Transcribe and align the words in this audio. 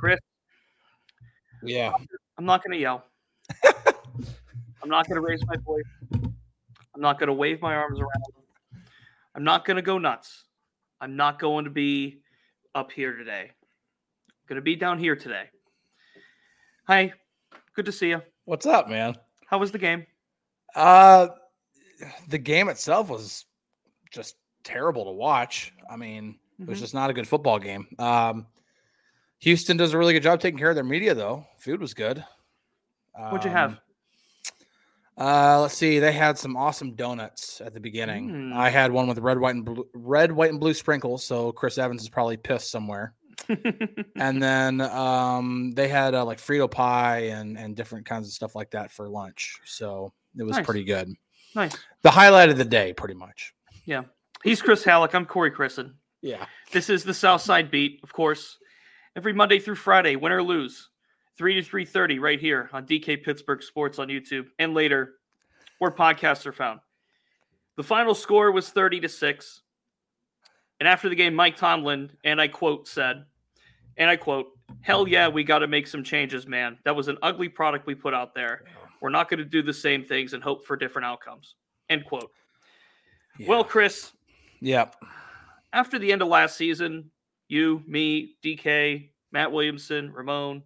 Chris, 0.00 0.18
Yeah. 1.62 1.92
I'm 2.38 2.46
not 2.46 2.64
going 2.64 2.72
to 2.72 2.78
yell. 2.80 3.04
I'm 4.82 4.88
not 4.88 5.06
going 5.06 5.16
to 5.20 5.20
raise 5.20 5.44
my 5.46 5.56
voice. 5.56 5.84
I'm 6.94 7.00
not 7.02 7.18
going 7.18 7.26
to 7.26 7.34
wave 7.34 7.60
my 7.60 7.74
arms 7.74 8.00
around. 8.00 8.82
I'm 9.34 9.44
not 9.44 9.66
going 9.66 9.76
to 9.76 9.82
go 9.82 9.98
nuts. 9.98 10.44
I'm 11.02 11.16
not 11.16 11.38
going 11.38 11.66
to 11.66 11.70
be 11.70 12.22
up 12.74 12.90
here 12.90 13.14
today. 13.14 13.50
I'm 13.52 14.46
going 14.48 14.56
to 14.56 14.62
be 14.62 14.74
down 14.74 14.98
here 14.98 15.14
today. 15.16 15.44
Hi, 16.86 17.12
good 17.76 17.84
to 17.84 17.92
see 17.92 18.08
you. 18.08 18.22
What's 18.46 18.64
up, 18.64 18.88
man? 18.88 19.16
How 19.46 19.58
was 19.58 19.70
the 19.70 19.78
game? 19.78 20.06
Uh 20.74 21.28
the 22.28 22.38
game 22.38 22.68
itself 22.68 23.10
was 23.10 23.44
just 24.12 24.36
terrible 24.64 25.04
to 25.04 25.10
watch. 25.10 25.72
I 25.90 25.96
mean, 25.96 26.38
it 26.58 26.66
was 26.66 26.78
Mhm. 26.78 26.82
just 26.82 26.94
not 26.94 27.10
a 27.10 27.12
good 27.12 27.28
football 27.28 27.58
game. 27.58 27.86
Um 27.98 28.46
Houston 29.40 29.76
does 29.76 29.92
a 29.92 29.98
really 29.98 30.12
good 30.12 30.22
job 30.22 30.40
taking 30.40 30.58
care 30.58 30.70
of 30.70 30.74
their 30.74 30.84
media 30.84 31.14
though. 31.14 31.46
Food 31.58 31.80
was 31.80 31.94
good. 31.94 32.24
What'd 33.14 33.44
you 33.44 33.50
have? 33.50 33.72
Um, 33.72 33.78
Uh, 35.18 35.60
let's 35.60 35.76
see. 35.76 35.98
They 35.98 36.12
had 36.12 36.38
some 36.38 36.56
awesome 36.56 36.94
donuts 36.94 37.60
at 37.60 37.74
the 37.74 37.80
beginning. 37.80 38.30
Mm. 38.30 38.52
I 38.56 38.70
had 38.70 38.90
one 38.90 39.06
with 39.06 39.18
red, 39.18 39.38
white, 39.38 39.54
and 39.54 39.64
blue, 39.64 39.86
red, 39.92 40.32
white, 40.32 40.50
and 40.50 40.58
blue 40.60 40.72
sprinkles. 40.72 41.22
So 41.24 41.52
Chris 41.52 41.76
Evans 41.76 42.00
is 42.02 42.08
probably 42.08 42.38
pissed 42.38 42.70
somewhere. 42.70 43.12
and 44.16 44.42
then 44.42 44.80
um, 44.80 45.72
they 45.72 45.88
had 45.88 46.14
uh, 46.14 46.24
like 46.24 46.38
Frito 46.38 46.70
pie 46.70 47.28
and 47.34 47.58
and 47.58 47.74
different 47.76 48.06
kinds 48.06 48.28
of 48.28 48.32
stuff 48.32 48.54
like 48.54 48.70
that 48.70 48.90
for 48.92 49.08
lunch. 49.08 49.58
So 49.64 50.12
it 50.38 50.42
was 50.44 50.56
Nice. 50.56 50.64
pretty 50.64 50.84
good. 50.84 51.12
nice. 51.54 51.76
The 52.02 52.10
highlight 52.10 52.48
of 52.50 52.56
the 52.58 52.64
day, 52.64 52.92
pretty 52.94 53.14
much. 53.14 53.52
Yeah. 53.84 54.04
He's 54.44 54.62
Chris 54.62 54.84
Halicke. 54.84 55.14
I'm 55.14 55.26
Corey 55.26 55.50
Crisan. 55.50 55.94
Yeah. 56.22 56.46
This 56.72 56.88
is 56.88 57.02
the 57.04 57.12
South 57.14 57.40
Side 57.42 57.70
Beat, 57.70 58.00
of 58.02 58.12
course. 58.12 58.56
Every 59.16 59.32
Monday 59.32 59.58
through 59.58 59.74
Friday, 59.76 60.16
win 60.16 60.32
or 60.32 60.42
lose, 60.42 60.88
three 61.36 61.54
to 61.54 61.62
three 61.62 61.84
thirty, 61.84 62.18
right 62.18 62.40
here 62.40 62.70
on 62.72 62.86
DK 62.86 63.22
Pittsburgh 63.24 63.62
Sports 63.62 63.98
on 63.98 64.08
YouTube, 64.08 64.46
and 64.58 64.72
later 64.74 65.14
where 65.78 65.90
podcasts 65.90 66.46
are 66.46 66.52
found. 66.52 66.80
The 67.76 67.82
final 67.82 68.14
score 68.14 68.52
was 68.52 68.70
thirty 68.70 69.00
to 69.00 69.08
six, 69.08 69.62
and 70.78 70.88
after 70.88 71.08
the 71.08 71.14
game, 71.16 71.34
Mike 71.34 71.56
Tomlin 71.56 72.10
and 72.24 72.40
I 72.40 72.48
quote 72.48 72.86
said, 72.86 73.24
and 73.96 74.08
I 74.08 74.16
quote, 74.16 74.46
"Hell 74.80 75.08
yeah, 75.08 75.26
we 75.28 75.42
got 75.42 75.58
to 75.60 75.66
make 75.66 75.86
some 75.88 76.04
changes, 76.04 76.46
man. 76.46 76.78
That 76.84 76.94
was 76.94 77.08
an 77.08 77.18
ugly 77.22 77.48
product 77.48 77.86
we 77.86 77.94
put 77.96 78.14
out 78.14 78.34
there. 78.34 78.64
We're 79.00 79.10
not 79.10 79.28
going 79.28 79.38
to 79.38 79.44
do 79.44 79.62
the 79.62 79.72
same 79.74 80.04
things 80.04 80.34
and 80.34 80.42
hope 80.42 80.64
for 80.64 80.76
different 80.76 81.06
outcomes." 81.06 81.56
End 81.88 82.04
quote. 82.04 82.30
Well, 83.46 83.64
Chris, 83.64 84.12
Yep. 84.60 84.94
after 85.72 85.98
the 85.98 86.12
end 86.12 86.22
of 86.22 86.28
last 86.28 86.56
season, 86.56 87.10
you, 87.50 87.82
me, 87.86 88.36
DK, 88.44 89.10
Matt 89.32 89.52
Williamson, 89.52 90.12
Ramon, 90.12 90.62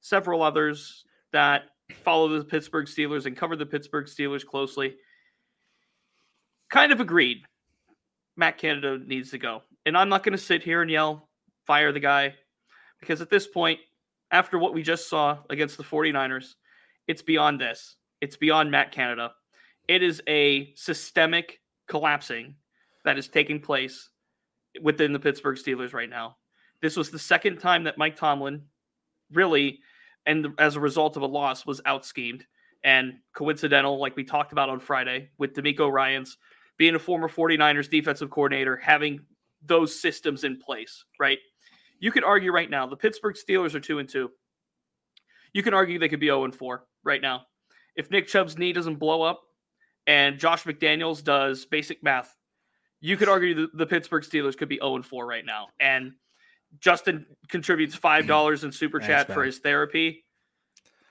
several 0.00 0.42
others 0.42 1.04
that 1.32 1.64
follow 2.02 2.28
the 2.28 2.44
Pittsburgh 2.44 2.86
Steelers 2.86 3.26
and 3.26 3.36
cover 3.36 3.56
the 3.56 3.66
Pittsburgh 3.66 4.06
Steelers 4.06 4.44
closely, 4.44 4.96
kind 6.70 6.92
of 6.92 7.00
agreed 7.00 7.38
Matt 8.36 8.58
Canada 8.58 8.98
needs 9.04 9.30
to 9.30 9.38
go. 9.38 9.62
And 9.84 9.96
I'm 9.96 10.08
not 10.08 10.22
going 10.22 10.32
to 10.32 10.38
sit 10.38 10.62
here 10.62 10.82
and 10.82 10.90
yell, 10.90 11.28
fire 11.66 11.92
the 11.92 12.00
guy, 12.00 12.34
because 13.00 13.20
at 13.20 13.30
this 13.30 13.46
point, 13.46 13.80
after 14.30 14.58
what 14.58 14.74
we 14.74 14.82
just 14.82 15.08
saw 15.08 15.38
against 15.50 15.76
the 15.76 15.84
49ers, 15.84 16.54
it's 17.06 17.22
beyond 17.22 17.60
this. 17.60 17.96
It's 18.20 18.36
beyond 18.36 18.70
Matt 18.70 18.92
Canada. 18.92 19.32
It 19.88 20.02
is 20.02 20.20
a 20.26 20.72
systemic 20.74 21.60
collapsing 21.88 22.56
that 23.04 23.18
is 23.18 23.28
taking 23.28 23.60
place 23.60 24.10
within 24.82 25.12
the 25.12 25.18
Pittsburgh 25.18 25.56
Steelers 25.56 25.92
right 25.92 26.10
now. 26.10 26.36
This 26.80 26.96
was 26.96 27.10
the 27.10 27.18
second 27.18 27.58
time 27.58 27.84
that 27.84 27.98
Mike 27.98 28.16
Tomlin 28.16 28.62
really, 29.32 29.80
and 30.26 30.48
as 30.58 30.76
a 30.76 30.80
result 30.80 31.16
of 31.16 31.22
a 31.22 31.26
loss, 31.26 31.66
was 31.66 31.80
out 31.86 32.04
schemed 32.04 32.44
and 32.84 33.14
coincidental, 33.34 33.98
like 34.00 34.16
we 34.16 34.24
talked 34.24 34.52
about 34.52 34.68
on 34.68 34.78
Friday 34.78 35.30
with 35.38 35.54
DeMeco 35.54 35.90
Ryans 35.90 36.36
being 36.76 36.94
a 36.94 36.98
former 36.98 37.28
49ers 37.28 37.90
defensive 37.90 38.30
coordinator, 38.30 38.76
having 38.76 39.20
those 39.64 39.98
systems 39.98 40.44
in 40.44 40.58
place, 40.58 41.04
right? 41.18 41.38
You 41.98 42.12
could 42.12 42.24
argue 42.24 42.52
right 42.52 42.70
now 42.70 42.86
the 42.86 42.96
Pittsburgh 42.96 43.36
Steelers 43.36 43.74
are 43.74 43.80
two 43.80 43.98
and 43.98 44.08
two. 44.08 44.30
You 45.52 45.62
can 45.62 45.74
argue 45.74 45.98
they 45.98 46.08
could 46.08 46.20
be 46.20 46.26
0 46.26 46.44
and 46.44 46.54
4 46.54 46.84
right 47.02 47.22
now. 47.22 47.42
If 47.96 48.10
Nick 48.10 48.26
Chubb's 48.26 48.58
knee 48.58 48.74
doesn't 48.74 48.96
blow 48.96 49.22
up 49.22 49.40
and 50.06 50.38
Josh 50.38 50.64
McDaniels 50.64 51.24
does 51.24 51.64
basic 51.64 52.02
math, 52.02 52.36
you 53.00 53.16
could 53.16 53.28
argue 53.28 53.54
the, 53.54 53.68
the 53.74 53.86
Pittsburgh 53.86 54.22
Steelers 54.24 54.56
could 54.56 54.68
be 54.68 54.76
0 54.76 54.96
and 54.96 55.06
4 55.06 55.26
right 55.26 55.44
now. 55.44 55.68
And 55.80 56.12
Justin 56.80 57.26
contributes 57.48 57.94
five 57.94 58.26
dollars 58.26 58.64
in 58.64 58.72
super 58.72 58.98
Thanks, 59.00 59.08
chat 59.26 59.32
for 59.32 59.44
his 59.44 59.58
therapy. 59.58 60.24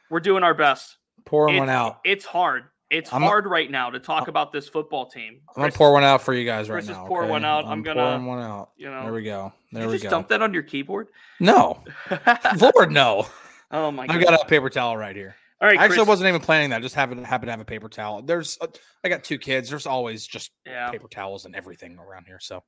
We're 0.10 0.20
doing 0.20 0.44
our 0.44 0.54
best. 0.54 0.98
Pour 1.26 1.50
It- 1.50 1.58
one 1.58 1.70
out. 1.70 2.00
It's 2.04 2.26
hard. 2.26 2.66
It's 2.92 3.12
I'm- 3.12 3.24
hard 3.24 3.48
right 3.48 3.70
now 3.72 3.90
to 3.90 4.00
talk 4.00 4.28
about 4.28 4.52
this 4.52 4.70
football 4.70 5.08
team. 5.08 5.42
I'm 5.56 5.62
gonna 5.64 5.72
pour 5.72 5.92
one 5.92 6.04
out 6.04 6.22
for 6.22 6.34
you 6.36 6.46
guys 6.46 6.70
right 6.70 6.76
Chris 6.76 6.86
is 6.90 6.92
now. 6.98 7.08
pouring 7.08 7.26
okay? 7.26 7.32
one 7.32 7.46
out. 7.46 7.66
I'm 7.66 7.82
gonna- 7.82 8.18
pour 8.20 8.28
one 8.28 8.44
out. 8.44 8.70
You 8.78 8.92
know, 8.92 9.04
There 9.04 9.14
we 9.14 9.24
go. 9.24 9.54
There 9.72 9.82
you 9.84 9.88
we 9.88 9.94
just 9.96 10.04
go. 10.04 10.10
dump 10.12 10.28
that 10.28 10.42
on 10.44 10.54
your 10.54 10.62
keyboard. 10.64 11.08
No, 11.40 11.84
Lord, 12.60 12.92
no. 12.92 13.26
oh 13.72 13.90
my 13.92 14.06
god! 14.06 14.16
I 14.18 14.24
got 14.24 14.40
a 14.40 14.46
paper 14.46 14.70
towel 14.70 14.96
right 14.98 15.16
here. 15.16 15.36
All 15.62 15.68
right, 15.70 15.80
I 15.80 15.84
actually 15.86 15.98
Chris. 16.00 16.08
wasn't 16.10 16.28
even 16.28 16.42
planning 16.42 16.72
that. 16.72 16.82
Just 16.82 16.96
happened 16.96 17.26
happen 17.26 17.46
to 17.46 17.52
have 17.52 17.62
a 17.62 17.66
paper 17.66 17.88
towel. 17.88 18.22
There's, 18.22 18.58
uh, 18.60 18.68
I 19.04 19.10
got 19.10 19.24
two 19.24 19.38
kids. 19.38 19.70
There's 19.70 19.86
always 19.86 20.28
just 20.28 20.52
Yeah. 20.66 20.90
paper 20.92 21.08
towels 21.08 21.46
and 21.46 21.56
everything 21.56 21.98
around 21.98 22.26
here. 22.26 22.40
So, 22.42 22.56
All 22.56 22.64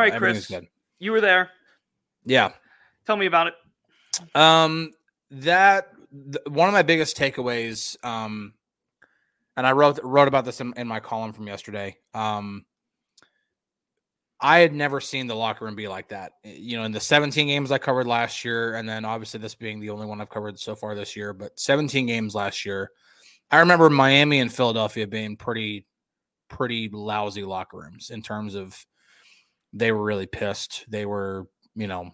right, 0.00 0.12
everything's 0.12 0.46
Chris. 0.46 0.60
Good. 0.60 0.68
You 0.98 1.12
were 1.12 1.20
there. 1.20 1.50
Yeah. 2.24 2.52
Tell 3.06 3.16
me 3.16 3.26
about 3.26 3.48
it. 3.48 3.54
Um, 4.34 4.90
that 5.30 5.88
th- 6.10 6.44
one 6.48 6.68
of 6.68 6.72
my 6.72 6.82
biggest 6.82 7.16
takeaways. 7.16 8.02
Um, 8.04 8.54
and 9.56 9.66
I 9.66 9.72
wrote 9.72 10.00
wrote 10.02 10.28
about 10.28 10.44
this 10.44 10.60
in, 10.60 10.72
in 10.76 10.88
my 10.88 11.00
column 11.00 11.32
from 11.32 11.46
yesterday. 11.46 11.96
Um, 12.14 12.64
I 14.42 14.58
had 14.58 14.74
never 14.74 15.00
seen 15.00 15.28
the 15.28 15.36
locker 15.36 15.64
room 15.64 15.76
be 15.76 15.88
like 15.88 16.08
that. 16.08 16.32
Eh, 16.44 16.54
You 16.58 16.76
know, 16.78 16.84
in 16.84 16.92
the 16.92 17.00
17 17.00 17.46
games 17.46 17.70
I 17.70 17.78
covered 17.78 18.06
last 18.06 18.44
year, 18.44 18.74
and 18.74 18.88
then 18.88 19.04
obviously 19.04 19.40
this 19.40 19.54
being 19.54 19.80
the 19.80 19.90
only 19.90 20.06
one 20.06 20.20
I've 20.20 20.30
covered 20.30 20.58
so 20.58 20.74
far 20.74 20.94
this 20.94 21.16
year, 21.16 21.32
but 21.32 21.58
17 21.58 22.06
games 22.06 22.34
last 22.34 22.64
year. 22.66 22.90
I 23.50 23.60
remember 23.60 23.90
Miami 23.90 24.40
and 24.40 24.52
Philadelphia 24.52 25.06
being 25.06 25.36
pretty, 25.36 25.86
pretty 26.48 26.88
lousy 26.92 27.44
locker 27.44 27.78
rooms 27.78 28.10
in 28.10 28.22
terms 28.22 28.54
of 28.54 28.86
they 29.72 29.92
were 29.92 30.02
really 30.04 30.26
pissed. 30.26 30.84
They 30.88 31.06
were, 31.06 31.48
you 31.74 31.86
know, 31.88 32.12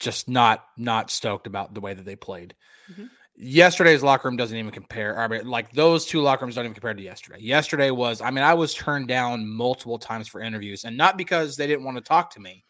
just 0.00 0.28
not 0.28 0.64
not 0.76 1.10
stoked 1.10 1.46
about 1.46 1.74
the 1.74 1.80
way 1.80 1.94
that 1.94 2.04
they 2.04 2.16
played. 2.16 2.54
Mhm. 2.90 3.10
Yesterday's 3.38 4.02
locker 4.02 4.28
room 4.28 4.36
doesn't 4.36 4.56
even 4.56 4.70
compare. 4.70 5.18
I 5.18 5.28
mean, 5.28 5.46
like 5.46 5.70
those 5.72 6.06
two 6.06 6.22
locker 6.22 6.44
rooms 6.44 6.54
don't 6.54 6.64
even 6.64 6.74
compare 6.74 6.94
to 6.94 7.02
yesterday. 7.02 7.38
Yesterday 7.40 7.90
was, 7.90 8.22
I 8.22 8.30
mean, 8.30 8.44
I 8.44 8.54
was 8.54 8.72
turned 8.72 9.08
down 9.08 9.46
multiple 9.46 9.98
times 9.98 10.26
for 10.26 10.40
interviews, 10.40 10.84
and 10.84 10.96
not 10.96 11.18
because 11.18 11.56
they 11.56 11.66
didn't 11.66 11.84
want 11.84 11.98
to 11.98 12.02
talk 12.02 12.30
to 12.30 12.40
me, 12.40 12.64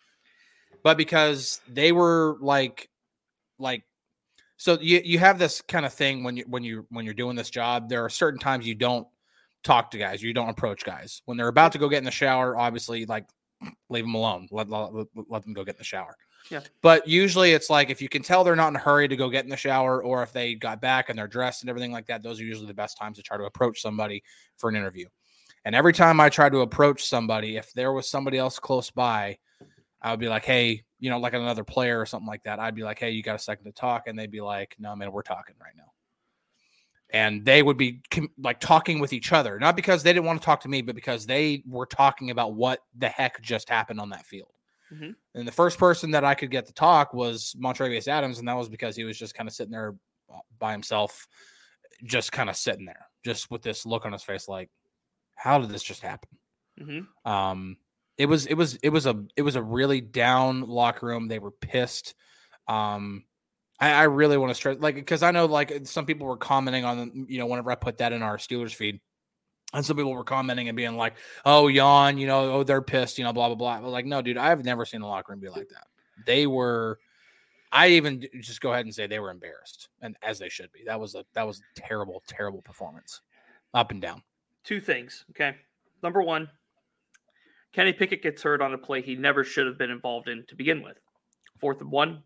but 0.83 0.97
because 0.97 1.61
they 1.69 1.93
were 1.93 2.37
like, 2.41 2.89
like, 3.59 3.85
so 4.57 4.77
you 4.81 5.01
you 5.05 5.19
have 5.21 5.39
this 5.39 5.63
kind 5.63 5.87
of 5.87 5.93
thing 5.93 6.25
when 6.25 6.37
you 6.37 6.45
when 6.49 6.65
you 6.65 6.87
when 6.91 7.05
you're 7.05 7.15
doing 7.15 7.37
this 7.37 7.51
job. 7.51 7.89
There 7.89 8.05
are 8.05 8.11
certain 8.11 8.41
times 8.41 8.67
you 8.67 8.75
don't 8.75 9.07
talk 9.63 9.91
to 9.93 9.99
guys, 9.99 10.23
you 10.23 10.33
don't 10.33 10.49
approach 10.49 10.85
guys 10.85 11.23
when 11.27 11.37
they're 11.37 11.49
about 11.49 11.73
to 11.73 11.79
go 11.79 11.89
get 11.89 11.99
in 11.99 12.05
the 12.05 12.11
shower. 12.11 12.57
Obviously, 12.57 13.07
like 13.07 13.27
leave 13.89 14.05
them 14.05 14.15
alone, 14.15 14.49
let 14.51 14.69
let, 14.69 15.07
let 15.29 15.43
them 15.45 15.53
go 15.53 15.63
get 15.63 15.77
in 15.77 15.79
the 15.79 15.85
shower. 15.85 16.17
Yeah. 16.51 16.61
But 16.83 17.07
usually 17.09 17.53
it's 17.53 17.71
like 17.71 17.91
if 17.91 18.01
you 18.01 18.09
can 18.09 18.23
tell 18.23 18.45
they're 18.45 18.57
not 18.57 18.69
in 18.69 18.77
a 18.77 18.81
hurry 18.81 19.09
to 19.09 19.17
go 19.17 19.29
get 19.29 19.45
in 19.45 19.51
the 19.51 19.57
shower, 19.57 20.03
or 20.03 20.23
if 20.23 20.33
they 20.33 20.55
got 20.55 20.81
back 20.81 21.09
and 21.09 21.19
they're 21.19 21.27
dressed 21.27 21.63
and 21.63 21.71
everything 21.71 21.93
like 21.93 22.07
that, 22.07 22.23
those 22.23 22.41
are 22.41 22.45
usually 22.45 22.67
the 22.67 22.75
best 22.75 22.99
times 22.99 23.17
to 23.17 23.23
try 23.23 23.37
to 23.37 23.45
approach 23.45 23.81
somebody 23.81 24.23
for 24.57 24.71
an 24.71 24.77
interview. 24.77 25.07
And 25.65 25.75
every 25.75 25.93
time 25.93 26.21
I 26.21 26.29
tried 26.29 26.53
to 26.53 26.61
approach 26.61 27.05
somebody, 27.05 27.57
if 27.57 27.73
there 27.73 27.93
was 27.93 28.09
somebody 28.09 28.39
else 28.39 28.59
close 28.59 28.91
by, 28.91 29.39
I 30.01 30.13
would 30.13 30.21
be 30.21 30.29
like, 30.29 30.45
hey, 30.45 30.85
you 31.01 31.11
know, 31.11 31.19
like 31.19 31.35
another 31.35 31.65
player 31.65 32.01
or 32.01 32.07
something 32.07 32.29
like 32.29 32.45
that. 32.45 32.61
I'd 32.61 32.77
be 32.77 32.85
like, 32.85 33.01
hey, 33.01 33.11
you 33.11 33.23
got 33.23 33.35
a 33.35 33.41
second 33.41 33.65
to 33.65 33.73
talk? 33.73 34.07
And 34.07 34.17
they'd 34.17 34.31
be 34.31 34.41
like, 34.41 34.77
no, 34.79 34.95
man, 34.95 35.11
we're 35.11 35.23
talking 35.23 35.57
right 35.61 35.75
now. 35.77 35.93
And 37.11 37.45
they 37.45 37.63
would 37.63 37.77
be 37.77 38.01
com- 38.11 38.31
like 38.39 38.61
talking 38.61 39.01
with 39.01 39.13
each 39.13 39.33
other, 39.33 39.59
not 39.59 39.75
because 39.75 40.03
they 40.03 40.13
didn't 40.13 40.27
want 40.27 40.41
to 40.41 40.45
talk 40.45 40.61
to 40.61 40.69
me, 40.69 40.83
but 40.83 40.95
because 40.95 41.27
they 41.27 41.63
were 41.67 41.87
talking 41.87 42.31
about 42.31 42.55
what 42.55 42.81
the 42.97 43.09
heck 43.09 43.41
just 43.43 43.69
happened 43.69 44.01
on 44.01 44.11
that 44.11 44.25
field. 44.25 44.53
Mhm. 44.91 45.17
And 45.35 45.47
the 45.47 45.53
first 45.53 45.79
person 45.79 46.13
that 46.13 46.25
I 46.25 46.35
could 46.35 46.51
get 46.51 46.67
to 46.67 46.73
talk 46.73 47.13
was 47.13 47.55
Montravius 47.59 48.09
Adams, 48.09 48.39
and 48.39 48.49
that 48.49 48.57
was 48.57 48.69
because 48.69 48.97
he 48.97 49.05
was 49.05 49.19
just 49.19 49.35
kind 49.35 49.49
of 49.49 49.55
sitting 49.55 49.73
there 49.73 49.95
uh, 50.33 50.39
by 50.59 50.73
himself, 50.73 51.29
just 52.05 52.33
kind 52.33 52.51
of 52.51 52.57
sitting 52.57 52.87
there, 52.87 53.09
just 53.25 53.51
with 53.51 53.63
this 53.63 53.87
look 53.87 54.07
on 54.07 54.13
his 54.13 54.23
face, 54.23 54.49
like, 54.49 54.71
how 55.37 55.59
did 55.59 55.71
this 55.71 55.83
just 55.83 56.03
happen? 56.03 56.31
hmm 56.79 57.01
Um, 57.25 57.79
it 58.19 58.27
was 58.27 58.47
it 58.47 58.55
was 58.55 58.77
it 58.77 58.91
was 58.91 59.07
a 59.07 59.25
it 59.37 59.43
was 59.43 59.57
a 59.57 59.63
really 59.63 60.01
down 60.01 60.63
locker 60.63 61.07
room. 61.07 61.29
They 61.29 61.39
were 61.39 61.51
pissed. 61.51 62.15
Um, 62.69 63.25
I, 63.81 63.93
I 63.93 64.03
really 64.05 64.39
want 64.39 64.51
to 64.51 64.55
stress 64.55 64.79
like 64.81 64.97
because 64.97 65.23
I 65.23 65.33
know 65.33 65.47
like 65.47 65.87
some 65.87 66.07
people 66.07 66.27
were 66.27 66.37
commenting 66.39 66.85
on 66.85 67.27
you 67.29 67.39
know 67.39 67.47
whenever 67.47 67.71
I 67.71 67.77
put 67.77 67.99
that 67.99 68.13
in 68.13 68.23
our 68.23 68.39
Steelers 68.39 68.75
feed, 68.75 69.01
and 69.73 69.85
some 69.85 69.97
people 69.97 70.13
were 70.13 70.25
commenting 70.25 70.69
and 70.69 70.77
being 70.77 70.97
like, 70.97 71.15
"Oh, 71.45 71.69
yawn," 71.69 72.19
you 72.19 72.27
know, 72.27 72.53
"Oh, 72.53 72.63
they're 72.63 72.83
pissed," 72.83 73.19
you 73.19 73.25
know, 73.25 73.33
blah 73.33 73.49
blah 73.49 73.57
blah. 73.57 73.81
But 73.81 73.91
like, 73.91 74.07
no, 74.07 74.23
dude, 74.23 74.37
I've 74.37 74.65
never 74.65 74.85
seen 74.85 75.03
a 75.03 75.07
locker 75.07 75.33
room 75.33 75.41
be 75.41 75.49
like 75.49 75.69
that. 75.69 75.87
They 76.25 76.47
were. 76.47 76.99
I 77.73 77.89
even 77.89 78.25
just 78.41 78.61
go 78.61 78.73
ahead 78.73 78.87
and 78.87 78.95
say 78.95 79.07
they 79.07 79.19
were 79.19 79.31
embarrassed, 79.31 79.89
and 80.01 80.17
as 80.23 80.39
they 80.39 80.49
should 80.49 80.73
be. 80.73 80.85
That 80.87 81.01
was 81.01 81.15
a 81.15 81.25
that 81.35 81.47
was 81.47 81.61
a 81.61 81.81
terrible, 81.81 82.23
terrible 82.27 82.63
performance, 82.63 83.21
up 83.75 83.91
and 83.91 84.01
down. 84.01 84.23
Two 84.65 84.81
things. 84.81 85.25
Okay, 85.31 85.57
number 86.03 86.23
one, 86.23 86.49
Kenny 87.73 87.93
Pickett 87.93 88.23
gets 88.23 88.43
hurt 88.43 88.63
on 88.63 88.73
a 88.73 88.79
play 88.79 89.03
he 89.03 89.17
never 89.17 89.45
should 89.45 89.67
have 89.67 89.79
been 89.79 89.91
involved 89.91 90.29
in 90.29 90.45
to 90.49 90.55
begin 90.55 90.83
with. 90.83 90.99
Fourth 91.61 91.81
and 91.81 91.91
one, 91.91 92.23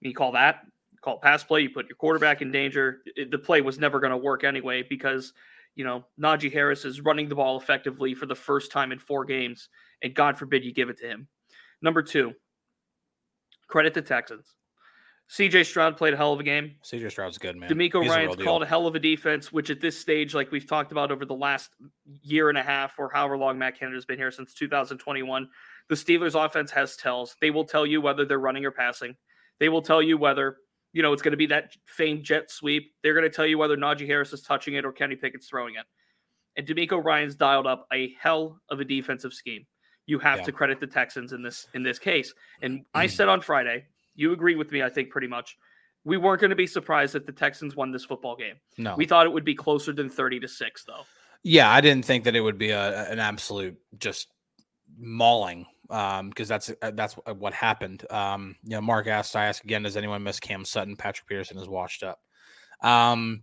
you 0.00 0.14
call 0.14 0.32
that 0.32 0.64
call 1.04 1.18
pass 1.18 1.44
play. 1.44 1.60
You 1.60 1.70
put 1.70 1.88
your 1.88 1.96
quarterback 1.96 2.40
in 2.42 2.50
danger. 2.50 3.02
The 3.30 3.38
play 3.38 3.60
was 3.60 3.78
never 3.78 4.00
going 4.00 4.10
to 4.10 4.16
work 4.16 4.42
anyway 4.42 4.82
because 4.82 5.34
you 5.74 5.84
know 5.84 6.04
Najee 6.20 6.52
Harris 6.52 6.84
is 6.84 7.00
running 7.00 7.28
the 7.28 7.34
ball 7.34 7.58
effectively 7.58 8.14
for 8.14 8.26
the 8.26 8.34
first 8.34 8.72
time 8.72 8.92
in 8.92 8.98
four 8.98 9.24
games, 9.24 9.68
and 10.02 10.14
God 10.14 10.36
forbid 10.36 10.64
you 10.64 10.72
give 10.72 10.88
it 10.88 10.98
to 10.98 11.06
him. 11.06 11.28
Number 11.82 12.02
two, 12.02 12.32
credit 13.68 13.94
the 13.94 14.02
Texans. 14.02 14.54
CJ 15.30 15.64
Stroud 15.64 15.96
played 15.96 16.12
a 16.12 16.16
hell 16.16 16.32
of 16.32 16.40
a 16.40 16.42
game. 16.42 16.72
CJ 16.84 17.10
Stroud's 17.10 17.38
good, 17.38 17.56
man. 17.56 17.70
DeMeco 17.70 18.06
Ryans 18.06 18.36
called 18.36 18.62
a 18.62 18.66
hell 18.66 18.86
of 18.86 18.94
a 18.94 18.98
defense, 18.98 19.50
which 19.50 19.70
at 19.70 19.80
this 19.80 19.98
stage, 19.98 20.34
like 20.34 20.52
we've 20.52 20.68
talked 20.68 20.92
about 20.92 21.10
over 21.10 21.24
the 21.24 21.34
last 21.34 21.70
year 22.22 22.50
and 22.50 22.58
a 22.58 22.62
half, 22.62 22.98
or 22.98 23.10
however 23.12 23.38
long 23.38 23.58
Matt 23.58 23.78
Canada's 23.78 24.04
been 24.04 24.18
here 24.18 24.30
since 24.30 24.52
2021, 24.52 25.48
the 25.88 25.94
Steelers' 25.94 26.42
offense 26.42 26.70
has 26.70 26.96
tells. 26.96 27.36
They 27.40 27.50
will 27.50 27.64
tell 27.64 27.86
you 27.86 28.00
whether 28.00 28.24
they're 28.24 28.38
running 28.38 28.64
or 28.66 28.70
passing. 28.70 29.16
They 29.60 29.70
will 29.70 29.82
tell 29.82 30.02
you 30.02 30.18
whether 30.18 30.58
you 30.94 31.02
know 31.02 31.12
it's 31.12 31.20
going 31.20 31.32
to 31.32 31.36
be 31.36 31.46
that 31.46 31.76
famed 31.84 32.22
jet 32.22 32.50
sweep. 32.50 32.94
They're 33.02 33.12
going 33.12 33.24
to 33.24 33.36
tell 33.36 33.44
you 33.44 33.58
whether 33.58 33.76
Najee 33.76 34.06
Harris 34.06 34.32
is 34.32 34.40
touching 34.40 34.74
it 34.74 34.86
or 34.86 34.92
Kenny 34.92 35.16
Pickett's 35.16 35.48
throwing 35.48 35.74
it. 35.74 35.84
And 36.56 36.66
DeMeco 36.66 37.04
Ryans 37.04 37.34
dialed 37.34 37.66
up 37.66 37.86
a 37.92 38.14
hell 38.18 38.60
of 38.70 38.78
a 38.78 38.84
defensive 38.84 39.34
scheme. 39.34 39.66
You 40.06 40.20
have 40.20 40.38
yeah. 40.38 40.44
to 40.44 40.52
credit 40.52 40.78
the 40.78 40.86
Texans 40.86 41.32
in 41.32 41.42
this 41.42 41.66
in 41.74 41.82
this 41.82 41.98
case. 41.98 42.32
And 42.62 42.84
I 42.94 43.06
mm. 43.06 43.10
said 43.10 43.28
on 43.28 43.40
Friday, 43.40 43.86
you 44.14 44.32
agree 44.32 44.54
with 44.54 44.70
me, 44.70 44.82
I 44.82 44.88
think, 44.88 45.10
pretty 45.10 45.26
much. 45.26 45.58
We 46.04 46.16
weren't 46.16 46.40
going 46.40 46.50
to 46.50 46.56
be 46.56 46.66
surprised 46.66 47.16
if 47.16 47.26
the 47.26 47.32
Texans 47.32 47.74
won 47.74 47.90
this 47.90 48.04
football 48.04 48.36
game. 48.36 48.56
No, 48.78 48.94
we 48.96 49.04
thought 49.04 49.26
it 49.26 49.32
would 49.32 49.44
be 49.44 49.54
closer 49.56 49.92
than 49.92 50.08
thirty 50.08 50.38
to 50.40 50.48
six, 50.48 50.84
though. 50.84 51.02
Yeah, 51.42 51.70
I 51.70 51.80
didn't 51.80 52.04
think 52.04 52.24
that 52.24 52.36
it 52.36 52.40
would 52.40 52.58
be 52.58 52.70
a, 52.70 53.10
an 53.10 53.18
absolute 53.18 53.76
just 53.98 54.28
mauling 54.96 55.66
um 55.90 56.28
because 56.28 56.48
that's 56.48 56.70
uh, 56.82 56.90
that's 56.94 57.14
what 57.14 57.52
happened 57.52 58.04
um 58.10 58.56
you 58.62 58.70
know 58.70 58.80
mark 58.80 59.06
asked 59.06 59.36
i 59.36 59.44
ask 59.46 59.62
again 59.64 59.82
does 59.82 59.96
anyone 59.96 60.22
miss 60.22 60.40
cam 60.40 60.64
sutton 60.64 60.96
patrick 60.96 61.26
peterson 61.26 61.58
is 61.58 61.68
washed 61.68 62.02
up 62.02 62.20
um 62.82 63.42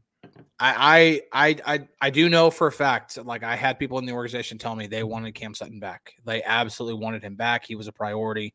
I, 0.59 1.21
I 1.33 1.57
I 1.65 1.87
I 1.99 2.09
do 2.11 2.29
know 2.29 2.51
for 2.51 2.67
a 2.67 2.71
fact, 2.71 3.17
like 3.25 3.43
I 3.43 3.55
had 3.55 3.79
people 3.79 3.97
in 3.97 4.05
the 4.05 4.11
organization 4.11 4.59
tell 4.59 4.75
me 4.75 4.85
they 4.85 5.03
wanted 5.03 5.33
Cam 5.33 5.55
Sutton 5.55 5.79
back. 5.79 6.13
They 6.23 6.43
absolutely 6.43 7.01
wanted 7.01 7.23
him 7.23 7.35
back. 7.35 7.65
He 7.65 7.75
was 7.75 7.87
a 7.87 7.91
priority. 7.91 8.53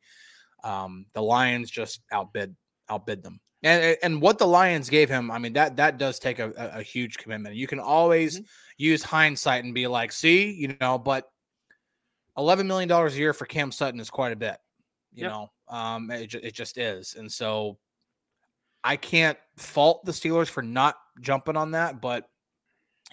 Um, 0.62 1.06
the 1.14 1.22
Lions 1.22 1.70
just 1.70 2.00
outbid 2.12 2.54
outbid 2.88 3.24
them. 3.24 3.40
And 3.64 3.96
and 4.02 4.22
what 4.22 4.38
the 4.38 4.46
Lions 4.46 4.88
gave 4.88 5.08
him, 5.08 5.32
I 5.32 5.38
mean 5.38 5.54
that 5.54 5.76
that 5.76 5.98
does 5.98 6.20
take 6.20 6.38
a, 6.38 6.52
a, 6.56 6.78
a 6.78 6.82
huge 6.82 7.18
commitment. 7.18 7.56
You 7.56 7.66
can 7.66 7.80
always 7.80 8.36
mm-hmm. 8.36 8.46
use 8.78 9.02
hindsight 9.02 9.64
and 9.64 9.74
be 9.74 9.88
like, 9.88 10.12
see, 10.12 10.52
you 10.52 10.76
know, 10.80 10.98
but 10.98 11.28
eleven 12.36 12.66
million 12.66 12.88
dollars 12.88 13.14
a 13.14 13.18
year 13.18 13.32
for 13.32 13.46
Cam 13.46 13.72
Sutton 13.72 14.00
is 14.00 14.10
quite 14.10 14.32
a 14.32 14.36
bit. 14.36 14.56
You 15.12 15.24
yep. 15.24 15.32
know, 15.32 15.50
um, 15.68 16.10
it, 16.10 16.34
it 16.34 16.54
just 16.54 16.78
is, 16.78 17.14
and 17.18 17.30
so 17.30 17.78
I 18.84 18.96
can't 18.96 19.38
fault 19.56 20.04
the 20.04 20.12
Steelers 20.12 20.48
for 20.48 20.62
not 20.62 20.96
jumping 21.20 21.56
on 21.56 21.72
that, 21.72 22.00
but 22.00 22.28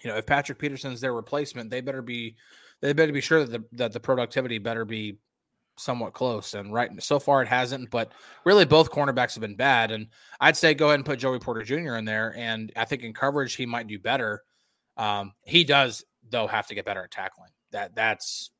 you 0.03 0.09
know, 0.09 0.17
if 0.17 0.25
Patrick 0.25 0.59
Peterson's 0.59 1.01
their 1.01 1.13
replacement, 1.13 1.69
they 1.69 1.81
better 1.81 2.01
be 2.01 2.35
they 2.81 2.93
better 2.93 3.13
be 3.13 3.21
sure 3.21 3.45
that 3.45 3.51
the 3.51 3.77
that 3.77 3.93
the 3.93 3.99
productivity 3.99 4.57
better 4.59 4.85
be 4.85 5.17
somewhat 5.77 6.13
close. 6.13 6.53
And 6.53 6.73
right 6.73 6.91
so 7.01 7.19
far 7.19 7.41
it 7.41 7.47
hasn't, 7.47 7.89
but 7.89 8.11
really 8.45 8.65
both 8.65 8.91
cornerbacks 8.91 9.33
have 9.33 9.41
been 9.41 9.55
bad. 9.55 9.91
And 9.91 10.07
I'd 10.39 10.57
say 10.57 10.73
go 10.73 10.87
ahead 10.87 10.99
and 10.99 11.05
put 11.05 11.19
Joey 11.19 11.39
Porter 11.39 11.63
Jr. 11.63 11.95
in 11.95 12.05
there. 12.05 12.35
And 12.37 12.71
I 12.75 12.85
think 12.85 13.03
in 13.03 13.13
coverage 13.13 13.55
he 13.55 13.65
might 13.65 13.87
do 13.87 13.97
better. 13.97 14.43
Um, 14.97 15.33
he 15.43 15.63
does 15.63 16.03
though 16.29 16.47
have 16.47 16.67
to 16.67 16.75
get 16.75 16.85
better 16.85 17.03
at 17.03 17.11
tackling. 17.11 17.51
That 17.71 17.95
that's 17.95 18.51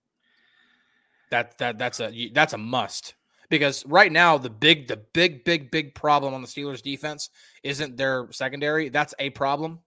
that 1.34 1.58
that 1.58 1.80
that's 1.80 2.00
a 2.00 2.30
that's 2.34 2.54
a 2.54 2.58
must 2.58 3.16
because 3.50 3.84
right 3.88 4.12
now 4.12 4.38
the 4.38 4.52
big 4.52 4.88
the 4.88 4.98
big 4.98 5.44
big 5.44 5.72
big 5.72 5.96
problem 5.96 6.34
on 6.34 6.42
the 6.44 6.48
Steelers 6.48 6.82
defense 6.82 7.32
isn't 7.64 7.98
their 7.98 8.32
secondary. 8.32 8.90
That's 8.90 9.16
a 9.18 9.32
problem. 9.32 9.80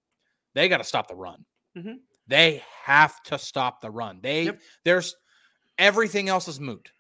They 0.54 0.69
got 0.69 0.78
to 0.78 0.84
stop 0.84 1.06
the 1.06 1.14
run. 1.14 1.44
Mm-hmm. 1.78 1.94
They 2.26 2.62
have 2.82 3.22
to 3.25 3.38
stop 3.38 3.81
the 3.81 3.90
run. 3.90 4.19
They 4.22 4.46
yep. 4.46 4.60
there's 4.84 5.14
everything 5.78 6.28
else 6.28 6.48
is 6.48 6.58
moot. 6.58 6.90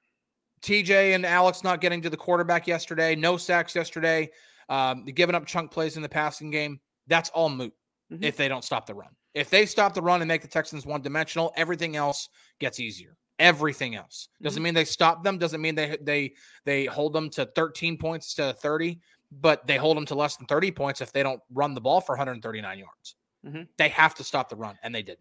TJ 0.62 1.16
and 1.16 1.26
Alex 1.26 1.64
not 1.64 1.80
getting 1.80 2.00
to 2.02 2.10
the 2.10 2.16
quarterback 2.16 2.68
yesterday, 2.68 3.16
no 3.16 3.36
sacks 3.36 3.74
yesterday, 3.74 4.30
um, 4.68 5.04
giving 5.06 5.34
up 5.34 5.44
chunk 5.44 5.72
plays 5.72 5.96
in 5.96 6.02
the 6.02 6.08
passing 6.08 6.50
game. 6.50 6.78
That's 7.08 7.30
all 7.30 7.48
moot 7.48 7.72
mm-hmm. 8.12 8.22
if 8.22 8.36
they 8.36 8.46
don't 8.46 8.64
stop 8.64 8.86
the 8.86 8.94
run. 8.94 9.10
If 9.34 9.50
they 9.50 9.66
stop 9.66 9.92
the 9.92 10.02
run 10.02 10.22
and 10.22 10.28
make 10.28 10.42
the 10.42 10.48
Texans 10.48 10.86
one 10.86 11.02
dimensional, 11.02 11.52
everything 11.56 11.96
else 11.96 12.28
gets 12.60 12.78
easier. 12.78 13.16
Everything 13.38 13.94
else 13.94 14.28
doesn't 14.42 14.58
mm-hmm. 14.58 14.64
mean 14.64 14.74
they 14.74 14.84
stop 14.84 15.22
them. 15.22 15.36
Doesn't 15.36 15.60
mean 15.60 15.74
they 15.74 15.96
they 16.00 16.34
they 16.64 16.86
hold 16.86 17.12
them 17.12 17.28
to 17.30 17.44
13 17.44 17.98
points 17.98 18.34
to 18.34 18.54
30, 18.54 18.98
but 19.30 19.66
they 19.66 19.76
hold 19.76 19.96
them 19.96 20.06
to 20.06 20.14
less 20.14 20.36
than 20.36 20.46
30 20.46 20.70
points 20.70 21.00
if 21.00 21.12
they 21.12 21.22
don't 21.22 21.40
run 21.52 21.74
the 21.74 21.80
ball 21.80 22.00
for 22.00 22.14
139 22.14 22.78
yards. 22.78 23.16
Mm-hmm. 23.46 23.62
They 23.76 23.88
have 23.90 24.14
to 24.14 24.24
stop 24.24 24.48
the 24.48 24.56
run, 24.56 24.78
and 24.82 24.94
they 24.94 25.02
did. 25.02 25.18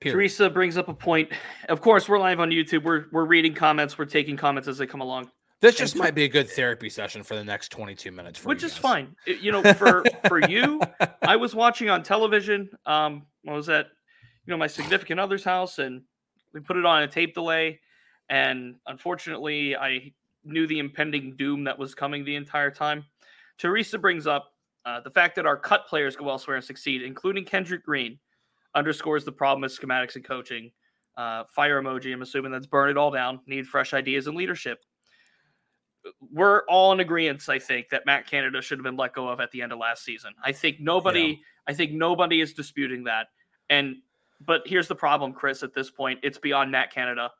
Period. 0.00 0.14
Teresa 0.14 0.48
brings 0.48 0.78
up 0.78 0.88
a 0.88 0.94
point. 0.94 1.30
Of 1.68 1.82
course, 1.82 2.08
we're 2.08 2.18
live 2.18 2.40
on 2.40 2.48
YouTube. 2.48 2.84
We're 2.84 3.04
we're 3.12 3.26
reading 3.26 3.52
comments. 3.52 3.98
We're 3.98 4.06
taking 4.06 4.36
comments 4.36 4.66
as 4.66 4.78
they 4.78 4.86
come 4.86 5.02
along. 5.02 5.30
This 5.60 5.76
just 5.76 5.94
and, 5.94 6.02
might 6.02 6.14
be 6.14 6.24
a 6.24 6.28
good 6.28 6.48
therapy 6.48 6.88
session 6.88 7.22
for 7.22 7.34
the 7.34 7.44
next 7.44 7.68
22 7.68 8.10
minutes. 8.10 8.42
which 8.44 8.62
is 8.62 8.78
fine. 8.78 9.14
You 9.26 9.52
know, 9.52 9.74
for 9.74 10.02
for 10.26 10.40
you, 10.48 10.80
I 11.20 11.36
was 11.36 11.54
watching 11.54 11.90
on 11.90 12.02
television. 12.02 12.70
Um, 12.86 13.26
I 13.46 13.52
was 13.52 13.68
at 13.68 13.88
you 14.46 14.50
know 14.52 14.56
my 14.56 14.66
significant 14.66 15.20
other's 15.20 15.44
house, 15.44 15.78
and 15.78 16.00
we 16.52 16.60
put 16.60 16.76
it 16.76 16.84
on 16.84 17.02
a 17.02 17.08
tape 17.08 17.34
delay. 17.34 17.80
And 18.28 18.76
unfortunately, 18.86 19.76
I 19.76 20.12
knew 20.44 20.66
the 20.66 20.78
impending 20.78 21.36
doom 21.36 21.64
that 21.64 21.78
was 21.78 21.94
coming 21.94 22.24
the 22.24 22.36
entire 22.36 22.70
time. 22.70 23.04
Teresa 23.58 23.98
brings 23.98 24.26
up 24.26 24.54
uh, 24.86 25.00
the 25.00 25.10
fact 25.10 25.36
that 25.36 25.46
our 25.46 25.56
cut 25.56 25.86
players 25.86 26.16
go 26.16 26.28
elsewhere 26.30 26.56
and 26.56 26.64
succeed, 26.64 27.02
including 27.02 27.44
Kendrick 27.44 27.84
Green 27.84 28.18
underscores 28.74 29.24
the 29.24 29.32
problem 29.32 29.62
with 29.62 29.78
schematics 29.78 30.16
and 30.16 30.24
coaching. 30.24 30.70
Uh, 31.16 31.44
fire 31.44 31.82
emoji. 31.82 32.12
I'm 32.12 32.22
assuming 32.22 32.52
that's 32.52 32.66
burn 32.66 32.88
it 32.88 32.96
all 32.96 33.10
down. 33.10 33.40
Need 33.46 33.66
fresh 33.66 33.92
ideas 33.92 34.26
and 34.26 34.36
leadership. 34.36 34.78
We're 36.32 36.62
all 36.66 36.92
in 36.92 37.00
agreement, 37.00 37.46
I 37.48 37.58
think, 37.58 37.90
that 37.90 38.06
Matt 38.06 38.26
Canada 38.26 38.62
should 38.62 38.78
have 38.78 38.84
been 38.84 38.96
let 38.96 39.12
go 39.12 39.28
of 39.28 39.40
at 39.40 39.50
the 39.50 39.60
end 39.60 39.72
of 39.72 39.78
last 39.78 40.02
season. 40.02 40.32
I 40.42 40.52
think 40.52 40.80
nobody, 40.80 41.20
yeah. 41.20 41.34
I 41.66 41.74
think 41.74 41.92
nobody 41.92 42.40
is 42.40 42.54
disputing 42.54 43.04
that. 43.04 43.26
And 43.68 43.96
but 44.44 44.62
here's 44.66 44.88
the 44.88 44.94
problem, 44.94 45.32
Chris. 45.32 45.62
At 45.62 45.74
this 45.74 45.90
point, 45.90 46.20
it's 46.22 46.38
beyond 46.38 46.70
Matt 46.70 46.92
Canada, 46.92 47.30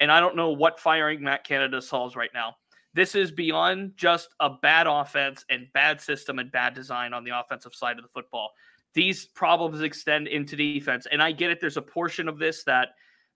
and 0.00 0.10
I 0.10 0.20
don't 0.20 0.36
know 0.36 0.50
what 0.50 0.80
firing 0.80 1.22
Matt 1.22 1.44
Canada 1.44 1.80
solves 1.80 2.16
right 2.16 2.30
now. 2.34 2.56
This 2.94 3.14
is 3.14 3.32
beyond 3.32 3.92
just 3.96 4.34
a 4.38 4.50
bad 4.50 4.86
offense 4.86 5.44
and 5.50 5.66
bad 5.72 6.00
system 6.00 6.38
and 6.38 6.52
bad 6.52 6.74
design 6.74 7.12
on 7.12 7.24
the 7.24 7.38
offensive 7.38 7.74
side 7.74 7.96
of 7.96 8.02
the 8.02 8.08
football 8.08 8.50
these 8.94 9.26
problems 9.26 9.82
extend 9.82 10.28
into 10.28 10.56
defense. 10.56 11.06
And 11.10 11.22
I 11.22 11.32
get 11.32 11.50
it. 11.50 11.60
There's 11.60 11.76
a 11.76 11.82
portion 11.82 12.28
of 12.28 12.38
this 12.38 12.64
that 12.64 12.90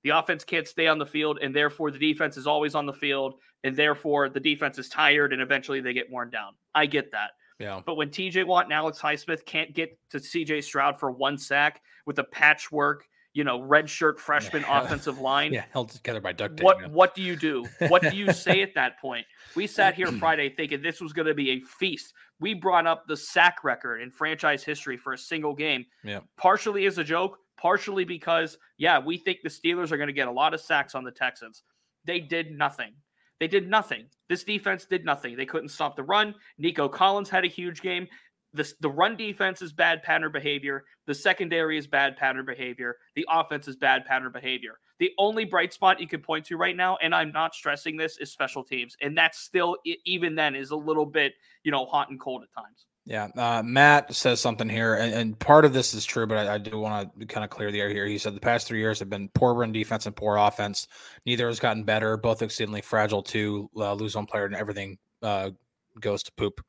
the 0.04 0.10
offense 0.10 0.44
can't 0.44 0.66
stay 0.66 0.86
on 0.86 0.98
the 0.98 1.06
field, 1.06 1.40
and 1.42 1.54
therefore 1.54 1.90
the 1.90 1.98
defense 1.98 2.36
is 2.36 2.46
always 2.46 2.76
on 2.76 2.86
the 2.86 2.92
field, 2.92 3.34
and 3.64 3.76
therefore 3.76 4.28
the 4.28 4.40
defense 4.40 4.78
is 4.78 4.88
tired, 4.88 5.32
and 5.32 5.42
eventually 5.42 5.80
they 5.80 5.92
get 5.92 6.10
worn 6.10 6.30
down. 6.30 6.52
I 6.74 6.86
get 6.86 7.10
that. 7.10 7.32
Yeah. 7.58 7.80
But 7.84 7.96
when 7.96 8.10
TJ 8.10 8.46
Watt 8.46 8.64
and 8.64 8.72
Alex 8.72 9.00
Highsmith 9.00 9.44
can't 9.44 9.74
get 9.74 9.98
to 10.10 10.18
CJ 10.18 10.62
Stroud 10.62 10.98
for 10.98 11.10
one 11.10 11.38
sack 11.38 11.82
with 12.06 12.18
a 12.18 12.24
patchwork 12.24 13.04
you 13.34 13.44
know, 13.44 13.60
red 13.62 13.88
shirt 13.88 14.18
freshman 14.18 14.62
yeah. 14.62 14.82
offensive 14.84 15.20
line. 15.20 15.52
Yeah, 15.52 15.64
held 15.70 15.90
together 15.90 16.20
by 16.20 16.32
duct 16.32 16.56
tape. 16.56 16.64
What 16.64 16.90
what 16.90 17.14
do 17.14 17.22
you 17.22 17.36
do? 17.36 17.64
What 17.86 18.02
do 18.02 18.16
you 18.16 18.32
say 18.32 18.62
at 18.62 18.74
that 18.74 18.98
point? 18.98 19.26
We 19.54 19.68
sat 19.68 19.94
here 19.94 20.10
Friday 20.18 20.48
thinking 20.50 20.82
this 20.82 21.00
was 21.00 21.12
going 21.12 21.28
to 21.28 21.34
be 21.34 21.50
a 21.50 21.60
feast. 21.60 22.14
We 22.40 22.54
brought 22.54 22.86
up 22.86 23.06
the 23.06 23.16
sack 23.16 23.62
record 23.62 24.00
in 24.00 24.10
franchise 24.10 24.64
history 24.64 24.96
for 24.96 25.12
a 25.12 25.18
single 25.18 25.54
game. 25.54 25.86
Yeah. 26.02 26.20
Partially 26.36 26.86
as 26.86 26.98
a 26.98 27.04
joke, 27.04 27.38
partially 27.56 28.04
because 28.04 28.58
yeah, 28.76 28.98
we 28.98 29.18
think 29.18 29.38
the 29.42 29.50
Steelers 29.50 29.92
are 29.92 29.96
going 29.96 30.08
to 30.08 30.12
get 30.12 30.26
a 30.26 30.32
lot 30.32 30.52
of 30.52 30.60
sacks 30.60 30.96
on 30.96 31.04
the 31.04 31.12
Texans. 31.12 31.62
They 32.04 32.18
did 32.18 32.50
nothing. 32.50 32.94
They 33.40 33.48
did 33.48 33.68
nothing. 33.68 34.06
This 34.28 34.44
defense 34.44 34.84
did 34.84 35.04
nothing. 35.04 35.36
They 35.36 35.46
couldn't 35.46 35.68
stop 35.68 35.96
the 35.96 36.02
run. 36.02 36.34
Nico 36.58 36.88
Collins 36.88 37.30
had 37.30 37.44
a 37.44 37.48
huge 37.48 37.80
game. 37.80 38.06
The, 38.54 38.70
the 38.80 38.90
run 38.90 39.16
defense 39.16 39.62
is 39.62 39.72
bad 39.72 40.02
pattern 40.02 40.32
behavior. 40.32 40.84
The 41.06 41.14
secondary 41.14 41.78
is 41.78 41.86
bad 41.86 42.16
pattern 42.16 42.46
behavior. 42.46 42.96
The 43.14 43.26
offense 43.30 43.68
is 43.68 43.76
bad 43.76 44.06
pattern 44.06 44.32
behavior. 44.32 44.78
The 44.98 45.12
only 45.18 45.44
bright 45.44 45.72
spot 45.72 46.00
you 46.00 46.08
can 46.08 46.20
point 46.20 46.46
to 46.46 46.56
right 46.56 46.76
now, 46.76 46.96
and 47.00 47.14
I'm 47.14 47.30
not 47.30 47.54
stressing 47.54 47.96
this, 47.96 48.18
is 48.18 48.32
special 48.32 48.64
teams. 48.64 48.96
And 49.00 49.16
that's 49.16 49.38
still, 49.38 49.76
even 50.04 50.34
then, 50.34 50.56
is 50.56 50.70
a 50.70 50.76
little 50.76 51.06
bit, 51.06 51.34
you 51.62 51.70
know, 51.70 51.86
hot 51.86 52.10
and 52.10 52.18
cold 52.18 52.42
at 52.42 52.52
times. 52.60 52.86
Yeah. 53.08 53.28
Uh, 53.34 53.62
Matt 53.64 54.14
says 54.14 54.38
something 54.38 54.68
here, 54.68 54.96
and, 54.96 55.14
and, 55.14 55.38
part 55.38 55.64
of 55.64 55.72
this 55.72 55.94
is 55.94 56.04
true, 56.04 56.26
but 56.26 56.46
I, 56.46 56.56
I 56.56 56.58
do 56.58 56.78
want 56.78 57.18
to 57.18 57.24
kind 57.24 57.42
of 57.42 57.48
clear 57.48 57.72
the 57.72 57.80
air 57.80 57.88
here. 57.88 58.04
He 58.04 58.18
said 58.18 58.36
the 58.36 58.40
past 58.40 58.66
three 58.66 58.80
years 58.80 58.98
have 58.98 59.08
been 59.08 59.30
poor 59.30 59.54
run 59.54 59.72
defense 59.72 60.04
and 60.04 60.14
poor 60.14 60.36
offense. 60.36 60.86
Neither 61.24 61.46
has 61.46 61.58
gotten 61.58 61.84
better. 61.84 62.18
Both 62.18 62.42
exceedingly 62.42 62.82
fragile 62.82 63.22
to 63.22 63.70
uh, 63.78 63.94
lose 63.94 64.14
one 64.14 64.26
player 64.26 64.44
and 64.44 64.54
everything 64.54 64.98
uh, 65.22 65.52
goes 65.98 66.22
to 66.24 66.32
poop, 66.32 66.60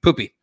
poopy. 0.00 0.36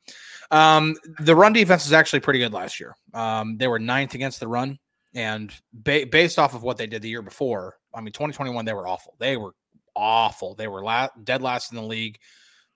Um, 0.51 0.97
the 1.19 1.37
run 1.37 1.53
defense 1.53 1.85
is 1.85 1.93
actually 1.93 2.19
pretty 2.19 2.39
good 2.39 2.51
last 2.51 2.77
year. 2.77 2.93
Um, 3.13 3.55
they 3.55 3.69
were 3.69 3.79
ninth 3.79 4.13
against 4.13 4.41
the 4.41 4.49
run, 4.49 4.77
and 5.13 5.53
ba- 5.71 6.05
based 6.11 6.37
off 6.37 6.53
of 6.53 6.63
what 6.63 6.75
they 6.75 6.85
did 6.85 7.01
the 7.01 7.09
year 7.09 7.21
before, 7.21 7.77
I 7.93 8.01
mean, 8.01 8.11
2021 8.11 8.65
they 8.65 8.73
were 8.73 8.89
awful. 8.89 9.15
They 9.19 9.37
were 9.37 9.55
awful. 9.95 10.53
They 10.53 10.67
were 10.67 10.83
la- 10.83 11.07
dead 11.23 11.41
last 11.41 11.71
in 11.71 11.77
the 11.77 11.83
league. 11.83 12.19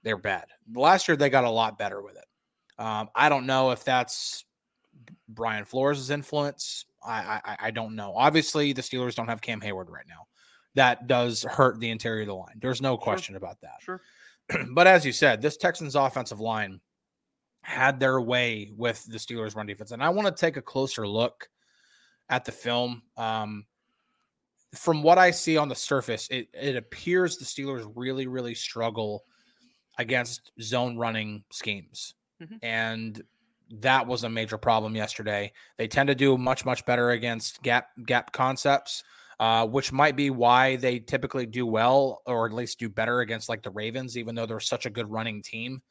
They 0.04 0.14
were 0.14 0.22
bad. 0.22 0.46
Last 0.74 1.10
year 1.10 1.18
they 1.18 1.30
got 1.30 1.44
a 1.44 1.50
lot 1.50 1.78
better 1.78 2.02
with 2.02 2.16
it. 2.16 2.24
Um, 2.80 3.10
I 3.14 3.30
don't 3.30 3.46
know 3.46 3.72
if 3.72 3.84
that's 3.84 4.46
Brian 5.28 5.66
Flores' 5.66 6.10
influence. 6.10 6.86
I, 7.06 7.42
I 7.46 7.58
I 7.68 7.72
don't 7.72 7.96
know. 7.96 8.14
Obviously, 8.16 8.74
the 8.74 8.82
Steelers 8.82 9.16
don't 9.16 9.28
have 9.28 9.42
Cam 9.42 9.62
Hayward 9.62 9.90
right 9.90 10.06
now. 10.08 10.28
That 10.76 11.08
does 11.08 11.44
hurt 11.44 11.80
the 11.80 11.90
interior 11.90 12.22
of 12.22 12.28
the 12.28 12.36
line. 12.36 12.58
There's 12.62 12.82
no 12.82 12.98
question 12.98 13.34
sure. 13.34 13.38
about 13.38 13.62
that. 13.62 13.82
Sure. 13.82 14.02
but 14.72 14.88
as 14.88 15.06
you 15.06 15.12
said, 15.12 15.42
this 15.42 15.58
Texans 15.58 15.96
offensive 15.96 16.40
line 16.40 16.80
had 17.62 18.00
their 18.00 18.22
way 18.22 18.72
with 18.76 19.04
the 19.06 19.18
Steelers 19.18 19.56
run 19.56 19.66
defense. 19.66 19.92
And 19.92 20.04
I 20.04 20.10
want 20.10 20.28
to 20.28 20.42
take 20.42 20.58
a 20.58 20.62
closer 20.62 21.08
look 21.08 21.50
at 22.30 22.46
the 22.46 22.52
film. 22.52 23.04
Um, 23.18 23.66
from 24.74 25.04
what 25.04 25.18
I 25.18 25.32
see 25.32 25.58
on 25.58 25.68
the 25.68 25.76
surface, 25.76 26.28
it, 26.30 26.48
it 26.54 26.76
appears 26.76 27.38
the 27.38 27.46
Steelers 27.46 27.92
really, 27.96 28.28
really 28.28 28.56
struggle 28.56 29.24
against 29.98 30.52
zone 30.62 30.98
running 30.98 31.44
schemes. 31.52 32.14
Mhm. 32.42 32.60
And 32.62 33.22
that 33.72 34.08
was 34.08 34.24
a 34.24 34.30
major 34.30 34.58
problem 34.58 34.96
yesterday. 34.96 35.52
They 35.78 35.88
tend 35.88 36.08
to 36.08 36.16
do 36.16 36.38
much, 36.38 36.66
much 36.66 36.86
better 36.86 37.12
against 37.12 37.62
gap 37.62 37.90
gap 38.06 38.32
concepts, 38.32 39.04
uh, 39.40 39.68
which 39.68 39.92
might 39.92 40.16
be 40.16 40.30
why 40.32 40.76
they 40.78 41.00
typically 41.00 41.46
do 41.46 41.66
well, 41.66 42.22
or 42.26 42.46
at 42.48 42.54
least 42.54 42.80
do 42.80 42.90
better 42.90 43.20
against 43.22 43.48
like 43.50 43.62
the 43.62 43.70
Ravens, 43.72 44.18
even 44.18 44.36
though 44.36 44.46
they're 44.46 44.60
such 44.60 44.86
a 44.86 44.90
good 44.90 45.10
running 45.12 45.42
team. 45.42 45.82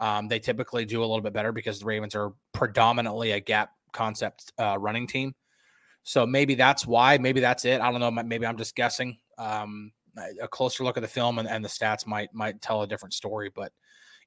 Um, 0.00 0.28
they 0.28 0.38
typically 0.38 0.84
do 0.84 1.00
a 1.00 1.06
little 1.06 1.22
bit 1.22 1.32
better 1.32 1.52
because 1.52 1.80
the 1.80 1.86
Ravens 1.86 2.14
are 2.14 2.32
predominantly 2.52 3.32
a 3.32 3.40
gap 3.40 3.70
concept 3.92 4.52
uh, 4.58 4.76
running 4.78 5.06
team. 5.06 5.34
So 6.04 6.26
maybe 6.26 6.54
that's 6.54 6.86
why. 6.86 7.18
Maybe 7.18 7.40
that's 7.40 7.64
it. 7.64 7.80
I 7.80 7.90
don't 7.90 8.00
know. 8.00 8.10
Maybe 8.10 8.46
I'm 8.46 8.58
just 8.58 8.76
guessing. 8.76 9.18
Um, 9.38 9.92
a 10.40 10.48
closer 10.48 10.82
look 10.84 10.96
at 10.96 11.02
the 11.02 11.08
film 11.08 11.38
and, 11.38 11.48
and 11.48 11.62
the 11.64 11.68
stats 11.68 12.06
might 12.06 12.32
might 12.32 12.60
tell 12.62 12.82
a 12.82 12.86
different 12.86 13.12
story. 13.14 13.50
But 13.54 13.72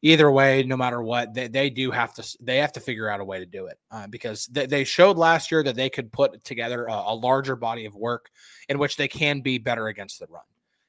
either 0.01 0.31
way, 0.31 0.63
no 0.63 0.77
matter 0.77 1.01
what, 1.01 1.33
they, 1.33 1.47
they 1.47 1.69
do 1.69 1.91
have 1.91 2.13
to 2.15 2.37
they 2.41 2.57
have 2.57 2.71
to 2.73 2.79
figure 2.79 3.09
out 3.09 3.19
a 3.19 3.25
way 3.25 3.39
to 3.39 3.45
do 3.45 3.65
it 3.67 3.77
uh, 3.91 4.07
because 4.07 4.45
they, 4.47 4.65
they 4.65 4.83
showed 4.83 5.17
last 5.17 5.51
year 5.51 5.63
that 5.63 5.75
they 5.75 5.89
could 5.89 6.11
put 6.11 6.43
together 6.43 6.85
a, 6.85 6.93
a 7.07 7.15
larger 7.15 7.55
body 7.55 7.85
of 7.85 7.95
work 7.95 8.29
in 8.69 8.79
which 8.79 8.95
they 8.95 9.07
can 9.07 9.41
be 9.41 9.57
better 9.57 9.87
against 9.87 10.19
the 10.19 10.27
run. 10.29 10.43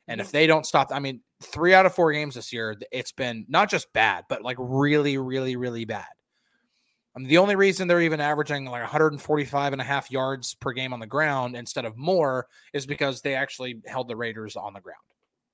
And 0.09 0.21
if 0.21 0.33
they 0.33 0.49
don't 0.49 0.67
stop, 0.67 0.89
I 0.91 0.99
mean, 0.99 1.21
three 1.41 1.73
out 1.73 1.87
of 1.87 1.95
four 1.95 2.13
games 2.13 2.35
this 2.35 2.53
year, 2.53 2.77
it's 2.91 3.13
been 3.13 3.47
not 3.49 3.71
just 3.71 3.93
bad, 3.93 4.25
but 4.29 4.43
like 4.43 4.57
really, 4.59 5.19
really, 5.19 5.55
really 5.55 5.85
bad. 5.85 6.07
I 7.15 7.19
mean, 7.21 7.29
the 7.29 7.39
only 7.39 7.55
reason 7.55 7.87
they're 7.87 8.01
even 8.01 8.21
averaging 8.21 8.65
like 8.65 8.83
145 8.83 9.73
and 9.73 9.81
a 9.81 9.85
half 9.85 10.11
yards 10.11 10.55
per 10.55 10.73
game 10.73 10.93
on 10.93 11.01
the 11.01 11.07
ground 11.07 11.57
instead 11.57 11.85
of 11.85 11.97
more 11.97 12.47
is 12.73 12.87
because 12.87 13.21
they 13.21 13.35
actually 13.35 13.81
held 13.87 14.09
the 14.09 14.17
Raiders 14.17 14.57
on 14.57 14.73
the 14.73 14.81
ground, 14.81 14.99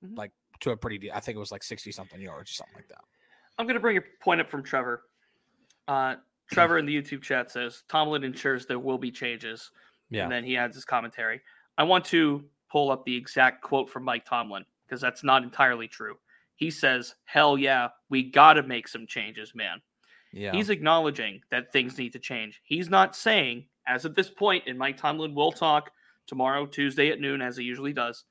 Mhm. 0.03 0.17
like 0.17 0.31
to 0.61 0.71
a 0.71 0.77
pretty, 0.77 1.11
I 1.11 1.19
think 1.19 1.35
it 1.35 1.39
was 1.39 1.51
like 1.51 1.63
60 1.63 1.91
something 1.91 2.19
yards 2.19 2.51
or 2.51 2.53
something 2.53 2.75
like 2.75 2.87
that. 2.89 3.03
I'm 3.57 3.65
going 3.65 3.75
to 3.75 3.79
bring 3.81 3.97
a 3.97 4.01
point 4.21 4.41
up 4.41 4.49
from 4.49 4.63
Trevor. 4.63 5.03
Uh, 5.87 6.15
Trevor 6.51 6.77
in 6.77 6.85
the 6.85 6.95
YouTube 6.95 7.21
chat 7.21 7.51
says 7.51 7.83
Tomlin 7.89 8.23
ensures 8.23 8.65
there 8.65 8.79
will 8.79 8.97
be 8.97 9.11
changes. 9.11 9.71
Yeah. 10.09 10.23
And 10.23 10.31
then 10.31 10.43
he 10.43 10.55
adds 10.57 10.75
his 10.75 10.85
commentary. 10.85 11.41
I 11.77 11.83
want 11.83 12.05
to 12.05 12.43
pull 12.71 12.91
up 12.91 13.05
the 13.05 13.15
exact 13.15 13.61
quote 13.61 13.89
from 13.89 14.03
Mike 14.03 14.25
Tomlin 14.25 14.65
because 14.85 15.01
that's 15.01 15.23
not 15.23 15.43
entirely 15.43 15.87
true. 15.87 16.15
He 16.55 16.71
says, 16.71 17.15
Hell 17.25 17.57
yeah, 17.57 17.89
we 18.09 18.23
got 18.23 18.53
to 18.53 18.63
make 18.63 18.87
some 18.87 19.05
changes, 19.05 19.53
man. 19.53 19.81
yeah. 20.31 20.51
He's 20.53 20.69
acknowledging 20.69 21.41
that 21.51 21.71
things 21.71 21.97
need 21.97 22.13
to 22.13 22.19
change. 22.19 22.61
He's 22.63 22.89
not 22.89 23.15
saying, 23.15 23.65
as 23.85 24.05
of 24.05 24.15
this 24.15 24.29
point, 24.29 24.63
and 24.67 24.77
Mike 24.77 24.97
Tomlin 24.97 25.35
will 25.35 25.51
talk 25.51 25.91
tomorrow, 26.25 26.65
Tuesday 26.65 27.09
at 27.09 27.19
noon, 27.19 27.41
as 27.41 27.57
he 27.57 27.63
usually 27.63 27.93
does. 27.93 28.23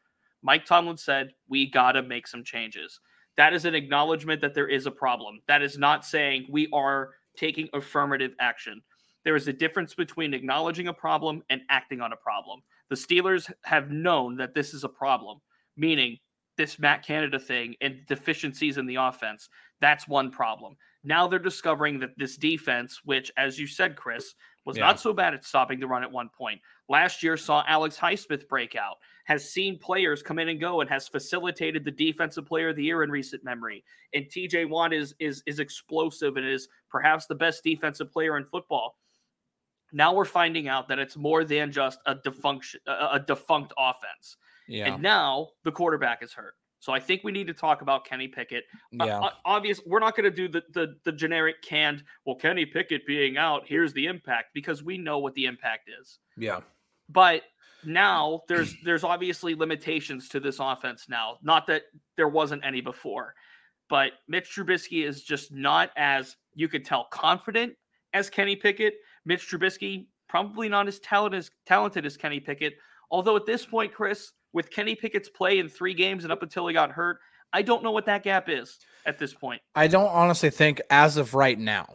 Mike 0.42 0.64
Tomlin 0.64 0.96
said, 0.96 1.32
We 1.48 1.70
got 1.70 1.92
to 1.92 2.02
make 2.02 2.26
some 2.26 2.44
changes. 2.44 3.00
That 3.36 3.52
is 3.52 3.64
an 3.64 3.74
acknowledgement 3.74 4.40
that 4.40 4.54
there 4.54 4.68
is 4.68 4.86
a 4.86 4.90
problem. 4.90 5.40
That 5.46 5.62
is 5.62 5.78
not 5.78 6.04
saying 6.04 6.46
we 6.50 6.68
are 6.72 7.14
taking 7.36 7.68
affirmative 7.74 8.32
action. 8.40 8.82
There 9.24 9.36
is 9.36 9.48
a 9.48 9.52
difference 9.52 9.94
between 9.94 10.32
acknowledging 10.34 10.88
a 10.88 10.92
problem 10.94 11.42
and 11.50 11.60
acting 11.68 12.00
on 12.00 12.12
a 12.12 12.16
problem. 12.16 12.60
The 12.88 12.96
Steelers 12.96 13.52
have 13.64 13.90
known 13.90 14.36
that 14.36 14.54
this 14.54 14.72
is 14.72 14.84
a 14.84 14.88
problem, 14.88 15.40
meaning 15.76 16.18
this 16.56 16.78
Matt 16.78 17.04
Canada 17.04 17.38
thing 17.38 17.74
and 17.80 18.06
deficiencies 18.06 18.78
in 18.78 18.86
the 18.86 18.94
offense. 18.94 19.48
That's 19.80 20.08
one 20.08 20.30
problem. 20.30 20.76
Now 21.04 21.28
they're 21.28 21.38
discovering 21.38 21.98
that 22.00 22.16
this 22.16 22.36
defense, 22.36 23.00
which, 23.04 23.30
as 23.36 23.58
you 23.58 23.66
said, 23.66 23.96
Chris, 23.96 24.34
was 24.64 24.76
Yeah. 24.76 24.86
not 24.86 24.98
so 25.00 25.12
bad 25.12 25.34
at 25.34 25.44
stopping 25.44 25.78
the 25.78 25.86
run 25.86 26.02
at 26.02 26.10
one 26.10 26.28
point. 26.30 26.60
Last 26.88 27.22
year 27.22 27.36
saw 27.36 27.62
Alex 27.66 27.98
Highsmith 27.98 28.48
break 28.48 28.74
out, 28.74 28.96
has 29.26 29.50
seen 29.50 29.76
players 29.78 30.22
come 30.22 30.38
in 30.38 30.48
and 30.48 30.60
go, 30.60 30.80
and 30.80 30.88
has 30.88 31.08
facilitated 31.08 31.84
the 31.84 31.90
defensive 31.90 32.46
player 32.46 32.70
of 32.70 32.76
the 32.76 32.84
year 32.84 33.02
in 33.02 33.10
recent 33.10 33.44
memory. 33.44 33.84
And 34.14 34.24
TJ 34.26 34.68
Watt 34.68 34.92
is 34.92 35.14
is 35.18 35.42
is 35.46 35.58
explosive 35.58 36.36
and 36.36 36.46
is 36.46 36.68
perhaps 36.88 37.26
the 37.26 37.34
best 37.34 37.62
defensive 37.62 38.10
player 38.10 38.36
in 38.36 38.44
football. 38.44 38.96
Now 39.92 40.14
we're 40.14 40.24
finding 40.24 40.68
out 40.68 40.88
that 40.88 40.98
it's 40.98 41.16
more 41.16 41.44
than 41.44 41.70
just 41.72 41.98
a 42.06 42.14
defunct 42.14 42.76
a, 42.86 43.20
defunct 43.20 43.72
offense. 43.76 44.36
yeah. 44.68 44.94
And 44.94 45.02
now 45.02 45.48
the 45.64 45.72
quarterback 45.72 46.22
is 46.22 46.32
hurt. 46.32 46.54
So 46.78 46.92
I 46.92 47.00
think 47.00 47.24
we 47.24 47.32
need 47.32 47.48
to 47.48 47.54
talk 47.54 47.82
about 47.82 48.04
Kenny 48.04 48.28
Pickett. 48.28 48.64
Uh, 49.00 49.06
yeah. 49.06 49.20
uh, 49.20 49.30
obvious, 49.44 49.80
we're 49.86 49.98
not 49.98 50.14
going 50.16 50.30
to 50.30 50.36
do 50.36 50.46
the, 50.46 50.62
the 50.72 50.94
the 51.04 51.10
generic 51.12 51.62
canned. 51.62 52.04
Well, 52.24 52.36
Kenny 52.36 52.64
Pickett 52.64 53.04
being 53.06 53.36
out, 53.36 53.62
here's 53.66 53.92
the 53.92 54.06
impact 54.06 54.50
because 54.54 54.84
we 54.84 54.98
know 54.98 55.18
what 55.18 55.34
the 55.34 55.46
impact 55.46 55.90
is. 56.00 56.20
yeah. 56.36 56.60
But 57.08 57.42
now 57.84 58.42
there's 58.48 58.74
there's 58.84 59.04
obviously 59.04 59.54
limitations 59.54 60.28
to 60.30 60.40
this 60.40 60.58
offense 60.60 61.06
now. 61.08 61.38
Not 61.42 61.66
that 61.68 61.82
there 62.16 62.28
wasn't 62.28 62.64
any 62.64 62.80
before, 62.80 63.34
but 63.88 64.12
Mitch 64.28 64.54
Trubisky 64.54 65.06
is 65.06 65.22
just 65.22 65.52
not 65.52 65.90
as 65.96 66.36
you 66.54 66.68
could 66.68 66.84
tell 66.84 67.06
confident 67.10 67.74
as 68.12 68.30
Kenny 68.30 68.56
Pickett. 68.56 68.94
Mitch 69.24 69.48
Trubisky 69.48 70.06
probably 70.28 70.68
not 70.68 70.88
as 70.88 70.98
talented 71.00 71.38
as 71.38 71.50
talented 71.66 72.06
as 72.06 72.16
Kenny 72.16 72.40
Pickett. 72.40 72.74
Although 73.10 73.36
at 73.36 73.46
this 73.46 73.64
point, 73.64 73.94
Chris, 73.94 74.32
with 74.52 74.70
Kenny 74.70 74.94
Pickett's 74.94 75.28
play 75.28 75.58
in 75.58 75.68
three 75.68 75.94
games 75.94 76.24
and 76.24 76.32
up 76.32 76.42
until 76.42 76.66
he 76.66 76.74
got 76.74 76.90
hurt, 76.90 77.18
I 77.52 77.62
don't 77.62 77.82
know 77.82 77.92
what 77.92 78.06
that 78.06 78.22
gap 78.22 78.48
is 78.48 78.78
at 79.06 79.18
this 79.18 79.32
point. 79.32 79.62
I 79.74 79.86
don't 79.86 80.08
honestly 80.08 80.50
think, 80.50 80.80
as 80.90 81.16
of 81.16 81.34
right 81.34 81.58
now, 81.58 81.86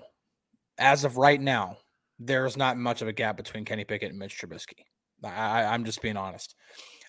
as 0.77 1.03
of 1.03 1.17
right 1.17 1.41
now, 1.41 1.77
there's 2.19 2.55
not 2.55 2.77
much 2.77 3.01
of 3.01 3.07
a 3.07 3.13
gap 3.13 3.35
between 3.35 3.65
Kenny 3.65 3.83
Pickett 3.83 4.11
and 4.11 4.19
Mitch 4.19 4.39
Trubisky. 4.39 4.85
I, 5.23 5.63
I'm 5.65 5.85
just 5.85 6.01
being 6.01 6.17
honest. 6.17 6.55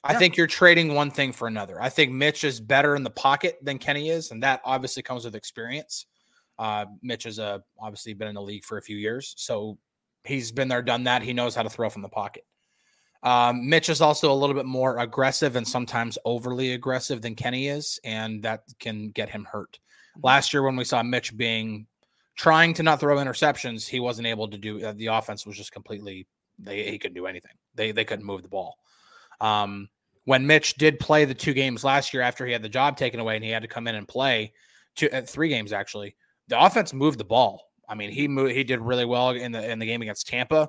I 0.05 0.13
Yeah. 0.13 0.19
think 0.19 0.37
you're 0.37 0.47
trading 0.47 0.95
one 0.95 1.11
thing 1.11 1.33
for 1.33 1.47
another. 1.49 1.81
I 1.81 1.89
think 1.89 2.11
Mitch 2.13 2.45
is 2.45 2.61
better 2.61 2.97
in 2.97 3.03
the 3.05 3.11
pocket 3.11 3.59
than 3.63 3.79
Kenny 3.79 4.09
is, 4.11 4.31
and 4.33 4.43
that 4.43 4.61
obviously 4.65 5.03
comes 5.03 5.25
with 5.25 5.35
experience. 5.35 6.07
Uh, 6.59 6.87
Mitch 7.03 7.25
has 7.25 7.39
uh, 7.39 7.59
obviously 7.81 8.13
been 8.15 8.29
in 8.29 8.35
the 8.35 8.43
league 8.43 8.65
for 8.65 8.79
a 8.79 8.83
few 8.83 8.97
years, 8.97 9.35
so 9.37 9.79
he's 10.25 10.53
been 10.53 10.69
there, 10.69 10.83
done 10.83 11.05
that. 11.05 11.23
He 11.23 11.33
knows 11.33 11.55
how 11.55 11.63
to 11.63 11.71
throw 11.71 11.89
from 11.89 12.03
the 12.03 12.09
pocket. 12.09 12.45
Um, 13.23 13.69
Mitch 13.69 13.89
is 13.89 14.01
also 14.01 14.33
a 14.33 14.35
little 14.35 14.55
bit 14.55 14.67
more 14.67 14.99
aggressive 14.99 15.55
and 15.55 15.67
sometimes 15.67 16.19
overly 16.25 16.73
aggressive 16.73 17.23
than 17.23 17.37
Kenny 17.37 17.69
is, 17.69 18.01
and 18.03 18.43
that 18.43 18.65
can 18.81 19.11
get 19.11 19.29
him 19.31 19.45
hurt. 19.51 19.79
Mhm. 20.19 20.25
Last 20.25 20.53
year, 20.53 20.63
when 20.65 20.75
we 20.77 20.85
saw 20.85 21.03
Mitch 21.05 21.37
being 21.37 21.87
trying 22.37 22.75
to 22.75 22.83
not 22.83 22.99
throw 22.99 23.17
interceptions, 23.19 23.89
he 23.89 24.01
wasn't 24.01 24.27
able 24.27 24.49
to 24.49 24.59
do. 24.59 24.85
Uh, 24.85 24.93
the 24.95 25.07
offense 25.07 25.47
was 25.47 25.57
just 25.57 25.71
completely. 25.71 26.27
They 26.59 26.91
he 26.91 26.99
couldn't 26.99 27.15
do 27.15 27.27
anything. 27.27 27.53
They 27.75 27.93
they 27.93 28.05
couldn't 28.05 28.25
move 28.25 28.43
the 28.43 28.49
ball. 28.49 28.79
Um, 29.41 29.89
when 30.25 30.47
Mitch 30.47 30.75
did 30.75 31.01
play 31.01 31.25
the 31.25 31.35
two 31.35 31.53
games 31.53 31.83
last 31.83 32.15
year 32.15 32.23
after 32.23 32.47
he 32.47 32.53
had 32.53 32.63
the 32.63 32.69
job 32.69 32.97
taken 32.97 33.19
away 33.19 33.35
and 33.37 33.45
he 33.45 33.51
had 33.51 33.63
to 33.63 33.69
come 33.69 33.89
in 33.89 33.97
and 33.97 34.07
play 34.07 34.53
two 34.95 35.09
uh, 35.11 35.23
three 35.23 35.49
games 35.49 35.73
actually, 35.73 36.15
the 36.49 36.61
offense 36.61 36.93
moved 36.93 37.19
the 37.19 37.25
ball. 37.25 37.71
I 37.89 37.95
mean, 37.95 38.11
he 38.11 38.29
moved, 38.29 38.55
he 38.55 38.65
did 38.65 38.81
really 38.81 39.05
well 39.05 39.31
in 39.31 39.53
the 39.53 39.69
in 39.69 39.79
the 39.79 39.87
game 39.87 40.03
against 40.03 40.29
Tampa. 40.29 40.69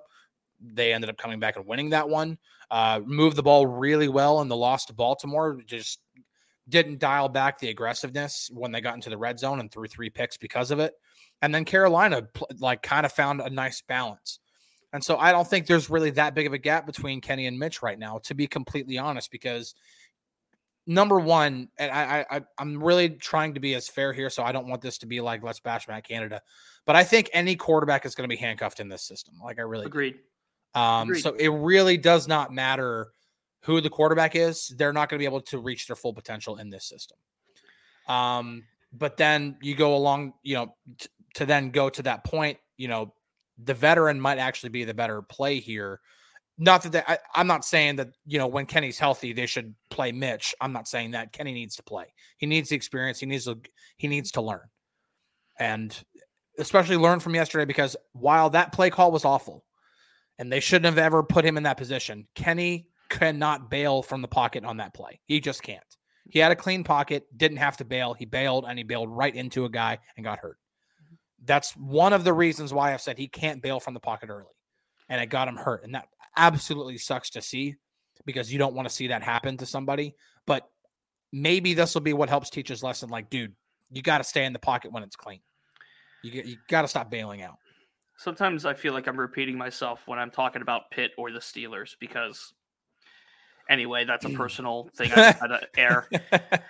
They 0.60 0.94
ended 0.94 1.10
up 1.10 1.18
coming 1.18 1.40
back 1.40 1.58
and 1.58 1.66
winning 1.66 1.90
that 1.92 2.08
one. 2.08 2.38
Uh, 2.72 3.02
moved 3.06 3.36
the 3.36 3.44
ball 3.44 3.68
really 3.68 4.08
well 4.08 4.42
in 4.42 4.48
the 4.48 4.56
loss 4.56 4.86
to 4.86 4.94
Baltimore. 4.94 5.60
Just 5.66 6.00
didn't 6.70 7.00
dial 7.00 7.30
back 7.30 7.60
the 7.60 7.70
aggressiveness 7.70 8.50
when 8.54 8.72
they 8.72 8.82
got 8.82 8.96
into 8.96 9.10
the 9.10 9.18
red 9.18 9.38
zone 9.38 9.60
and 9.60 9.72
threw 9.72 9.86
three 9.88 10.10
picks 10.10 10.38
because 10.38 10.72
of 10.72 10.80
it. 10.80 10.94
And 11.42 11.54
then 11.54 11.66
Carolina 11.66 12.28
like 12.60 12.82
kind 12.82 13.06
of 13.06 13.12
found 13.12 13.42
a 13.42 13.50
nice 13.50 13.82
balance. 13.82 14.40
And 14.94 15.04
so 15.04 15.18
I 15.18 15.32
don't 15.32 15.48
think 15.48 15.66
there's 15.66 15.90
really 15.90 16.12
that 16.12 16.36
big 16.36 16.46
of 16.48 16.54
a 16.54 16.58
gap 16.58 16.86
between 16.86 17.20
Kenny 17.20 17.48
and 17.48 17.58
Mitch 17.58 17.82
right 17.82 17.98
now, 17.98 18.20
to 18.20 18.36
be 18.36 18.46
completely 18.48 18.98
honest, 19.00 19.32
because 19.32 19.74
number 20.86 21.20
one, 21.20 21.68
and 21.80 21.92
I, 21.92 22.20
I 22.30 22.38
I- 22.38 22.42
I'm 22.60 22.82
really 22.82 23.10
trying 23.10 23.56
to 23.56 23.60
be 23.60 23.74
as 23.74 23.90
fair 23.90 24.14
here, 24.14 24.30
so 24.30 24.44
I 24.44 24.52
don't 24.52 24.68
want 24.68 24.82
this 24.82 25.00
to 25.00 25.08
be 25.08 25.20
like 25.20 25.44
let's 25.44 25.60
bash 25.60 25.88
Matt 25.88 26.08
Canada, 26.08 26.42
but 26.86 26.96
I 26.96 27.04
think 27.04 27.30
any 27.34 27.56
quarterback 27.56 28.06
is 28.06 28.14
going 28.16 28.30
to 28.30 28.34
be 28.34 28.40
handcuffed 28.40 28.80
in 28.80 28.88
this 28.88 29.04
system. 29.04 29.34
Like 29.44 29.60
I 29.60 29.64
really. 29.64 29.86
Agreed. 29.88 30.20
Um, 30.76 31.10
Agreed. 31.10 31.22
so 31.22 31.34
it 31.34 31.50
really 31.50 31.98
does 31.98 32.28
not 32.28 32.54
matter 32.54 33.10
who 33.62 33.82
the 33.82 33.90
quarterback 33.90 34.36
is; 34.36 34.74
they're 34.78 34.94
not 34.94 35.10
going 35.10 35.18
to 35.18 35.22
be 35.22 35.26
able 35.26 35.42
to 35.42 35.58
reach 35.60 35.88
their 35.88 35.96
full 35.96 36.14
potential 36.14 36.58
in 36.58 36.70
this 36.70 36.86
system. 36.86 37.18
Um, 38.08 38.64
but 38.92 39.18
then 39.18 39.58
you 39.62 39.76
go 39.76 39.96
along, 39.96 40.34
you 40.44 40.56
know, 40.56 40.76
t- 41.00 41.08
to 41.36 41.46
then 41.46 41.72
go 41.72 41.90
to 41.90 42.04
that 42.04 42.24
point, 42.26 42.60
you 42.78 42.88
know, 42.88 43.14
the 43.62 43.74
veteran 43.74 44.20
might 44.20 44.38
actually 44.38 44.70
be 44.70 44.84
the 44.84 44.94
better 44.94 45.22
play 45.22 45.60
here. 45.60 46.00
Not 46.58 46.84
that 46.84 46.92
they, 46.92 47.02
I, 47.08 47.18
I'm 47.34 47.48
not 47.48 47.66
saying 47.66 47.96
that, 47.98 48.10
you 48.26 48.38
know, 48.38 48.48
when 48.48 48.66
Kenny's 48.66 49.00
healthy, 49.00 49.34
they 49.34 49.48
should 49.48 49.74
play 49.90 50.12
Mitch. 50.12 50.54
I'm 50.62 50.74
not 50.74 50.88
saying 50.88 51.12
that 51.12 51.34
Kenny 51.34 51.54
needs 51.54 51.76
to 51.78 51.84
play. 51.84 52.14
He 52.38 52.46
needs 52.46 52.70
the 52.70 52.76
experience. 52.76 53.20
He 53.20 53.26
needs 53.26 53.46
to, 53.46 53.60
he 53.98 54.08
needs 54.08 54.32
to 54.32 54.42
learn. 54.42 54.68
And 55.60 55.98
especially 56.60 56.98
learn 56.98 57.20
from 57.20 57.36
yesterday 57.36 57.66
because 57.66 57.96
while 58.14 58.52
that 58.52 58.72
play 58.72 58.90
call 58.90 59.12
was 59.12 59.26
awful 59.26 59.66
and 60.38 60.52
they 60.52 60.60
shouldn't 60.60 60.86
have 60.86 61.04
ever 61.04 61.24
put 61.24 61.46
him 61.46 61.58
in 61.58 61.64
that 61.64 61.78
position, 61.78 62.28
Kenny 62.36 62.88
cannot 63.10 63.70
bail 63.70 64.02
from 64.02 64.22
the 64.22 64.28
pocket 64.28 64.64
on 64.64 64.78
that 64.78 64.94
play. 64.94 65.20
He 65.26 65.40
just 65.40 65.64
can't. 65.64 65.84
He 66.30 66.40
had 66.40 66.52
a 66.52 66.56
clean 66.56 66.84
pocket, 66.84 67.26
didn't 67.36 67.58
have 67.58 67.78
to 67.78 67.86
bail. 67.86 68.14
He 68.14 68.26
bailed 68.26 68.66
and 68.68 68.78
he 68.78 68.84
bailed 68.84 69.10
right 69.10 69.36
into 69.36 69.66
a 69.66 69.70
guy 69.70 70.00
and 70.16 70.24
got 70.24 70.40
hurt. 70.40 70.58
That's 71.46 71.72
one 71.76 72.14
of 72.14 72.24
the 72.24 72.34
reasons 72.34 72.74
why 72.74 72.94
I've 72.94 73.02
said 73.02 73.18
he 73.18 73.28
can't 73.28 73.62
bail 73.62 73.80
from 73.80 73.94
the 73.94 74.00
pocket 74.00 74.30
early. 74.30 74.54
And 75.10 75.22
it 75.22 75.28
got 75.28 75.48
him 75.48 75.58
hurt. 75.58 75.84
And 75.84 75.96
that 75.96 76.08
absolutely 76.38 76.98
sucks 76.98 77.32
to 77.32 77.42
see 77.42 77.76
because 78.26 78.52
you 78.52 78.58
don't 78.58 78.74
want 78.74 78.88
to 78.88 78.94
see 78.94 79.08
that 79.08 79.24
happen 79.24 79.58
to 79.58 79.66
somebody. 79.66 80.16
But 80.46 80.68
maybe 81.32 81.74
this 81.74 81.94
will 81.94 82.02
be 82.02 82.14
what 82.14 82.30
helps 82.30 82.50
teach 82.50 82.70
his 82.70 82.84
lesson 82.84 83.10
like, 83.10 83.30
dude, 83.30 83.54
you 83.92 84.02
got 84.02 84.20
to 84.20 84.24
stay 84.24 84.46
in 84.46 84.54
the 84.54 84.60
pocket 84.60 84.92
when 84.92 85.04
it's 85.04 85.16
clean. 85.16 85.42
You, 86.24 86.42
you 86.46 86.58
got 86.70 86.84
to 86.84 86.88
stop 86.88 87.12
bailing 87.12 87.42
out. 87.42 87.56
Sometimes 88.18 88.66
I 88.66 88.74
feel 88.74 88.94
like 88.94 89.08
I'm 89.08 89.20
repeating 89.20 89.58
myself 89.58 90.04
when 90.06 90.20
I'm 90.20 90.32
talking 90.32 90.62
about 90.62 90.90
Pitt 90.92 91.12
or 91.18 91.32
the 91.32 91.40
Steelers 91.40 91.96
because, 92.00 92.54
anyway, 93.70 94.06
that's 94.06 94.24
a 94.26 94.30
personal 94.38 94.90
thing 94.96 95.12
I 95.12 95.32
had 95.32 95.48
to 95.48 95.62
air. 95.76 96.08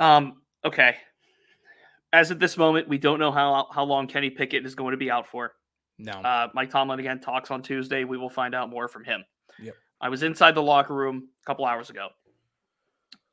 Um, 0.00 0.42
okay. 0.64 0.96
As 2.14 2.30
of 2.30 2.38
this 2.38 2.56
moment, 2.56 2.88
we 2.88 2.96
don't 2.96 3.18
know 3.18 3.32
how 3.32 3.66
how 3.72 3.82
long 3.84 4.06
Kenny 4.06 4.30
Pickett 4.30 4.64
is 4.64 4.74
going 4.76 4.92
to 4.92 4.96
be 4.96 5.10
out 5.10 5.26
for. 5.26 5.52
No. 5.98 6.12
Uh, 6.12 6.48
Mike 6.54 6.70
Tomlin 6.70 7.00
again 7.00 7.20
talks 7.20 7.50
on 7.50 7.60
Tuesday. 7.60 8.04
We 8.04 8.16
will 8.18 8.30
find 8.30 8.54
out 8.54 8.70
more 8.70 8.86
from 8.88 9.04
him. 9.04 9.24
Yep. 9.60 9.74
I 10.00 10.08
was 10.08 10.22
inside 10.22 10.54
the 10.54 10.62
locker 10.62 10.94
room 10.94 11.28
a 11.42 11.44
couple 11.46 11.64
hours 11.66 11.90
ago. 11.90 12.08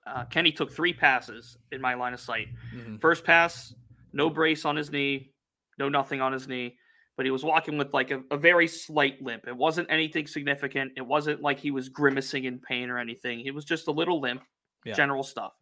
Uh, 0.05 0.25
Kenny 0.25 0.51
took 0.51 0.71
three 0.71 0.93
passes 0.93 1.57
in 1.71 1.79
my 1.79 1.93
line 1.93 2.13
of 2.13 2.19
sight. 2.19 2.47
Mhm. 2.75 2.99
First 2.99 3.23
pass, 3.23 3.73
no 4.13 4.29
brace 4.31 4.65
on 4.65 4.75
his 4.75 4.91
knee, 4.91 5.31
no 5.77 5.87
nothing 5.89 6.21
on 6.21 6.33
his 6.33 6.47
knee, 6.47 6.77
but 7.17 7.25
he 7.25 7.31
was 7.31 7.43
walking 7.43 7.77
with 7.77 7.93
like 7.93 8.09
a, 8.09 8.21
a 8.31 8.37
very 8.37 8.67
slight 8.67 9.21
limp. 9.21 9.47
It 9.47 9.55
wasn't 9.55 9.91
anything 9.91 10.25
significant. 10.25 10.93
It 10.97 11.05
wasn't 11.05 11.41
like 11.41 11.59
he 11.59 11.69
was 11.69 11.89
grimacing 11.89 12.45
in 12.45 12.57
pain 12.59 12.89
or 12.89 12.97
anything. 12.97 13.41
It 13.45 13.53
was 13.53 13.63
just 13.63 13.87
a 13.87 13.91
little 13.91 14.19
limp, 14.19 14.41
Yeah. 14.85 14.93
general 14.93 15.21
stuff. 15.23 15.53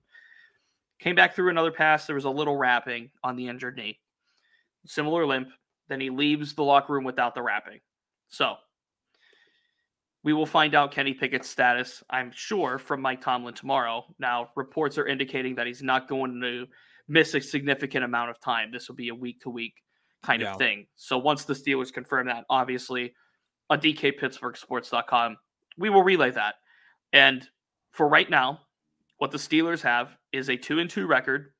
Came 1.00 1.16
back 1.16 1.36
through 1.36 1.50
another 1.50 1.72
pass. 1.72 2.06
There 2.06 2.16
was 2.16 2.26
a 2.26 2.30
little 2.30 2.58
wrapping 2.58 3.10
on 3.24 3.36
the 3.36 3.48
injured 3.48 3.78
knee, 3.78 4.00
similar 4.86 5.26
limp. 5.26 5.50
Then 5.88 6.02
he 6.02 6.10
leaves 6.10 6.54
the 6.54 6.64
locker 6.64 6.94
room 6.94 7.04
without 7.04 7.34
the 7.34 7.42
wrapping. 7.42 7.80
So 8.28 8.56
we 10.24 10.34
will 10.34 10.46
find 10.46 10.76
out 10.76 10.92
Kenny 10.92 11.14
Pickett's 11.14 11.50
status, 11.50 12.04
I'm 12.10 12.32
sure, 12.34 12.78
from 12.78 13.02
Mike 13.02 13.22
Tomlin 13.22 13.54
tomorrow. 13.54 14.04
Now, 14.20 14.50
reports 14.56 14.98
are 14.98 15.08
indicating 15.08 15.56
that 15.56 15.66
he's 15.68 15.82
not 15.82 16.10
going 16.10 16.40
to 16.42 16.68
miss 17.08 17.34
a 17.34 17.42
significant 17.42 18.04
amount 18.04 18.30
of 18.30 18.40
time. 18.40 18.72
This 18.72 18.88
will 18.88 18.96
be 18.96 19.10
a 19.10 19.16
week 19.16 19.40
to 19.42 19.50
week 19.50 19.74
kind 20.22 20.42
Yeah. 20.42 20.52
of 20.52 20.58
thing. 20.58 20.86
So 20.96 21.18
once 21.18 21.46
the 21.46 21.54
Steelers 21.54 21.94
confirm 21.94 22.28
that, 22.28 22.46
obviously, 22.50 23.16
on 23.70 23.80
DKPittsburghSports.com, 23.80 25.38
we 25.78 25.90
will 25.90 26.04
relay 26.04 26.32
that. 26.32 26.56
And 27.14 27.48
for 27.92 28.08
right 28.08 28.30
now, 28.30 28.68
what 29.20 29.32
the 29.32 29.38
Steelers 29.38 29.82
have 29.82 30.18
is 30.34 30.50
a 30.50 30.58
two 30.58 30.80
and 30.80 30.90
two 30.90 31.06
record. 31.06 31.52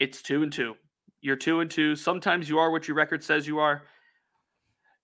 It's 0.00 0.22
two 0.22 0.42
and 0.42 0.52
two. 0.52 0.74
You're 1.20 1.36
two 1.36 1.60
and 1.60 1.70
two. 1.70 1.94
Sometimes 1.94 2.48
you 2.48 2.58
are 2.58 2.70
what 2.70 2.88
your 2.88 2.96
record 2.96 3.22
says 3.22 3.46
you 3.46 3.58
are. 3.58 3.82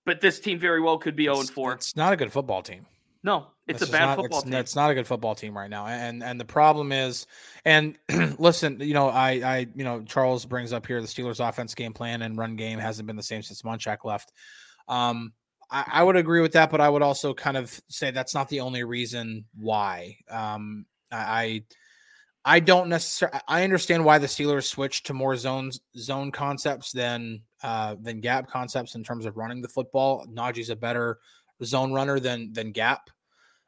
But 0.05 0.21
this 0.21 0.41
team 0.41 0.59
very 0.59 0.81
well 0.81 0.99
could 0.99 1.15
be 1.15 1.25
0 1.25 1.41
and 1.41 1.51
4. 1.51 1.75
It's 1.75 1.95
not 1.95 2.13
a 2.13 2.17
good 2.17 2.33
football 2.33 2.61
team. 2.61 2.87
No, 3.23 3.47
it's 3.69 3.79
This 3.79 3.89
a 3.89 3.93
bad 3.93 4.07
not, 4.07 4.17
football 4.17 4.41
it's, 4.41 4.51
team. 4.51 4.55
It's 4.55 4.75
not 4.75 4.91
a 4.91 4.95
good 4.95 5.07
football 5.07 5.37
team 5.37 5.57
right 5.57 5.71
now, 5.71 5.87
and 5.87 6.25
and 6.25 6.41
the 6.41 6.45
problem 6.45 6.91
is, 6.91 7.29
and 7.65 7.97
listen, 8.39 8.81
you 8.81 8.95
know, 8.95 9.11
I 9.11 9.31
I 9.31 9.67
you 9.77 9.85
know 9.85 10.03
Charles 10.03 10.45
brings 10.45 10.73
up 10.73 10.89
here 10.89 11.01
the 11.01 11.07
Steelers' 11.07 11.47
offense 11.47 11.73
game 11.77 11.93
plan 11.93 12.23
and 12.23 12.37
run 12.37 12.57
game 12.57 12.81
hasn't 12.81 13.07
been 13.07 13.15
the 13.15 13.23
same 13.23 13.43
since 13.43 13.63
Munchak 13.63 13.99
left. 14.05 14.33
Um, 14.89 15.33
I, 15.71 15.85
I 15.87 16.03
would 16.03 16.17
agree 16.17 16.41
with 16.41 16.53
that, 16.53 16.71
but 16.71 16.81
I 16.81 16.89
would 16.89 17.03
also 17.03 17.33
kind 17.33 17.57
of 17.57 17.81
say 17.89 18.11
that's 18.11 18.35
not 18.35 18.49
the 18.49 18.61
only 18.61 18.83
reason 18.83 19.45
why. 19.55 20.17
Um, 20.29 20.87
I. 21.13 21.19
I 21.19 21.65
I 22.45 22.61
don't 22.61 22.89
necessarily. 22.89 23.39
I 23.47 23.63
understand 23.63 24.05
why 24.05 24.19
the 24.19 24.27
Steelers 24.27 24.65
switched 24.65 25.07
to 25.07 25.15
more 25.15 25.37
zones, 25.37 25.81
zone 25.97 26.33
concepts 26.33 26.91
than 26.91 27.43
uh, 27.63 27.97
than 28.01 28.21
gap 28.21 28.51
concepts 28.51 28.95
in 28.95 29.05
terms 29.05 29.27
of 29.27 29.37
running 29.37 29.63
the 29.63 29.69
football. 29.69 30.27
Najee's 30.27 30.71
a 30.71 30.77
better 30.77 31.19
zone 31.65 31.93
runner 31.93 32.19
than 32.19 32.53
than 32.53 32.73
gap. 32.73 33.11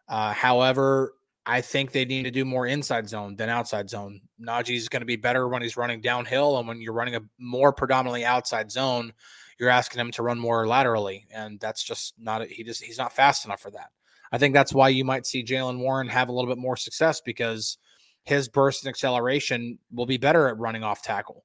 Uh, 0.08 0.32
however, 0.32 1.14
I 1.46 1.60
think 1.60 1.92
they 1.92 2.04
need 2.04 2.24
to 2.24 2.30
do 2.32 2.44
more 2.44 2.66
inside 2.66 3.08
zone 3.08 3.36
than 3.36 3.48
outside 3.48 3.88
zone. 3.88 4.20
Najee's 4.40 4.88
going 4.88 5.02
to 5.02 5.06
be 5.06 5.16
better 5.16 5.46
when 5.46 5.62
he's 5.62 5.76
running 5.76 6.00
downhill, 6.00 6.58
and 6.58 6.66
when 6.66 6.80
you're 6.80 6.94
running 6.94 7.14
a 7.14 7.20
more 7.38 7.72
predominantly 7.72 8.24
outside 8.24 8.72
zone, 8.72 9.12
you're 9.58 9.68
asking 9.68 10.00
him 10.00 10.10
to 10.12 10.22
run 10.22 10.38
more 10.38 10.66
laterally, 10.66 11.26
and 11.32 11.60
that's 11.60 11.84
just 11.84 12.14
not. 12.18 12.46
He 12.48 12.64
just 12.64 12.82
he's 12.82 12.98
not 12.98 13.12
fast 13.12 13.44
enough 13.44 13.60
for 13.60 13.70
that. 13.70 13.90
I 14.32 14.38
think 14.38 14.52
that's 14.52 14.74
why 14.74 14.88
you 14.88 15.04
might 15.04 15.26
see 15.26 15.44
Jaylen 15.44 15.78
Warren 15.78 16.08
have 16.08 16.28
a 16.28 16.32
little 16.32 16.50
bit 16.50 16.60
more 16.60 16.76
success 16.76 17.20
because 17.24 17.78
his 18.24 18.48
burst 18.48 18.84
and 18.84 18.88
acceleration 18.90 19.78
will 19.92 20.06
be 20.06 20.16
better 20.16 20.48
at 20.48 20.58
running 20.58 20.82
off 20.82 21.02
tackle. 21.02 21.44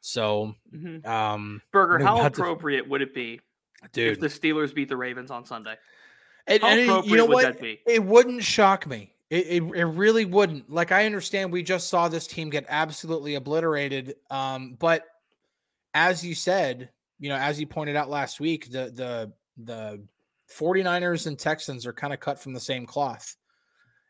So, 0.00 0.54
Mhm. 0.74 1.04
um, 1.06 1.62
Burger, 1.72 1.94
I 1.96 1.98
mean, 1.98 2.06
how 2.06 2.22
that's 2.22 2.38
a- 2.38 2.42
appropriate 2.42 2.88
would 2.88 3.02
it 3.02 3.14
be 3.14 3.40
Dude. 3.92 4.12
if 4.12 4.20
the 4.20 4.26
Steelers 4.28 4.74
beat 4.74 4.88
the 4.88 4.96
Ravens 4.96 5.30
on 5.30 5.44
Sunday? 5.44 5.76
and, 6.46 6.62
How 6.62 6.68
and 6.68 6.80
it- 6.80 6.84
appropriate 6.88 7.10
you 7.10 7.16
know 7.16 7.26
would 7.26 7.34
what? 7.34 7.42
that 7.42 7.60
be? 7.60 7.80
It 7.86 8.02
wouldn't 8.04 8.42
shock 8.44 8.86
me. 8.86 9.14
It, 9.30 9.46
it, 9.46 9.62
it 9.62 9.84
really 9.84 10.24
wouldn't. 10.24 10.70
Like 10.70 10.90
I 10.92 11.04
understand 11.04 11.52
we 11.52 11.62
just 11.62 11.88
saw 11.90 12.08
this 12.08 12.26
team 12.26 12.48
get 12.48 12.64
absolutely 12.68 13.34
obliterated. 13.34 14.16
Um, 14.30 14.74
but 14.78 15.04
as 15.94 16.24
you 16.24 16.34
said, 16.34 16.90
you 17.18 17.28
know, 17.28 17.36
as 17.36 17.60
you 17.60 17.66
pointed 17.66 17.94
out 17.96 18.08
last 18.08 18.40
week, 18.40 18.70
the 18.70 18.90
the 18.90 19.32
the 19.58 20.02
49ers 20.50 21.26
and 21.26 21.38
Texans 21.38 21.84
are 21.84 21.92
kind 21.92 22.14
of 22.14 22.20
cut 22.20 22.38
from 22.40 22.54
the 22.54 22.60
same 22.60 22.86
cloth. 22.86 23.36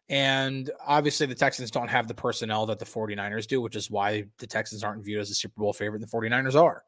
And 0.08 0.70
obviously 0.86 1.26
the 1.26 1.34
Texans 1.34 1.70
don't 1.70 1.88
have 1.88 2.08
the 2.08 2.14
personnel 2.14 2.64
that 2.66 2.78
the 2.78 2.84
49ers 2.86 3.46
do, 3.46 3.60
which 3.60 3.76
is 3.76 3.90
why 3.90 4.24
the 4.38 4.46
Texans 4.46 4.82
aren't 4.82 5.04
viewed 5.04 5.20
as 5.20 5.30
a 5.30 5.34
Super 5.34 5.60
Bowl 5.60 5.72
favorite. 5.72 6.00
and 6.02 6.10
The 6.10 6.16
49ers 6.16 6.54
are. 6.60 6.82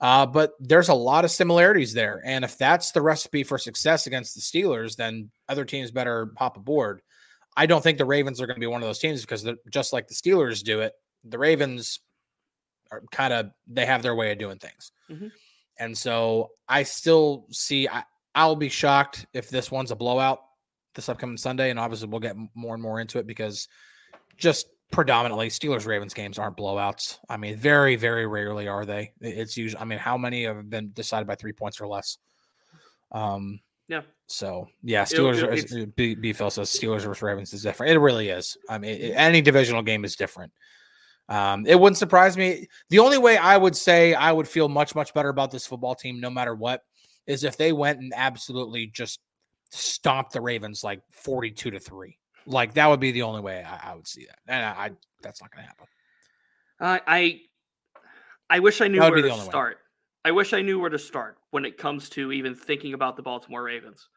Uh, 0.00 0.26
but 0.26 0.52
there's 0.60 0.88
a 0.88 0.94
lot 0.94 1.24
of 1.24 1.30
similarities 1.30 1.92
there. 1.92 2.22
And 2.24 2.44
if 2.44 2.56
that's 2.58 2.90
the 2.92 3.02
recipe 3.02 3.44
for 3.44 3.58
success 3.58 4.06
against 4.06 4.34
the 4.34 4.40
Steelers, 4.40 4.96
then 4.96 5.30
other 5.48 5.64
teams 5.64 5.90
better 5.90 6.32
hop 6.38 6.56
aboard. 6.56 7.00
I 7.56 7.66
don't 7.66 7.82
think 7.82 7.98
the 7.98 8.04
Ravens 8.04 8.40
are 8.40 8.46
going 8.46 8.56
to 8.56 8.60
be 8.60 8.66
one 8.66 8.82
of 8.82 8.88
those 8.88 8.98
teams 8.98 9.20
because 9.22 9.42
they're 9.42 9.56
just 9.70 9.92
like 9.92 10.08
the 10.08 10.14
Steelers 10.14 10.62
do 10.62 10.80
it. 10.80 10.92
The 11.24 11.38
Ravens 11.38 12.00
are 12.90 13.02
kind 13.10 13.32
of 13.34 13.50
they 13.66 13.84
have 13.86 14.02
their 14.02 14.14
way 14.14 14.32
of 14.32 14.38
doing 14.38 14.58
things. 14.58 14.92
Mhm. 15.10 15.30
And 15.78 15.96
so 15.96 16.50
I 16.68 16.82
still 16.82 17.46
see 17.50 17.86
I, 17.88 18.04
I'll 18.34 18.56
be 18.56 18.68
shocked 18.68 19.26
if 19.34 19.50
this 19.50 19.70
one's 19.70 19.90
a 19.90 19.96
blowout 19.96 20.40
this 20.94 21.08
upcoming 21.08 21.36
Sunday. 21.36 21.70
And 21.70 21.78
obviously 21.78 22.08
we'll 22.08 22.20
get 22.20 22.36
more 22.54 22.74
and 22.74 22.82
more 22.82 23.00
into 23.00 23.18
it 23.18 23.26
because 23.26 23.68
just 24.36 24.66
predominantly 24.90 25.48
Steelers 25.48 25.86
Ravens 25.86 26.14
games 26.14 26.38
aren't 26.38 26.56
blowouts. 26.56 27.18
I 27.28 27.36
mean, 27.36 27.56
very, 27.56 27.94
very 27.96 28.26
rarely 28.26 28.66
are 28.68 28.84
they. 28.84 29.12
It's 29.20 29.56
usually 29.56 29.80
I 29.80 29.84
mean, 29.84 29.98
how 29.98 30.16
many 30.18 30.44
have 30.44 30.68
been 30.68 30.90
decided 30.92 31.26
by 31.26 31.34
three 31.36 31.52
points 31.52 31.80
or 31.80 31.86
less? 31.86 32.18
Um 33.12 33.60
Yeah. 33.88 34.02
so 34.26 34.68
yeah, 34.82 35.04
Steelers. 35.04 35.12
it'll- 35.38 35.48
are- 35.50 35.52
it's- 35.52 35.72
is- 35.72 35.86
B, 35.96 36.14
B 36.14 36.32
Phil 36.32 36.50
says 36.50 36.70
Steelers 36.70 37.02
versus 37.04 37.22
Ravens 37.22 37.52
is 37.52 37.62
different. 37.62 37.92
It 37.92 37.98
really 37.98 38.28
is. 38.28 38.56
I 38.68 38.78
mean, 38.78 39.00
it- 39.00 39.14
any 39.16 39.40
divisional 39.42 39.82
game 39.82 40.04
is 40.04 40.16
different. 40.16 40.52
Um, 41.28 41.64
it 41.66 41.78
wouldn't 41.78 41.96
surprise 41.98 42.36
me. 42.36 42.66
The 42.88 42.98
only 42.98 43.18
way 43.18 43.36
I 43.36 43.56
would 43.56 43.76
say 43.76 44.14
I 44.14 44.32
would 44.32 44.48
feel 44.48 44.68
much 44.68 44.94
much 44.96 45.14
better 45.14 45.28
about 45.28 45.52
this 45.52 45.66
football 45.66 45.94
team, 45.94 46.18
no 46.20 46.30
matter 46.30 46.54
what, 46.54 46.82
is 47.26 47.44
if 47.44 47.56
they 47.56 47.72
went 47.72 48.00
and 48.00 48.12
absolutely 48.16 48.88
just 48.88 49.20
stomped 49.70 50.32
the 50.32 50.40
Ravens 50.40 50.82
like 50.84 51.00
forty-two 51.10 51.70
to 51.70 51.80
three. 51.80 52.18
Like 52.46 52.74
that 52.74 52.88
would 52.88 53.00
be 53.00 53.12
the 53.12 53.22
only 53.22 53.40
way 53.40 53.62
I, 53.62 53.92
I 53.92 53.94
would 53.94 54.08
see 54.08 54.26
that, 54.26 54.38
and 54.48 54.64
I, 54.64 54.86
I 54.86 54.90
that's 55.22 55.40
not 55.40 55.50
going 55.52 55.64
to 55.64 55.68
happen. 55.68 55.86
I 56.80 57.00
I, 57.06 57.40
I 58.56 58.58
wish 58.60 58.80
I 58.80 58.88
knew 58.88 59.00
where 59.00 59.10
to 59.10 59.22
only 59.28 59.44
way. 59.44 59.50
start. 59.50 59.78
I 60.24 60.32
wish 60.32 60.52
I 60.52 60.60
knew 60.60 60.78
where 60.78 60.90
to 60.90 60.98
start 60.98 61.38
when 61.50 61.64
it 61.64 61.78
comes 61.78 62.08
to 62.10 62.32
even 62.32 62.54
thinking 62.54 62.94
about 62.94 63.16
the 63.16 63.22
Baltimore 63.22 63.62
Ravens. 63.62 64.08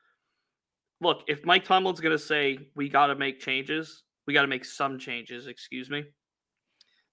Look, 1.01 1.23
if 1.27 1.45
Mike 1.45 1.65
Tomlin's 1.65 1.99
going 1.99 2.11
to 2.15 2.23
say 2.23 2.57
we 2.75 2.89
got 2.89 3.07
to 3.07 3.15
make 3.15 3.39
changes, 3.39 4.03
we 4.25 4.33
got 4.33 4.41
to 4.41 4.47
make 4.47 4.65
some 4.65 4.97
changes. 4.99 5.47
Excuse 5.47 5.89
me. 5.89 6.05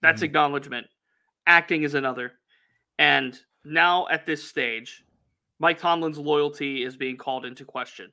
That's 0.02 0.22
Mhm. 0.22 0.26
acknowledgement. 0.26 0.86
Acting 1.46 1.82
is 1.82 1.94
another. 1.94 2.32
And 2.98 3.38
now 3.64 4.06
at 4.08 4.26
this 4.26 4.42
stage, 4.48 5.04
Mike 5.58 5.78
Tomlin's 5.78 6.18
loyalty 6.18 6.82
is 6.84 6.96
being 6.96 7.16
called 7.16 7.44
into 7.44 7.64
question. 7.64 8.12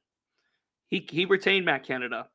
He 0.89 1.05
he 1.09 1.25
retained 1.25 1.65
Matt 1.65 1.83
Canada 1.85 2.27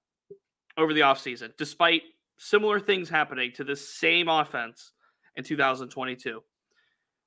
over 0.76 0.92
the 0.94 1.00
offseason, 1.00 1.52
despite 1.56 2.02
similar 2.36 2.80
things 2.80 3.08
happening 3.08 3.52
to 3.52 3.64
the 3.64 3.76
same 3.76 4.28
offense 4.28 4.92
in 5.36 5.44
2022. 5.44 6.42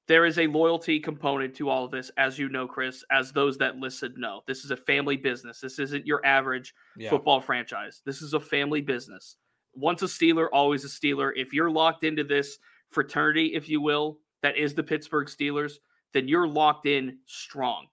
There 0.08 0.26
is 0.26 0.38
a 0.38 0.46
loyalty 0.46 1.00
component 1.00 1.56
to 1.56 1.70
all 1.70 1.86
of 1.86 1.92
this, 1.92 2.12
as 2.18 2.38
you 2.38 2.48
know, 2.50 2.68
Chris, 2.68 3.04
as 3.12 3.32
those 3.32 3.58
that 3.58 3.78
listen 3.78 4.14
know. 4.18 4.42
This 4.46 4.64
is 4.64 4.70
a 4.70 4.78
family 4.78 5.18
business. 5.18 5.60
This 5.60 5.80
isn't 5.80 6.06
your 6.06 6.24
average 6.24 6.74
Yeah. 6.96 7.10
football 7.10 7.42
franchise. 7.42 8.04
This 8.06 8.22
is 8.22 8.34
a 8.36 8.40
family 8.40 8.82
business. 8.82 9.38
Once 9.74 10.04
a 10.04 10.06
Steeler, 10.06 10.48
always 10.54 10.86
a 10.86 10.88
Steeler. 10.88 11.32
If 11.36 11.54
you're 11.54 11.72
locked 11.72 12.04
into 12.04 12.24
this 12.24 12.60
fraternity, 12.92 13.56
if 13.56 13.68
you 13.68 13.82
will, 13.82 14.20
that 14.44 14.58
is 14.58 14.76
the 14.76 14.84
Pittsburgh 14.84 15.28
Steelers, 15.28 15.80
then 16.14 16.28
you're 16.28 16.48
locked 16.48 16.86
in 16.86 17.20
strong. 17.26 17.88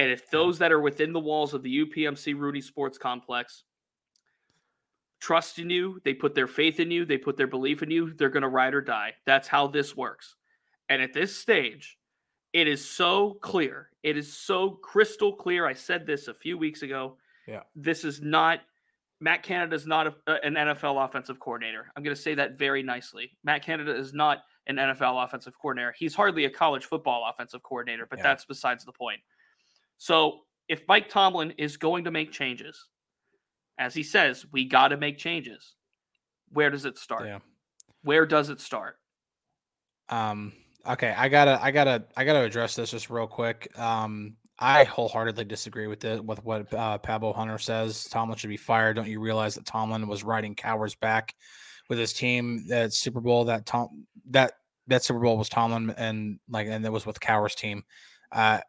And 0.00 0.10
if 0.10 0.30
those 0.30 0.58
that 0.60 0.72
are 0.72 0.80
within 0.80 1.12
the 1.12 1.20
walls 1.20 1.52
of 1.52 1.62
the 1.62 1.84
UPMC 1.84 2.34
Rooney 2.34 2.62
Sports 2.62 2.96
Complex 2.96 3.64
trust 5.20 5.58
in 5.58 5.68
you, 5.68 6.00
they 6.04 6.14
put 6.14 6.34
their 6.34 6.46
faith 6.46 6.80
in 6.80 6.90
you, 6.90 7.04
they 7.04 7.18
put 7.18 7.36
their 7.36 7.46
belief 7.46 7.82
in 7.82 7.90
you, 7.90 8.14
they're 8.14 8.30
going 8.30 8.42
to 8.42 8.48
ride 8.48 8.72
or 8.72 8.80
die. 8.80 9.12
That's 9.26 9.46
how 9.46 9.66
this 9.66 9.94
works. 9.94 10.36
And 10.88 11.02
at 11.02 11.12
this 11.12 11.36
stage, 11.36 11.98
it 12.54 12.66
is 12.66 12.82
so 12.82 13.34
clear. 13.42 13.90
It 14.02 14.16
is 14.16 14.32
so 14.32 14.70
crystal 14.70 15.34
clear. 15.36 15.66
I 15.66 15.74
said 15.74 16.06
this 16.06 16.28
a 16.28 16.34
few 16.34 16.56
weeks 16.56 16.80
ago. 16.80 17.18
Yeah. 17.46 17.60
This 17.76 18.02
is 18.04 18.22
not 18.22 18.60
Matt 19.22 19.42
Canada 19.42 19.76
is 19.76 19.86
not 19.86 20.06
a, 20.06 20.14
a- 20.26 20.42
an 20.46 20.54
NFL 20.54 21.04
offensive 21.04 21.38
coordinator. 21.40 21.92
I'm 21.94 22.02
going 22.02 22.16
to 22.16 22.22
say 22.22 22.34
that 22.36 22.58
very 22.58 22.82
nicely. 22.82 23.32
Matt 23.44 23.62
Canada 23.62 23.94
is 23.94 24.14
not 24.14 24.38
an 24.66 24.76
NFL 24.76 25.22
offensive 25.22 25.52
coordinator. 25.60 25.94
He's 25.98 26.14
hardly 26.14 26.46
a 26.46 26.50
college 26.50 26.86
football 26.86 27.28
offensive 27.30 27.62
coordinator, 27.62 28.06
but 28.08 28.18
Yeah. 28.20 28.22
that's 28.22 28.46
besides 28.46 28.82
the 28.86 28.92
point. 28.92 29.20
So, 30.00 30.40
if 30.66 30.82
Mike 30.88 31.10
Tomlin 31.10 31.52
is 31.58 31.76
going 31.76 32.04
to 32.04 32.10
make 32.10 32.32
changes, 32.32 32.88
as 33.78 33.92
he 33.92 34.02
says, 34.02 34.46
we 34.50 34.64
got 34.64 34.88
to 34.88 34.96
make 34.96 35.18
changes. 35.18 35.74
Where 36.48 36.70
does 36.70 36.86
it 36.86 36.96
start? 36.96 37.26
Yeah. 37.26 37.40
Where 38.02 38.24
does 38.24 38.48
it 38.48 38.62
start? 38.62 38.96
Um, 40.08 40.54
okay, 40.88 41.14
I 41.14 41.28
gotta, 41.28 41.62
I 41.62 41.70
gotta, 41.70 42.04
I 42.16 42.24
gotta 42.24 42.40
address 42.40 42.76
this 42.76 42.92
just 42.92 43.10
real 43.10 43.26
quick. 43.26 43.78
Um, 43.78 44.36
I 44.58 44.84
wholeheartedly 44.84 45.44
disagree 45.44 45.86
with 45.86 46.02
it 46.06 46.24
with 46.24 46.42
what 46.46 46.72
uh, 46.72 46.96
Pablo 46.96 47.34
Hunter 47.34 47.58
says. 47.58 48.04
Tomlin 48.04 48.38
should 48.38 48.48
be 48.48 48.56
fired. 48.56 48.96
Don't 48.96 49.06
you 49.06 49.20
realize 49.20 49.54
that 49.56 49.66
Tomlin 49.66 50.08
was 50.08 50.24
riding 50.24 50.54
Cowher's 50.54 50.94
back 50.94 51.34
with 51.90 51.98
his 51.98 52.14
team? 52.14 52.64
That 52.68 52.94
Super 52.94 53.20
Bowl, 53.20 53.44
that 53.44 53.66
Tom, 53.66 54.06
that 54.30 54.54
that 54.86 55.04
Super 55.04 55.20
Bowl 55.20 55.36
was 55.36 55.50
Tomlin, 55.50 55.94
and 55.98 56.38
like, 56.48 56.68
and 56.68 56.86
it 56.86 56.92
was 56.92 57.04
with 57.04 57.20
Cowher's 57.20 57.54
team. 57.54 57.84
Uh, 58.32 58.60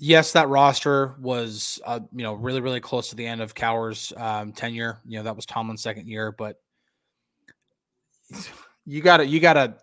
yes, 0.00 0.32
that 0.32 0.48
roster 0.48 1.14
was, 1.20 1.78
uh, 1.84 2.00
you 2.12 2.22
know, 2.22 2.32
really, 2.34 2.60
really 2.60 2.80
close 2.80 3.10
to 3.10 3.16
the 3.16 3.26
end 3.26 3.40
of 3.40 3.54
Cowher's 3.54 4.12
um, 4.16 4.52
tenure. 4.52 4.98
You 5.04 5.18
know, 5.18 5.24
that 5.24 5.36
was 5.36 5.46
Tomlin's 5.46 5.82
second 5.82 6.08
year, 6.08 6.32
but 6.32 6.56
you 8.86 9.02
gotta, 9.02 9.26
you 9.26 9.38
gotta. 9.38 9.76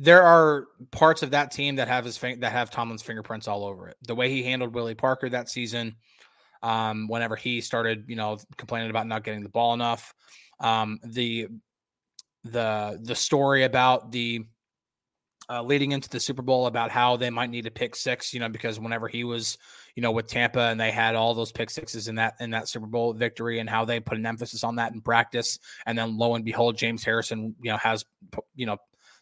There 0.00 0.24
are 0.24 0.66
parts 0.90 1.22
of 1.22 1.30
that 1.30 1.52
team 1.52 1.76
that 1.76 1.86
have 1.86 2.04
his 2.04 2.18
that 2.18 2.50
have 2.50 2.70
Tomlin's 2.70 3.02
fingerprints 3.02 3.46
all 3.46 3.64
over 3.64 3.88
it. 3.88 3.96
The 4.02 4.14
way 4.14 4.28
he 4.28 4.42
handled 4.42 4.74
Willie 4.74 4.96
Parker 4.96 5.28
that 5.28 5.48
season, 5.48 5.94
um, 6.64 7.06
whenever 7.06 7.36
he 7.36 7.60
started, 7.60 8.06
you 8.08 8.16
know, 8.16 8.38
complaining 8.56 8.90
about 8.90 9.06
not 9.06 9.22
getting 9.22 9.44
the 9.44 9.48
ball 9.50 9.72
enough, 9.72 10.12
um, 10.58 10.98
the 11.04 11.46
the 12.42 12.98
the 13.02 13.14
story 13.14 13.62
about 13.62 14.10
the 14.10 14.44
uh, 15.50 15.62
leading 15.62 15.92
into 15.92 16.08
the 16.08 16.20
Super 16.20 16.42
Bowl 16.42 16.66
about 16.66 16.90
how 16.90 17.16
they 17.16 17.30
might 17.30 17.50
need 17.50 17.66
a 17.66 17.70
pick 17.70 17.94
six, 17.94 18.32
you 18.32 18.40
know, 18.40 18.48
because 18.48 18.80
whenever 18.80 19.08
he 19.08 19.24
was, 19.24 19.58
you 19.94 20.02
know, 20.02 20.10
with 20.10 20.26
Tampa 20.26 20.60
and 20.60 20.80
they 20.80 20.90
had 20.90 21.14
all 21.14 21.34
those 21.34 21.52
pick 21.52 21.70
sixes 21.70 22.08
in 22.08 22.14
that 22.16 22.34
in 22.40 22.50
that 22.50 22.68
Super 22.68 22.86
Bowl 22.86 23.12
victory, 23.12 23.58
and 23.58 23.68
how 23.68 23.84
they 23.84 24.00
put 24.00 24.18
an 24.18 24.26
emphasis 24.26 24.64
on 24.64 24.76
that 24.76 24.92
in 24.92 25.00
practice, 25.00 25.58
and 25.86 25.96
then 25.98 26.16
lo 26.16 26.34
and 26.34 26.44
behold, 26.44 26.76
James 26.76 27.04
Harrison, 27.04 27.54
you 27.62 27.70
know, 27.70 27.76
has 27.76 28.04
you 28.54 28.66
know 28.66 28.78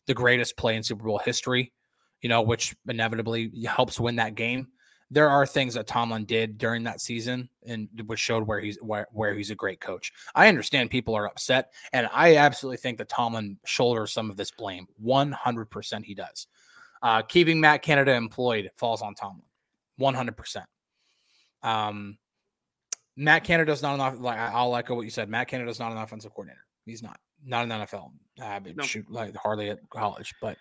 the 0.06 0.14
greatest 0.14 0.56
play 0.56 0.76
in 0.76 0.82
Super 0.82 1.04
Bowl 1.04 1.18
history, 1.18 1.72
you 2.20 2.28
know, 2.28 2.42
which 2.42 2.74
inevitably 2.88 3.50
helps 3.66 3.98
win 4.00 4.16
that 4.16 4.34
game. 4.34 4.68
There 5.14 5.28
are 5.28 5.44
things 5.46 5.74
that 5.74 5.86
Tomlin 5.86 6.24
did 6.24 6.56
during 6.56 6.84
that 6.84 7.00
season, 7.02 7.50
and 7.66 7.86
which 8.06 8.18
showed 8.18 8.46
where 8.46 8.60
he's 8.60 8.78
where, 8.80 9.06
where 9.12 9.34
he's 9.34 9.50
a 9.50 9.54
great 9.54 9.78
coach. 9.78 10.10
I 10.34 10.48
understand 10.48 10.88
people 10.90 11.14
are 11.14 11.26
upset, 11.26 11.72
and 11.92 12.08
I 12.12 12.36
absolutely 12.36 12.78
think 12.78 12.96
that 12.96 13.10
Tomlin 13.10 13.58
shoulders 13.66 14.10
some 14.12 14.30
of 14.30 14.36
this 14.38 14.50
blame. 14.50 14.86
One 14.96 15.30
hundred 15.32 15.66
percent, 15.66 16.06
he 16.06 16.14
does. 16.14 16.46
Uh, 17.02 17.20
keeping 17.20 17.60
Matt 17.60 17.82
Canada 17.82 18.12
employed 18.14 18.70
falls 18.78 19.02
on 19.02 19.14
Tomlin. 19.14 19.44
One 19.98 20.14
hundred 20.14 20.36
percent. 20.38 20.66
Um, 21.62 22.16
Matt 23.16 23.44
Canada's 23.44 23.82
not 23.82 23.94
enough. 23.94 24.18
Like 24.18 24.38
I- 24.38 24.52
I'll 24.52 24.74
echo 24.74 24.94
what 24.94 25.02
you 25.02 25.10
said. 25.10 25.28
Matt 25.28 25.48
Canada's 25.48 25.78
not 25.78 25.92
an 25.92 25.98
offensive 25.98 26.32
coordinator. 26.32 26.64
He's 26.86 27.02
not. 27.02 27.18
Not 27.44 27.64
in 27.64 27.68
the 27.68 27.74
NFL. 27.74 28.12
Uh, 28.40 28.60
but 28.60 28.76
No. 28.76 28.84
shoot, 28.84 29.10
like 29.10 29.36
hardly 29.36 29.68
at 29.70 29.78
college. 29.90 30.32
But 30.40 30.56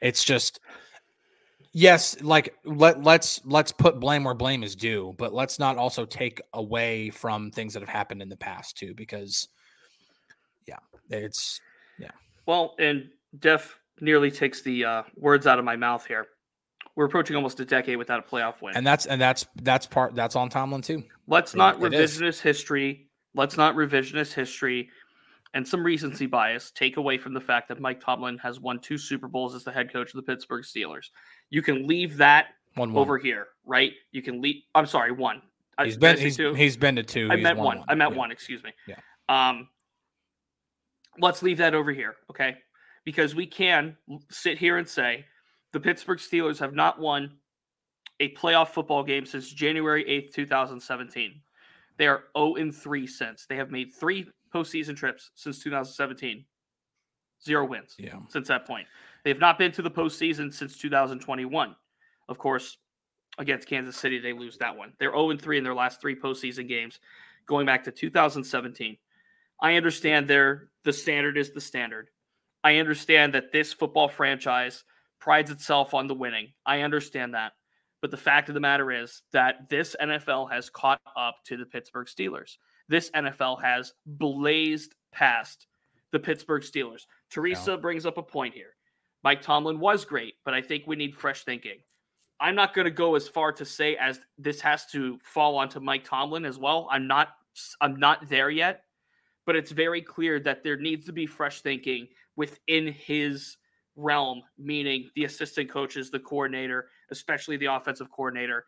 it's 0.00 0.24
just 0.24 0.60
yes. 1.72 2.20
Like 2.22 2.54
let 2.64 3.02
let's 3.02 3.40
let's 3.44 3.72
put 3.72 4.00
blame 4.00 4.24
where 4.24 4.34
blame 4.34 4.62
is 4.62 4.74
due, 4.76 5.14
but 5.18 5.32
let's 5.32 5.58
not 5.58 5.76
also 5.76 6.04
take 6.04 6.40
away 6.52 7.10
from 7.10 7.50
things 7.50 7.74
that 7.74 7.80
have 7.80 7.88
happened 7.88 8.22
in 8.22 8.28
the 8.28 8.36
past 8.36 8.76
too, 8.76 8.94
because 8.94 9.48
yeah, 10.66 10.78
it's 11.10 11.60
yeah. 11.98 12.10
Well, 12.46 12.74
and 12.78 13.08
Def 13.38 13.78
nearly 14.00 14.30
takes 14.30 14.62
the 14.62 14.84
uh, 14.84 15.02
words 15.16 15.46
out 15.46 15.58
of 15.58 15.64
my 15.64 15.76
mouth 15.76 16.06
here. 16.06 16.26
We're 16.96 17.06
approaching 17.06 17.36
almost 17.36 17.60
a 17.60 17.64
decade 17.64 17.96
without 17.96 18.18
a 18.18 18.22
playoff 18.22 18.60
win. 18.60 18.76
and 18.76 18.86
that's 18.86 19.06
and 19.06 19.20
that's 19.20 19.46
that's 19.62 19.86
part 19.86 20.14
that's 20.14 20.36
on 20.36 20.48
Tomlin 20.48 20.82
too. 20.82 21.04
Let's 21.26 21.54
not 21.54 21.76
is. 21.76 21.82
revisionist 21.82 22.40
history. 22.40 23.08
Let's 23.34 23.56
not 23.56 23.76
revisionist 23.76 24.32
history 24.32 24.90
and 25.54 25.66
some 25.66 25.82
recency 25.82 26.26
bias 26.26 26.70
take 26.70 26.96
away 26.96 27.18
from 27.18 27.34
the 27.34 27.40
fact 27.40 27.68
that 27.68 27.80
Mike 27.80 28.00
Tomlin 28.00 28.38
has 28.38 28.60
won 28.60 28.78
two 28.78 28.96
Super 28.96 29.28
Bowls 29.28 29.54
as 29.54 29.64
the 29.64 29.72
head 29.72 29.92
coach 29.92 30.14
of 30.14 30.16
the 30.16 30.22
Pittsburgh 30.22 30.64
Steelers. 30.64 31.10
You 31.50 31.62
can 31.62 31.86
leave 31.86 32.16
that 32.18 32.46
One 32.74 32.92
one. 32.92 33.02
over 33.02 33.18
here, 33.18 33.48
right? 33.66 33.92
You 34.12 34.22
can 34.22 34.40
leave. 34.40 34.62
I'm 34.74 34.86
sorry, 34.86 35.12
one. 35.12 35.42
He's 35.82 35.96
been 35.96 36.18
he's, 36.18 36.36
two? 36.36 36.52
he's 36.54 36.76
been 36.76 36.96
to 36.96 37.02
two. 37.02 37.28
I 37.30 37.36
He's 37.36 37.42
meant 37.42 37.58
won 37.58 37.78
one. 37.78 37.84
I 37.88 37.94
meant 37.94 38.12
Yeah. 38.12 38.18
one. 38.18 38.30
Excuse 38.30 38.62
me. 38.62 38.72
Yeah. 38.86 38.96
Um, 39.28 39.68
let's 41.18 41.42
leave 41.42 41.58
that 41.58 41.74
over 41.74 41.90
here, 41.92 42.16
okay? 42.30 42.58
Because 43.04 43.34
we 43.34 43.46
can 43.46 43.96
sit 44.30 44.58
here 44.58 44.76
and 44.76 44.86
say 44.86 45.24
the 45.72 45.80
Pittsburgh 45.80 46.18
Steelers 46.18 46.58
have 46.58 46.74
not 46.74 46.98
won 47.00 47.32
a 48.20 48.34
playoff 48.34 48.68
football 48.68 49.02
game 49.02 49.24
since 49.24 49.50
January 49.50 50.04
8th, 50.04 50.34
2017. 50.34 51.40
They 51.96 52.06
are 52.06 52.24
0 52.36 52.56
and 52.56 52.74
3 52.74 53.06
since. 53.06 53.46
They 53.46 53.56
have 53.56 53.70
made 53.70 53.92
three 53.94 54.28
postseason 54.54 54.94
trips 54.96 55.30
since 55.34 55.62
2017. 55.62 56.44
Zero 57.42 57.64
wins 57.64 57.94
Yeah. 57.98 58.18
since 58.28 58.48
that 58.48 58.66
point. 58.66 58.86
They 59.24 59.30
have 59.30 59.40
not 59.40 59.58
been 59.58 59.72
to 59.72 59.82
the 59.82 59.90
postseason 59.90 60.52
since 60.52 60.78
2021. 60.78 61.76
Of 62.28 62.38
course, 62.38 62.78
against 63.38 63.68
Kansas 63.68 63.96
City, 63.96 64.18
they 64.18 64.32
lose 64.32 64.58
that 64.58 64.76
one. 64.76 64.92
They're 64.98 65.12
0 65.12 65.36
3 65.36 65.58
in 65.58 65.64
their 65.64 65.74
last 65.74 66.00
three 66.00 66.18
postseason 66.18 66.68
games, 66.68 67.00
going 67.46 67.66
back 67.66 67.84
to 67.84 67.90
2017. 67.90 68.96
I 69.60 69.74
understand 69.74 70.28
there 70.28 70.68
the 70.84 70.92
standard 70.92 71.36
is 71.36 71.52
the 71.52 71.60
standard. 71.60 72.08
I 72.64 72.76
understand 72.76 73.34
that 73.34 73.52
this 73.52 73.72
football 73.72 74.08
franchise 74.08 74.84
prides 75.18 75.50
itself 75.50 75.94
on 75.94 76.06
the 76.06 76.14
winning. 76.14 76.52
I 76.64 76.80
understand 76.80 77.34
that. 77.34 77.52
But 78.00 78.10
the 78.10 78.16
fact 78.16 78.48
of 78.48 78.54
the 78.54 78.60
matter 78.60 78.90
is 78.90 79.22
that 79.32 79.68
this 79.68 79.94
NFL 80.00 80.50
has 80.50 80.70
caught 80.70 81.00
up 81.16 81.36
to 81.46 81.56
the 81.58 81.66
Pittsburgh 81.66 82.06
Steelers. 82.06 82.56
This 82.88 83.10
NFL 83.10 83.62
has 83.62 83.92
blazed 84.06 84.94
past 85.12 85.66
the 86.10 86.18
Pittsburgh 86.18 86.62
Steelers. 86.62 87.02
Teresa 87.30 87.76
brings 87.76 88.06
up 88.06 88.18
a 88.18 88.22
point 88.22 88.54
here. 88.54 88.74
Mike 89.22 89.42
Tomlin 89.42 89.78
was 89.78 90.04
great, 90.04 90.34
but 90.44 90.54
I 90.54 90.62
think 90.62 90.84
we 90.86 90.96
need 90.96 91.14
fresh 91.14 91.44
thinking. 91.44 91.78
I'm 92.40 92.54
not 92.54 92.74
going 92.74 92.86
to 92.86 92.90
go 92.90 93.16
as 93.16 93.28
far 93.28 93.52
to 93.52 93.64
say 93.64 93.96
as 93.96 94.20
this 94.38 94.60
has 94.62 94.86
to 94.86 95.18
fall 95.22 95.56
onto 95.56 95.78
Mike 95.78 96.04
Tomlin 96.04 96.46
as 96.46 96.58
well. 96.58 96.88
I'm 96.90 97.06
not 97.06 97.28
I'm 97.80 97.96
not 97.96 98.28
there 98.28 98.48
yet, 98.48 98.84
but 99.44 99.56
it's 99.56 99.72
very 99.72 100.00
clear 100.00 100.40
that 100.40 100.62
there 100.62 100.76
needs 100.76 101.04
to 101.06 101.12
be 101.12 101.26
fresh 101.26 101.60
thinking 101.60 102.08
within 102.36 102.88
his 102.88 103.56
realm, 103.96 104.42
meaning 104.56 105.10
the 105.14 105.24
assistant 105.24 105.68
coaches, 105.68 106.10
the 106.10 106.20
coordinator, 106.20 106.88
especially 107.10 107.56
the 107.56 107.66
offensive 107.66 108.10
coordinator. 108.10 108.64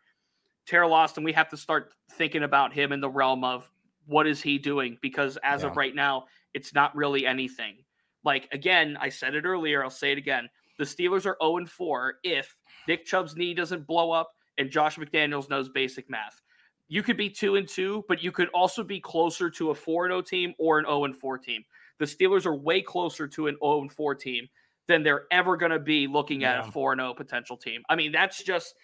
Teryl 0.69 0.91
Austin, 0.91 1.23
we 1.23 1.33
have 1.33 1.49
to 1.49 1.57
start 1.57 1.93
thinking 2.11 2.43
about 2.43 2.73
him 2.73 2.91
in 2.91 3.01
the 3.01 3.09
realm 3.09 3.43
of 3.43 3.69
what 4.05 4.27
is 4.27 4.41
he 4.41 4.57
doing? 4.57 4.97
Because 5.01 5.37
as 5.43 5.63
of 5.63 5.77
right 5.77 5.95
now, 5.95 6.25
it's 6.53 6.73
not 6.73 6.95
really 6.95 7.25
anything. 7.25 7.77
Like 8.23 8.47
again, 8.51 8.97
I 8.99 9.09
said 9.09 9.35
it 9.35 9.45
earlier, 9.45 9.83
I'll 9.83 9.89
say 9.89 10.11
it 10.11 10.17
again. 10.17 10.49
The 10.79 10.85
Steelers 10.85 11.25
are 11.25 11.37
0 11.41 11.65
4 11.65 12.15
if 12.23 12.57
Nick 12.87 13.05
Chubb's 13.05 13.35
knee 13.35 13.53
doesn't 13.53 13.85
blow 13.85 14.11
up 14.11 14.31
and 14.57 14.69
Josh 14.69 14.97
McDaniels 14.97 15.49
knows 15.49 15.69
basic 15.69 16.09
math. 16.09 16.41
You 16.87 17.01
could 17.03 17.17
be 17.17 17.29
2 17.29 17.55
and 17.55 17.67
2, 17.67 18.05
but 18.07 18.23
you 18.23 18.31
could 18.31 18.49
also 18.49 18.83
be 18.83 18.99
closer 18.99 19.49
to 19.51 19.71
a 19.71 19.75
4 19.75 20.07
0 20.07 20.21
team 20.21 20.53
or 20.57 20.79
an 20.79 20.85
0 20.85 21.13
4 21.13 21.37
team. 21.37 21.63
The 21.99 22.05
Steelers 22.05 22.45
are 22.45 22.55
way 22.55 22.81
closer 22.81 23.27
to 23.27 23.47
an 23.47 23.57
0 23.63 23.87
4 23.89 24.15
team 24.15 24.47
than 24.87 25.03
they're 25.03 25.25
ever 25.31 25.55
going 25.55 25.71
to 25.71 25.79
be 25.79 26.07
looking 26.07 26.43
at 26.43 26.57
Yeah. 26.63 26.67
a 26.67 26.71
4 26.71 26.95
0 26.95 27.13
potential 27.13 27.57
team. 27.57 27.83
I 27.89 27.95
mean, 27.95 28.11
that's 28.11 28.43
just 28.43 28.75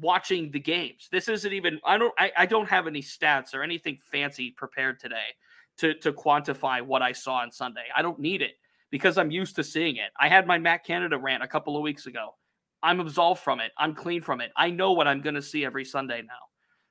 watching 0.00 0.50
the 0.50 0.60
games. 0.60 1.08
This 1.12 1.28
isn't 1.28 1.52
even 1.52 1.78
I 1.84 1.98
don't 1.98 2.14
I, 2.18 2.32
I 2.38 2.46
don't 2.46 2.68
have 2.68 2.86
any 2.86 3.02
stats 3.02 3.54
or 3.54 3.62
anything 3.62 3.98
fancy 4.00 4.50
prepared 4.52 4.98
today 4.98 5.34
to 5.78 5.94
to 5.94 6.12
quantify 6.12 6.80
what 6.82 7.02
I 7.02 7.12
saw 7.12 7.34
on 7.36 7.50
Sunday. 7.52 7.84
I 7.94 8.00
don't 8.02 8.18
need 8.18 8.40
it 8.42 8.52
because 8.92 9.18
I'm 9.18 9.32
used 9.32 9.56
to 9.56 9.64
seeing 9.64 9.96
it. 9.96 10.12
I 10.20 10.28
had 10.28 10.46
my 10.46 10.58
Matt 10.58 10.84
Canada 10.84 11.18
rant 11.18 11.42
a 11.42 11.48
couple 11.48 11.76
of 11.76 11.82
weeks 11.82 12.06
ago. 12.06 12.36
I'm 12.84 13.00
absolved 13.00 13.40
from 13.40 13.58
it. 13.58 13.72
I'm 13.78 13.94
clean 13.94 14.20
from 14.20 14.40
it. 14.40 14.52
I 14.54 14.70
know 14.70 14.92
what 14.92 15.08
I'm 15.08 15.22
going 15.22 15.34
to 15.34 15.42
see 15.42 15.64
every 15.64 15.84
Sunday 15.84 16.22
now. 16.22 16.34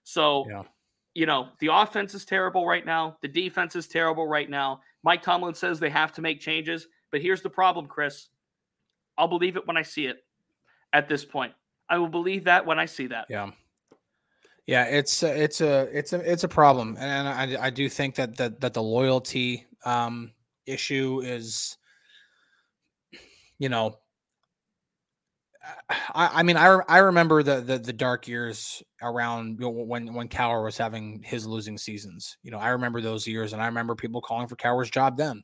So, 0.04 0.46
yeah. 0.50 0.64
you 1.14 1.28
know, 1.28 1.50
the 1.60 1.68
offense 1.68 2.14
is 2.16 2.26
terrible 2.26 2.66
right 2.66 2.86
now. 2.86 3.18
The 3.22 3.28
defense 3.28 3.76
is 3.76 3.88
terrible 3.88 4.28
right 4.28 4.50
now. 4.50 4.82
Mike 5.04 5.22
Tomlin 5.22 5.54
says 5.54 5.80
they 5.80 5.92
have 5.92 6.12
to 6.14 6.22
make 6.22 6.42
changes. 6.42 6.88
But 7.12 7.22
here's 7.22 7.42
the 7.42 7.50
problem, 7.50 7.86
Chris. 7.86 8.30
I'll 9.18 9.28
believe 9.28 9.56
it 9.56 9.68
when 9.68 9.78
I 9.78 9.84
see 9.84 10.08
it 10.08 10.24
at 10.94 11.08
this 11.08 11.24
point. 11.24 11.54
I 11.88 12.00
will 12.00 12.10
believe 12.10 12.46
that 12.46 12.66
when 12.66 12.80
I 12.80 12.86
see 12.86 13.08
that. 13.08 13.28
Yeah. 13.30 13.52
Yeah, 14.68 14.86
it's 14.86 15.22
it's 15.24 15.60
a 15.60 15.90
it's 15.92 16.14
a 16.14 16.32
it's 16.32 16.44
a 16.44 16.48
problem, 16.48 16.96
and 17.00 17.28
I, 17.28 17.66
I 17.66 17.70
do 17.72 17.90
think 17.90 18.14
that 18.16 18.38
that 18.38 18.62
that 18.62 18.74
the 18.74 18.82
loyalty 18.82 19.66
um, 19.86 20.32
issue 20.66 21.22
is, 21.26 21.78
you 23.62 23.70
know, 23.70 24.00
I, 25.88 26.30
I 26.34 26.44
mean 26.44 26.58
I 26.58 26.80
I 26.88 26.98
remember 26.98 27.44
the, 27.44 27.62
the 27.62 27.78
the 27.78 27.94
dark 27.94 28.28
years 28.28 28.82
around 29.04 29.60
when 29.60 30.16
when 30.16 30.28
Cowher 30.28 30.64
was 30.64 30.80
having 30.80 31.22
his 31.24 31.46
losing 31.46 31.78
seasons. 31.78 32.38
You 32.42 32.50
know, 32.50 32.58
I 32.58 32.70
remember 32.70 33.02
those 33.02 33.28
years, 33.28 33.54
and 33.54 33.62
I 33.62 33.68
remember 33.68 33.94
people 33.94 34.20
calling 34.20 34.48
for 34.48 34.56
Cowher's 34.56 34.90
job 34.90 35.16
then. 35.16 35.44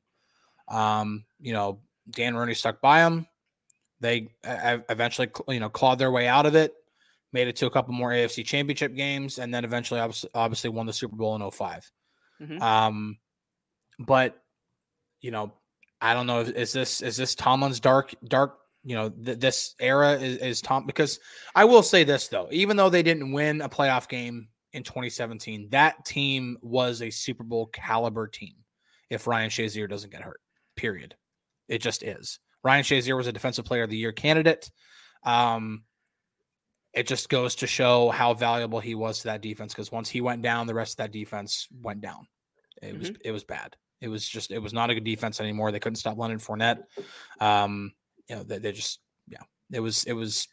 Um, 0.67 1.25
you 1.39 1.53
know, 1.53 1.81
Dan 2.09 2.35
Rooney 2.35 2.55
stuck 2.55 2.81
by 2.81 3.01
him. 3.01 3.27
They 3.99 4.29
uh, 4.43 4.79
eventually, 4.89 5.29
you 5.49 5.59
know, 5.59 5.69
clawed 5.69 5.99
their 5.99 6.11
way 6.11 6.27
out 6.27 6.47
of 6.47 6.55
it 6.55 6.73
made 7.33 7.47
it 7.47 7.55
to 7.57 7.67
a 7.67 7.69
couple 7.69 7.93
more 7.93 8.09
AFC 8.09 8.43
championship 8.43 8.95
games, 8.95 9.37
and 9.37 9.53
then 9.53 9.63
eventually 9.63 9.99
obviously 10.33 10.69
won 10.71 10.87
the 10.87 10.93
Super 10.93 11.15
Bowl 11.15 11.35
in 11.35 11.51
5 11.51 11.91
mm-hmm. 12.41 12.61
Um, 12.63 13.17
but 13.99 14.41
you 15.21 15.29
know, 15.29 15.53
I 16.01 16.13
don't 16.13 16.27
know. 16.27 16.41
Is 16.41 16.71
this 16.71 17.01
is 17.01 17.17
this 17.17 17.35
Tomlin's 17.35 17.79
dark 17.79 18.13
dark? 18.25 18.59
You 18.83 18.95
know, 18.95 19.09
th- 19.09 19.39
this 19.39 19.75
era 19.79 20.13
is, 20.13 20.37
is 20.37 20.61
Tom 20.61 20.85
because 20.85 21.19
I 21.55 21.65
will 21.65 21.83
say 21.83 22.03
this 22.03 22.27
though, 22.27 22.47
even 22.51 22.77
though 22.77 22.89
they 22.89 23.03
didn't 23.03 23.31
win 23.31 23.61
a 23.61 23.69
playoff 23.69 24.07
game 24.07 24.47
in 24.73 24.83
2017, 24.83 25.69
that 25.71 26.05
team 26.05 26.57
was 26.61 27.01
a 27.01 27.09
Super 27.09 27.43
Bowl 27.43 27.67
caliber 27.67 28.27
team. 28.27 28.53
If 29.09 29.27
Ryan 29.27 29.49
Shazier 29.49 29.89
doesn't 29.89 30.11
get 30.11 30.21
hurt, 30.21 30.41
period, 30.75 31.15
it 31.67 31.79
just 31.79 32.03
is. 32.03 32.39
Ryan 32.63 32.83
Shazier 32.83 33.15
was 33.15 33.27
a 33.27 33.31
Defensive 33.31 33.65
Player 33.65 33.83
of 33.83 33.89
the 33.89 33.97
Year 33.97 34.11
candidate. 34.11 34.69
Um, 35.23 35.83
it 36.93 37.07
just 37.07 37.29
goes 37.29 37.55
to 37.55 37.67
show 37.67 38.09
how 38.09 38.33
valuable 38.33 38.79
he 38.79 38.95
was 38.95 39.19
to 39.19 39.25
that 39.25 39.41
defense 39.41 39.73
because 39.73 39.91
once 39.91 40.09
he 40.09 40.21
went 40.21 40.41
down, 40.41 40.67
the 40.67 40.73
rest 40.73 40.93
of 40.93 40.97
that 40.97 41.11
defense 41.11 41.67
went 41.81 42.01
down. 42.01 42.27
It 42.81 42.87
mm-hmm. 42.87 42.99
was 42.99 43.11
it 43.23 43.31
was 43.31 43.43
bad. 43.43 43.75
It 44.01 44.09
was 44.09 44.27
just 44.27 44.51
it 44.51 44.59
was 44.59 44.73
not 44.73 44.89
a 44.89 44.93
good 44.93 45.03
defense 45.03 45.39
anymore. 45.39 45.71
They 45.71 45.79
couldn't 45.79 45.97
stop 45.97 46.17
Leonard 46.17 46.39
Fournette. 46.39 46.83
Um, 47.39 47.93
you 48.27 48.35
know, 48.35 48.43
they, 48.43 48.59
they 48.59 48.71
just 48.71 48.99
yeah, 49.27 49.41
it 49.71 49.79
was 49.79 50.03
it 50.05 50.13
was 50.13 50.47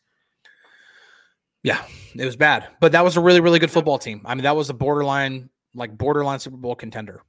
yeah, 1.63 1.83
it 2.15 2.25
was 2.25 2.37
bad. 2.37 2.69
But 2.81 2.93
that 2.93 3.05
was 3.05 3.17
a 3.17 3.21
really 3.21 3.41
really 3.41 3.59
good 3.59 3.71
football 3.71 3.99
team. 3.99 4.23
I 4.25 4.35
mean, 4.35 4.45
that 4.45 4.57
was 4.57 4.71
a 4.71 4.75
borderline 4.75 5.51
like 5.75 5.97
borderline 5.97 6.39
Super 6.39 6.57
Bowl 6.57 6.75
contender. 6.75 7.23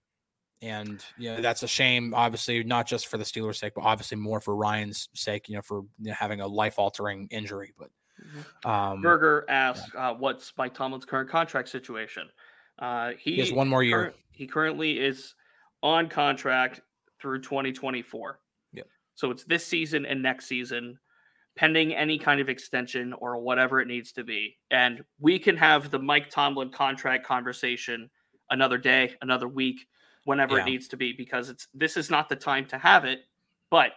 And 0.62 1.04
you 1.18 1.32
know, 1.32 1.42
that's 1.42 1.64
a 1.64 1.68
shame, 1.68 2.14
obviously, 2.16 2.64
not 2.64 2.88
just 2.88 3.08
for 3.08 3.18
the 3.18 3.24
Steelers' 3.24 3.58
sake, 3.58 3.74
but 3.76 3.84
obviously 3.84 4.18
more 4.18 4.40
for 4.40 4.56
Ryan's 4.56 5.10
sake, 5.14 5.50
you 5.50 5.56
know, 5.56 5.62
for 5.62 5.82
you 6.00 6.08
know, 6.08 6.14
having 6.14 6.40
a 6.40 6.48
life 6.48 6.80
altering 6.80 7.28
injury. 7.30 7.74
But 7.78 7.90
Mm-hmm. 8.24 8.70
Um, 8.70 9.02
Berger 9.02 9.46
asked, 9.50 9.92
yeah. 9.94 10.12
uh, 10.12 10.14
"What's 10.14 10.54
Mike 10.58 10.74
Tomlin's 10.74 11.06
current 11.06 11.30
contract 11.30 11.70
situation?" 11.70 12.30
Uh, 12.80 13.12
he, 13.18 13.34
he 13.34 13.40
has 13.40 13.52
one 13.52 13.68
more 13.68 13.84
year. 13.84 14.12
Cur- 14.12 14.14
he 14.32 14.48
currently 14.48 15.00
is 15.00 15.36
on 15.86 16.10
contract 16.10 16.82
through 17.22 17.42
2024. 17.42 18.40
Yep. 18.74 18.88
So 19.14 19.30
it's 19.30 19.44
this 19.44 19.66
season 19.66 20.06
and 20.06 20.22
next 20.22 20.48
season, 20.48 20.98
pending 21.56 21.94
any 21.94 22.18
kind 22.18 22.42
of 22.42 22.50
extension 22.50 23.14
or 23.14 23.38
whatever 23.38 23.80
it 23.80 23.88
needs 23.88 24.12
to 24.14 24.24
be. 24.24 24.58
And 24.72 25.04
we 25.20 25.38
can 25.38 25.56
have 25.56 25.92
the 25.92 26.00
Mike 26.00 26.30
Tomlin 26.30 26.72
contract 26.72 27.26
conversation 27.26 28.10
another 28.50 28.80
day, 28.80 29.14
another 29.22 29.48
week, 29.48 29.86
whenever 30.26 30.58
yeah. 30.58 30.64
it 30.64 30.66
needs 30.66 30.88
to 30.90 30.98
be, 30.98 31.14
because 31.14 31.50
it's 31.50 31.68
this 31.74 31.96
is 31.98 32.10
not 32.10 32.28
the 32.28 32.36
time 32.36 32.66
to 32.66 32.78
have 32.80 33.06
it. 33.06 33.20
But 33.70 33.92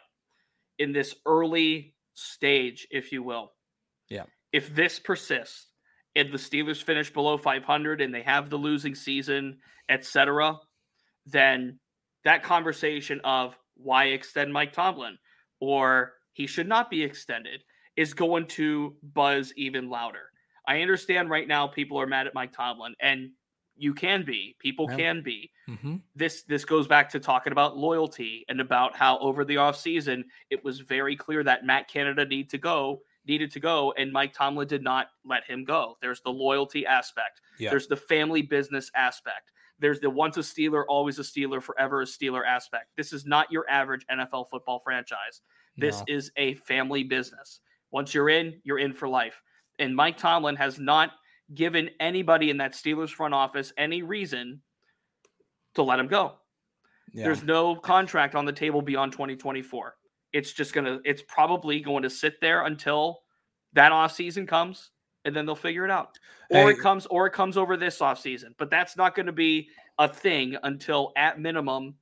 in 0.78 0.92
this 0.92 1.14
early 1.26 1.94
stage, 2.14 2.86
if 2.90 3.12
you 3.12 3.22
will, 3.22 3.52
yeah. 4.10 4.24
If 4.52 4.74
this 4.74 4.98
persists 4.98 5.66
and 6.16 6.32
the 6.32 6.38
Steelers 6.38 6.82
finish 6.82 7.12
below 7.12 7.36
500 7.36 8.00
and 8.00 8.14
they 8.14 8.22
have 8.22 8.50
the 8.50 8.56
losing 8.56 8.94
season, 8.94 9.58
etc., 9.88 10.58
then 11.30 11.78
that 12.24 12.42
conversation 12.42 13.20
of 13.24 13.56
why 13.76 14.06
extend 14.06 14.52
Mike 14.52 14.72
Tomlin 14.72 15.18
or 15.60 16.14
he 16.32 16.46
should 16.46 16.68
not 16.68 16.90
be 16.90 17.02
extended 17.02 17.62
is 17.96 18.14
going 18.14 18.46
to 18.46 18.96
buzz 19.02 19.52
even 19.56 19.88
louder. 19.88 20.30
I 20.66 20.82
understand 20.82 21.30
right 21.30 21.48
now 21.48 21.66
people 21.66 22.00
are 22.00 22.06
mad 22.06 22.26
at 22.26 22.34
Mike 22.34 22.52
Tomlin 22.52 22.94
and 23.00 23.30
you 23.76 23.94
can 23.94 24.24
be 24.24 24.56
people 24.58 24.86
yeah. 24.90 24.96
can 24.96 25.22
be 25.22 25.52
mm-hmm. 25.68 25.96
this 26.16 26.42
this 26.42 26.64
goes 26.64 26.88
back 26.88 27.08
to 27.10 27.20
talking 27.20 27.52
about 27.52 27.76
loyalty 27.76 28.44
and 28.48 28.60
about 28.60 28.96
how 28.96 29.18
over 29.20 29.44
the 29.44 29.54
offseason 29.54 30.24
it 30.50 30.64
was 30.64 30.80
very 30.80 31.14
clear 31.14 31.44
that 31.44 31.64
matt 31.64 31.86
canada 31.86 32.24
need 32.24 32.50
to 32.50 32.58
go 32.58 33.00
needed 33.28 33.50
to 33.52 33.60
go, 33.60 33.92
and 33.96 34.10
Mike 34.10 34.32
Tomlin 34.32 34.66
did 34.66 34.82
not 34.82 35.08
let 35.24 35.44
him 35.44 35.64
go. 35.64 35.96
There's 36.00 36.22
the 36.22 36.30
loyalty 36.30 36.86
aspect. 36.86 37.40
Yeah. 37.58 37.70
There's 37.70 37.86
the 37.86 37.96
family 37.96 38.42
business 38.42 38.90
aspect. 38.96 39.52
There's 39.80 40.00
the 40.00 40.10
once 40.10 40.36
a 40.36 40.40
Steeler, 40.40 40.84
always 40.88 41.18
a 41.18 41.22
Steeler, 41.22 41.62
forever 41.62 42.02
a 42.02 42.04
Steeler 42.04 42.46
aspect. 42.46 42.86
This 42.96 43.12
is 43.12 43.26
not 43.26 43.50
your 43.50 43.68
average 43.70 44.04
NFL 44.10 44.48
football 44.50 44.80
franchise. 44.80 45.42
This 45.76 45.98
no. 45.98 46.04
is 46.08 46.32
a 46.36 46.54
family 46.54 47.04
business. 47.04 47.60
Once 47.90 48.12
you're 48.12 48.28
in, 48.28 48.60
you're 48.64 48.78
in 48.78 48.92
for 48.92 49.08
life. 49.08 49.40
And 49.78 49.94
Mike 49.94 50.16
Tomlin 50.16 50.56
has 50.56 50.78
not 50.78 51.12
given 51.54 51.88
anybody 52.00 52.50
in 52.50 52.56
that 52.58 52.72
Steelers 52.72 53.10
front 53.10 53.34
office 53.34 53.72
any 53.78 54.02
reason 54.02 54.60
to 55.74 55.82
let 55.82 55.98
him 55.98 56.08
go. 56.08 56.34
Yeah. 57.12 57.24
There's 57.24 57.44
no 57.44 57.76
contract 57.76 58.34
on 58.34 58.44
the 58.44 58.52
table 58.52 58.82
beyond 58.82 59.12
2024. 59.12 59.94
It's 60.32 60.52
just 60.52 60.74
gonna 60.74 60.98
it's 61.04 61.22
probably 61.26 61.80
going 61.80 62.02
to 62.02 62.10
sit 62.10 62.40
there 62.40 62.66
until 62.66 63.20
that 63.72 63.92
off 63.92 64.12
season 64.12 64.46
comes 64.46 64.90
and 65.28 65.36
then 65.36 65.46
they'll 65.46 65.54
figure 65.54 65.84
it 65.84 65.90
out. 65.90 66.18
Or 66.50 66.64
hey. 66.64 66.70
it 66.70 66.80
comes 66.80 67.06
or 67.06 67.26
it 67.26 67.32
comes 67.32 67.56
over 67.56 67.76
this 67.76 68.00
off 68.00 68.18
season. 68.18 68.54
But 68.58 68.70
that's 68.70 68.96
not 68.96 69.14
going 69.14 69.26
to 69.26 69.32
be 69.32 69.68
a 69.98 70.08
thing 70.08 70.56
until 70.64 71.12
at 71.16 71.38
minimum 71.38 71.94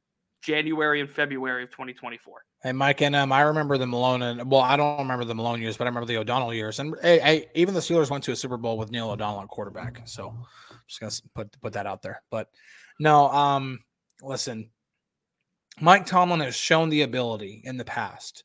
January 0.42 1.00
and 1.00 1.10
February 1.10 1.64
of 1.64 1.70
2024. 1.70 2.44
Hey, 2.62 2.72
Mike, 2.72 3.02
and 3.02 3.14
um, 3.14 3.32
I 3.32 3.42
remember 3.42 3.78
the 3.78 3.86
Malone 3.86 4.22
and 4.22 4.50
well, 4.50 4.62
I 4.62 4.76
don't 4.76 4.98
remember 4.98 5.24
the 5.24 5.34
Malone 5.34 5.60
years, 5.60 5.76
but 5.76 5.84
I 5.84 5.88
remember 5.88 6.06
the 6.06 6.16
O'Donnell 6.16 6.54
years. 6.54 6.78
And 6.78 6.94
hey, 7.02 7.18
hey, 7.18 7.46
even 7.54 7.74
the 7.74 7.80
Steelers 7.80 8.10
went 8.10 8.24
to 8.24 8.32
a 8.32 8.36
Super 8.36 8.56
Bowl 8.56 8.78
with 8.78 8.90
Neil 8.90 9.10
O'Donnell 9.10 9.42
at 9.42 9.48
quarterback. 9.48 10.02
So 10.06 10.28
I'm 10.70 10.78
just 10.88 11.00
gonna 11.00 11.12
put 11.34 11.60
put 11.60 11.72
that 11.74 11.86
out 11.86 12.02
there. 12.02 12.22
But 12.30 12.48
no, 12.98 13.28
um, 13.28 13.80
listen, 14.22 14.70
Mike 15.80 16.06
Tomlin 16.06 16.40
has 16.40 16.56
shown 16.56 16.88
the 16.88 17.02
ability 17.02 17.62
in 17.64 17.76
the 17.76 17.84
past, 17.84 18.44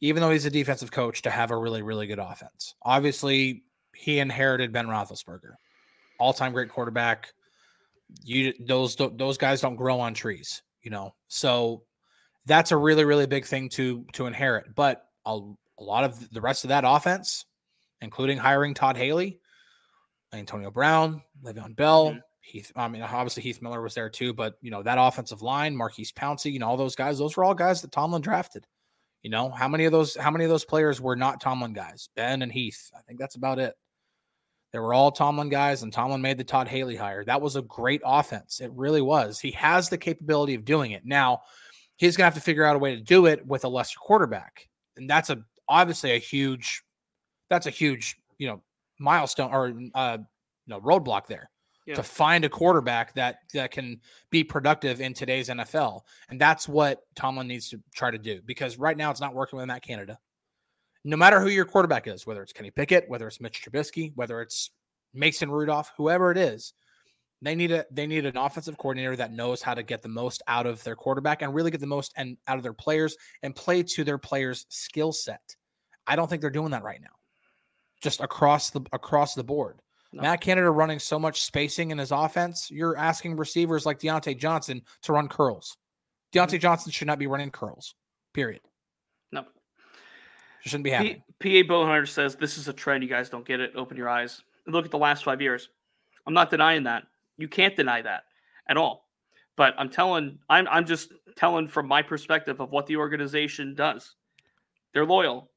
even 0.00 0.20
though 0.20 0.30
he's 0.30 0.46
a 0.46 0.50
defensive 0.50 0.90
coach, 0.90 1.22
to 1.22 1.30
have 1.30 1.50
a 1.50 1.56
really, 1.56 1.82
really 1.82 2.06
good 2.06 2.18
offense. 2.18 2.74
Obviously, 2.82 3.64
he 3.96 4.18
inherited 4.18 4.72
Ben 4.72 4.86
Roethlisberger, 4.86 5.54
all-time 6.18 6.52
great 6.52 6.68
quarterback. 6.68 7.32
You 8.22 8.52
those 8.60 8.96
those 8.96 9.38
guys 9.38 9.60
don't 9.60 9.76
grow 9.76 9.98
on 9.98 10.14
trees, 10.14 10.62
you 10.82 10.90
know. 10.90 11.14
So 11.28 11.82
that's 12.46 12.70
a 12.70 12.76
really, 12.76 13.04
really 13.04 13.26
big 13.26 13.46
thing 13.46 13.68
to 13.70 14.04
to 14.12 14.26
inherit. 14.26 14.74
But 14.74 15.04
a, 15.24 15.40
a 15.78 15.82
lot 15.82 16.04
of 16.04 16.30
the 16.30 16.40
rest 16.40 16.64
of 16.64 16.68
that 16.68 16.84
offense, 16.86 17.44
including 18.00 18.38
hiring 18.38 18.74
Todd 18.74 18.96
Haley, 18.96 19.40
Antonio 20.32 20.70
Brown, 20.70 21.22
Le'Veon 21.42 21.74
Bell, 21.74 22.10
mm-hmm. 22.10 22.18
Heath, 22.40 22.70
I 22.76 22.86
mean, 22.86 23.02
obviously 23.02 23.42
Heath 23.42 23.60
Miller 23.60 23.82
was 23.82 23.94
there 23.94 24.08
too, 24.08 24.32
but 24.32 24.54
you 24.60 24.70
know, 24.70 24.82
that 24.84 24.98
offensive 25.00 25.42
line, 25.42 25.76
Maurkice 25.76 26.12
Pouncey, 26.12 26.52
you 26.52 26.60
know, 26.60 26.68
all 26.68 26.76
those 26.76 26.94
guys, 26.94 27.18
those 27.18 27.36
were 27.36 27.44
all 27.44 27.54
guys 27.54 27.82
that 27.82 27.90
Tomlin 27.90 28.22
drafted. 28.22 28.66
You 29.22 29.30
know, 29.30 29.50
how 29.50 29.66
many 29.66 29.86
of 29.86 29.90
those, 29.90 30.14
how 30.14 30.30
many 30.30 30.44
of 30.44 30.50
those 30.50 30.64
players 30.64 31.00
were 31.00 31.16
not 31.16 31.40
Tomlin 31.40 31.72
guys? 31.72 32.08
Ben 32.14 32.42
and 32.42 32.52
Heath. 32.52 32.92
I 32.96 33.00
think 33.02 33.18
that's 33.18 33.34
about 33.34 33.58
it. 33.58 33.74
They 34.72 34.78
were 34.78 34.94
all 34.94 35.10
Tomlin 35.10 35.48
guys, 35.48 35.82
and 35.82 35.92
Tomlin 35.92 36.20
made 36.20 36.38
the 36.38 36.44
Todd 36.44 36.68
Haley 36.68 36.96
hire. 36.96 37.24
That 37.24 37.40
was 37.40 37.56
a 37.56 37.62
great 37.62 38.02
offense. 38.04 38.60
It 38.60 38.70
really 38.72 39.00
was. 39.00 39.38
He 39.40 39.52
has 39.52 39.88
the 39.88 39.98
capability 39.98 40.54
of 40.54 40.64
doing 40.64 40.90
it. 40.90 41.06
Now, 41.06 41.42
he's 41.96 42.16
gonna 42.16 42.26
have 42.26 42.34
to 42.34 42.40
figure 42.40 42.64
out 42.64 42.76
a 42.76 42.78
way 42.78 42.94
to 42.94 43.00
do 43.00 43.26
it 43.26 43.46
with 43.46 43.64
a 43.64 43.68
lesser 43.68 43.98
quarterback. 43.98 44.68
And 44.96 45.08
that's 45.08 45.30
a 45.30 45.42
obviously 45.68 46.12
a 46.12 46.18
huge 46.18 46.82
that's 47.50 47.66
a 47.66 47.70
huge, 47.70 48.16
you 48.38 48.48
know, 48.48 48.62
milestone 48.98 49.52
or 49.52 49.68
uh 49.94 50.18
you 50.66 50.74
know, 50.74 50.80
roadblock 50.80 51.26
there 51.26 51.50
yeah. 51.86 51.94
to 51.94 52.02
find 52.02 52.44
a 52.44 52.48
quarterback 52.48 53.14
that 53.14 53.38
that 53.54 53.70
can 53.70 54.00
be 54.30 54.44
productive 54.44 55.00
in 55.00 55.14
today's 55.14 55.48
NFL. 55.48 56.02
And 56.28 56.40
that's 56.40 56.68
what 56.68 57.02
Tomlin 57.14 57.46
needs 57.46 57.68
to 57.70 57.80
try 57.94 58.10
to 58.10 58.18
do 58.18 58.40
because 58.44 58.78
right 58.78 58.96
now 58.96 59.10
it's 59.10 59.20
not 59.20 59.34
working 59.34 59.58
with 59.58 59.66
Matt 59.66 59.82
Canada. 59.82 60.18
No 61.06 61.16
matter 61.16 61.40
who 61.40 61.48
your 61.48 61.64
quarterback 61.64 62.08
is, 62.08 62.26
whether 62.26 62.42
it's 62.42 62.52
Kenny 62.52 62.72
Pickett, 62.72 63.08
whether 63.08 63.28
it's 63.28 63.40
Mitch 63.40 63.62
Trubisky, 63.62 64.10
whether 64.16 64.40
it's 64.40 64.72
Mason 65.14 65.48
Rudolph, 65.50 65.92
whoever 65.96 66.32
it 66.32 66.36
is, 66.36 66.74
They 67.42 67.54
need 67.54 67.70
a 67.70 67.84
they 67.92 68.06
need 68.06 68.26
an 68.26 68.36
offensive 68.36 68.76
coordinator 68.76 69.14
that 69.16 69.32
knows 69.32 69.62
how 69.62 69.74
to 69.74 69.84
get 69.84 70.02
the 70.02 70.08
most 70.08 70.42
out 70.48 70.66
of 70.66 70.82
their 70.82 70.96
quarterback 70.96 71.42
and 71.42 71.54
really 71.54 71.70
get 71.70 71.80
the 71.80 71.86
most 71.86 72.12
and 72.16 72.36
out 72.48 72.56
of 72.56 72.64
their 72.64 72.72
players 72.72 73.16
and 73.42 73.54
play 73.54 73.84
to 73.84 74.04
their 74.04 74.18
players' 74.18 74.66
skill 74.68 75.12
set. 75.12 75.54
I 76.08 76.16
don't 76.16 76.28
think 76.28 76.40
they're 76.40 76.50
doing 76.50 76.72
that 76.72 76.82
right 76.82 77.00
now. 77.00 77.14
Just 78.02 78.20
across 78.20 78.70
the 78.70 78.80
across 78.92 79.34
the 79.34 79.44
board. 79.44 79.80
No. 80.12 80.22
Matt 80.22 80.40
Canada 80.40 80.70
running 80.70 80.98
so 80.98 81.18
much 81.18 81.42
spacing 81.42 81.90
in 81.90 81.98
his 81.98 82.10
offense, 82.10 82.68
you're 82.70 82.96
asking 82.96 83.36
receivers 83.36 83.86
like 83.86 84.00
Diontae 84.00 84.38
Johnson 84.38 84.82
to 85.02 85.12
run 85.12 85.28
curls. 85.28 85.76
Diontae 86.32 86.46
mm-hmm. 86.46 86.58
Johnson 86.58 86.90
should 86.90 87.06
not 87.06 87.18
be 87.18 87.26
running 87.26 87.50
curls. 87.50 87.94
Period. 88.32 88.62
It 90.66 90.70
shouldn't 90.70 90.84
be 90.84 90.90
happening. 90.90 91.22
P- 91.38 91.62
PA 91.62 91.72
Bowhunter 91.72 92.08
says 92.08 92.34
this 92.34 92.58
is 92.58 92.66
a 92.66 92.72
trend. 92.72 93.04
You 93.04 93.08
guys 93.08 93.30
don't 93.30 93.46
get 93.46 93.60
it. 93.60 93.72
Open 93.76 93.96
your 93.96 94.08
eyes. 94.08 94.42
Look 94.66 94.84
at 94.84 94.90
the 94.90 94.98
last 94.98 95.22
five 95.22 95.40
years. 95.40 95.68
I'm 96.26 96.34
not 96.34 96.50
denying 96.50 96.82
that. 96.82 97.04
You 97.38 97.46
can't 97.46 97.76
deny 97.76 98.02
that 98.02 98.24
at 98.68 98.76
all. 98.76 99.06
But 99.54 99.76
I'm 99.78 99.88
telling, 99.88 100.40
I'm 100.50 100.66
I'm 100.66 100.84
just 100.84 101.12
telling 101.36 101.68
from 101.68 101.86
my 101.86 102.02
perspective 102.02 102.60
of 102.60 102.72
what 102.72 102.86
the 102.86 102.96
organization 102.96 103.76
does. 103.76 104.16
They're 104.92 105.06
loyal. 105.06 105.52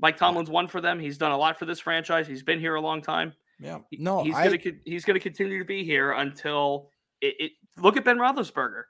Mike 0.00 0.16
Tomlin's 0.16 0.48
won 0.48 0.68
for 0.68 0.80
them. 0.80 0.98
He's 0.98 1.18
done 1.18 1.32
a 1.32 1.36
lot 1.36 1.58
for 1.58 1.66
this 1.66 1.78
franchise. 1.78 2.26
He's 2.26 2.42
been 2.42 2.58
here 2.58 2.76
a 2.76 2.80
long 2.80 3.02
time. 3.02 3.34
Yeah. 3.60 3.80
No, 3.92 4.24
he's 4.24 4.34
I... 4.34 4.46
gonna 4.56 4.76
he's 4.86 5.04
gonna 5.04 5.20
continue 5.20 5.58
to 5.58 5.66
be 5.66 5.84
here 5.84 6.12
until 6.12 6.88
it, 7.20 7.34
it, 7.38 7.52
Look 7.76 7.98
at 7.98 8.06
Ben 8.06 8.16
Roethlisberger. 8.16 8.84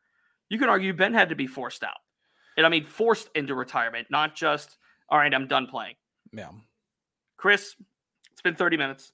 You 0.49 0.61
can 0.61 0.69
argue 0.69 0.93
Ben 0.93 1.13
had 1.13 1.29
to 1.31 1.35
be 1.35 1.49
forced 1.49 1.83
out, 1.83 1.99
and 2.57 2.65
I 2.65 2.69
mean 2.69 2.85
forced 2.85 3.31
into 3.35 3.57
retirement, 3.57 4.07
not 4.13 4.37
just 4.37 4.79
all 5.09 5.19
right. 5.19 5.33
I'm 5.33 5.47
done 5.47 5.67
playing. 5.67 5.95
Yeah. 6.33 6.51
Chris, 7.37 7.75
it's 8.33 8.43
been 8.43 8.57
30 8.57 8.77
minutes. 8.77 9.13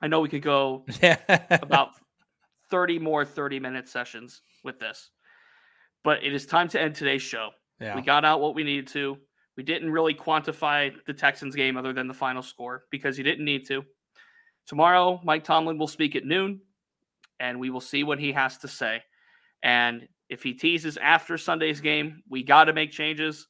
I 0.00 0.08
know 0.08 0.20
we 0.20 0.28
could 0.28 0.42
go 0.42 0.84
about 1.50 1.90
30 2.70 2.98
more 2.98 3.24
30 3.24 3.60
minute 3.60 3.88
sessions 3.88 4.42
with 4.64 4.78
this. 4.78 5.10
But 6.04 6.22
it 6.22 6.34
is 6.34 6.46
time 6.46 6.68
to 6.68 6.80
end 6.80 6.94
today's 6.94 7.22
show. 7.22 7.50
Yeah. 7.80 7.96
We 7.96 8.02
got 8.02 8.24
out 8.24 8.40
what 8.40 8.54
we 8.54 8.62
needed 8.62 8.88
to. 8.88 9.16
We 9.56 9.62
didn't 9.62 9.90
really 9.90 10.14
quantify 10.14 10.92
the 11.06 11.14
Texans 11.14 11.56
game 11.56 11.76
other 11.76 11.92
than 11.92 12.08
the 12.08 12.14
final 12.14 12.42
score 12.42 12.84
because 12.90 13.16
you 13.16 13.24
didn't 13.24 13.44
need 13.44 13.66
to. 13.68 13.82
Tomorrow, 14.66 15.20
Mike 15.24 15.44
Tomlin 15.44 15.78
will 15.78 15.86
speak 15.86 16.14
at 16.16 16.24
noon 16.24 16.60
and 17.40 17.58
we 17.58 17.70
will 17.70 17.80
see 17.80 18.04
what 18.04 18.18
he 18.18 18.32
has 18.32 18.58
to 18.58 18.68
say. 18.68 19.02
And 19.62 20.08
if 20.28 20.42
he 20.42 20.54
teases 20.54 20.96
after 20.96 21.38
Sunday's 21.38 21.80
game, 21.80 22.22
we 22.28 22.42
got 22.42 22.64
to 22.64 22.72
make 22.72 22.90
changes. 22.90 23.46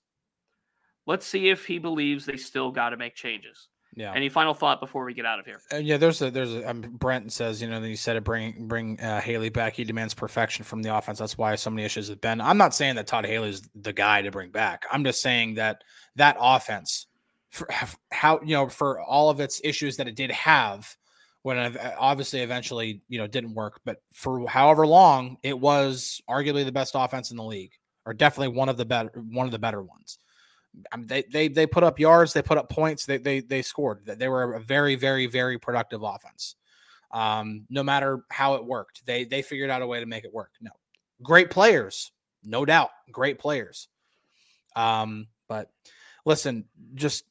Let's 1.07 1.27
see 1.27 1.49
if 1.49 1.65
he 1.65 1.79
believes 1.79 2.27
they 2.27 2.37
still 2.37 2.71
got 2.71 2.91
to 2.91 2.97
make 2.97 3.15
changes. 3.15 3.69
Yeah. 3.97 4.13
Any 4.13 4.29
final 4.29 4.53
thought 4.53 4.79
before 4.79 5.07
we 5.07 5.15
get 5.15 5.25
out 5.25 5.39
of 5.39 5.47
here? 5.47 5.59
Uh, 5.73 5.77
yeah, 5.77 5.97
there's 5.97 6.21
a 6.21 6.31
there's 6.31 6.55
a 6.55 6.69
um, 6.69 6.83
Brent 6.83 7.33
says 7.33 7.63
you 7.63 7.69
know 7.69 7.81
he 7.81 7.97
said 7.97 8.13
to 8.13 8.21
bring 8.21 8.69
bring 8.69 9.01
uh, 9.01 9.23
Haley 9.23 9.49
back. 9.49 9.75
He 9.75 9.85
demands 9.85 10.13
perfection 10.13 10.67
from 10.67 10.83
the 10.83 10.95
offense. 10.95 11.19
That's 11.19 11.39
why 11.39 11.55
so 11.55 11.71
many 11.71 11.85
issues 11.85 12.11
with 12.11 12.21
Ben. 12.21 12.43
I'm 12.43 12.59
not 12.59 12.75
saying 12.75 12.97
that 12.97 13.07
Todd 13.07 13.25
Haley 13.25 13.49
is 13.49 13.63
the 13.75 13.95
guy 13.95 14.21
to 14.21 14.31
bring 14.31 14.51
back. 14.51 14.85
I'm 14.93 15.03
just 15.03 15.23
saying 15.23 15.55
that 15.55 15.83
that 16.17 16.37
offense, 16.39 17.07
for 17.49 17.67
how 18.13 18.39
you 18.43 18.55
know 18.55 18.69
for 18.69 19.01
all 19.01 19.31
of 19.31 19.41
its 19.41 19.63
issues 19.65 19.97
that 19.97 20.09
it 20.09 20.15
did 20.15 20.31
have, 20.31 20.95
when 21.41 21.57
it 21.57 21.81
obviously 21.97 22.41
eventually 22.41 23.01
you 23.09 23.17
know 23.17 23.27
didn't 23.27 23.55
work, 23.55 23.81
but 23.87 24.03
for 24.13 24.47
however 24.47 24.87
long 24.87 25.39
it 25.43 25.59
was 25.59 26.21
arguably 26.29 26.67
the 26.67 26.73
best 26.73 26.93
offense 26.95 27.31
in 27.31 27.39
the 27.39 27.45
league, 27.45 27.73
or 28.05 28.13
definitely 28.13 28.55
one 28.55 28.69
of 28.69 28.77
the 28.77 28.85
better 28.85 29.11
one 29.31 29.47
of 29.47 29.53
the 29.53 29.59
better 29.59 29.83
ones. 29.83 30.19
I 30.93 30.97
mean, 30.97 31.07
they 31.07 31.23
they 31.31 31.49
they 31.49 31.67
put 31.67 31.85
up 31.85 31.99
yards, 31.99 32.33
they 32.33 32.43
put 32.43 32.59
up 32.59 32.69
points, 32.69 33.07
they 33.07 33.19
they 33.19 33.41
they 33.41 33.63
scored. 33.63 34.05
They 34.05 34.29
were 34.29 34.55
a 34.55 34.61
very 34.61 34.95
very 34.95 35.27
very 35.27 35.59
productive 35.59 36.03
offense. 36.03 36.57
Um, 37.11 37.67
no 37.71 37.83
matter 37.83 38.25
how 38.31 38.55
it 38.55 38.65
worked, 38.65 39.07
they 39.07 39.25
they 39.25 39.43
figured 39.43 39.71
out 39.71 39.83
a 39.83 39.87
way 39.87 40.01
to 40.01 40.07
make 40.07 40.25
it 40.25 40.33
work. 40.33 40.53
No, 40.61 40.71
great 41.23 41.51
players, 41.51 42.13
no 42.45 42.65
doubt, 42.65 42.91
great 43.11 43.39
players. 43.39 43.89
Um, 44.75 45.29
but 45.49 45.71
listen, 46.25 46.67
just 46.95 47.25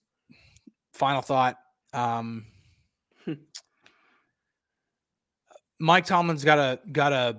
final 0.94 1.22
thought. 1.22 1.58
Um, 1.94 2.46
Mike 5.80 6.06
Tomlin's 6.06 6.44
got 6.44 6.56
to 6.56 6.80
got 6.92 7.10
to 7.10 7.38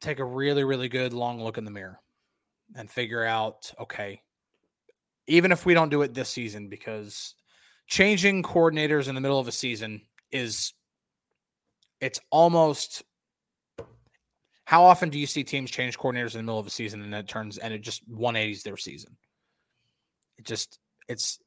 take 0.00 0.18
a 0.18 0.24
really 0.24 0.64
really 0.64 0.88
good 0.88 1.12
long 1.12 1.40
look 1.42 1.58
in 1.58 1.64
the 1.64 1.70
mirror 1.70 2.00
and 2.74 2.90
figure 2.90 3.24
out 3.24 3.72
okay 3.78 4.20
even 5.26 5.52
if 5.52 5.64
we 5.64 5.74
don't 5.74 5.90
do 5.90 6.02
it 6.02 6.14
this 6.14 6.28
season, 6.28 6.68
because 6.68 7.34
changing 7.86 8.42
coordinators 8.42 9.08
in 9.08 9.14
the 9.14 9.20
middle 9.20 9.38
of 9.38 9.48
a 9.48 9.52
season 9.52 10.02
is 10.30 10.72
it's 12.00 12.20
almost 12.30 13.02
how 14.64 14.84
often 14.84 15.10
do 15.10 15.18
you 15.18 15.26
see 15.26 15.44
teams 15.44 15.70
change 15.70 15.98
coordinators 15.98 16.34
in 16.34 16.38
the 16.38 16.44
middle 16.44 16.58
of 16.58 16.66
a 16.66 16.70
season 16.70 17.02
and 17.02 17.14
it 17.14 17.28
turns 17.28 17.58
and 17.58 17.74
it 17.74 17.80
just 17.80 18.08
180s 18.10 18.62
their 18.62 18.76
season? 18.76 19.16
It 20.38 20.46
just 20.46 20.78
it's 21.08 21.38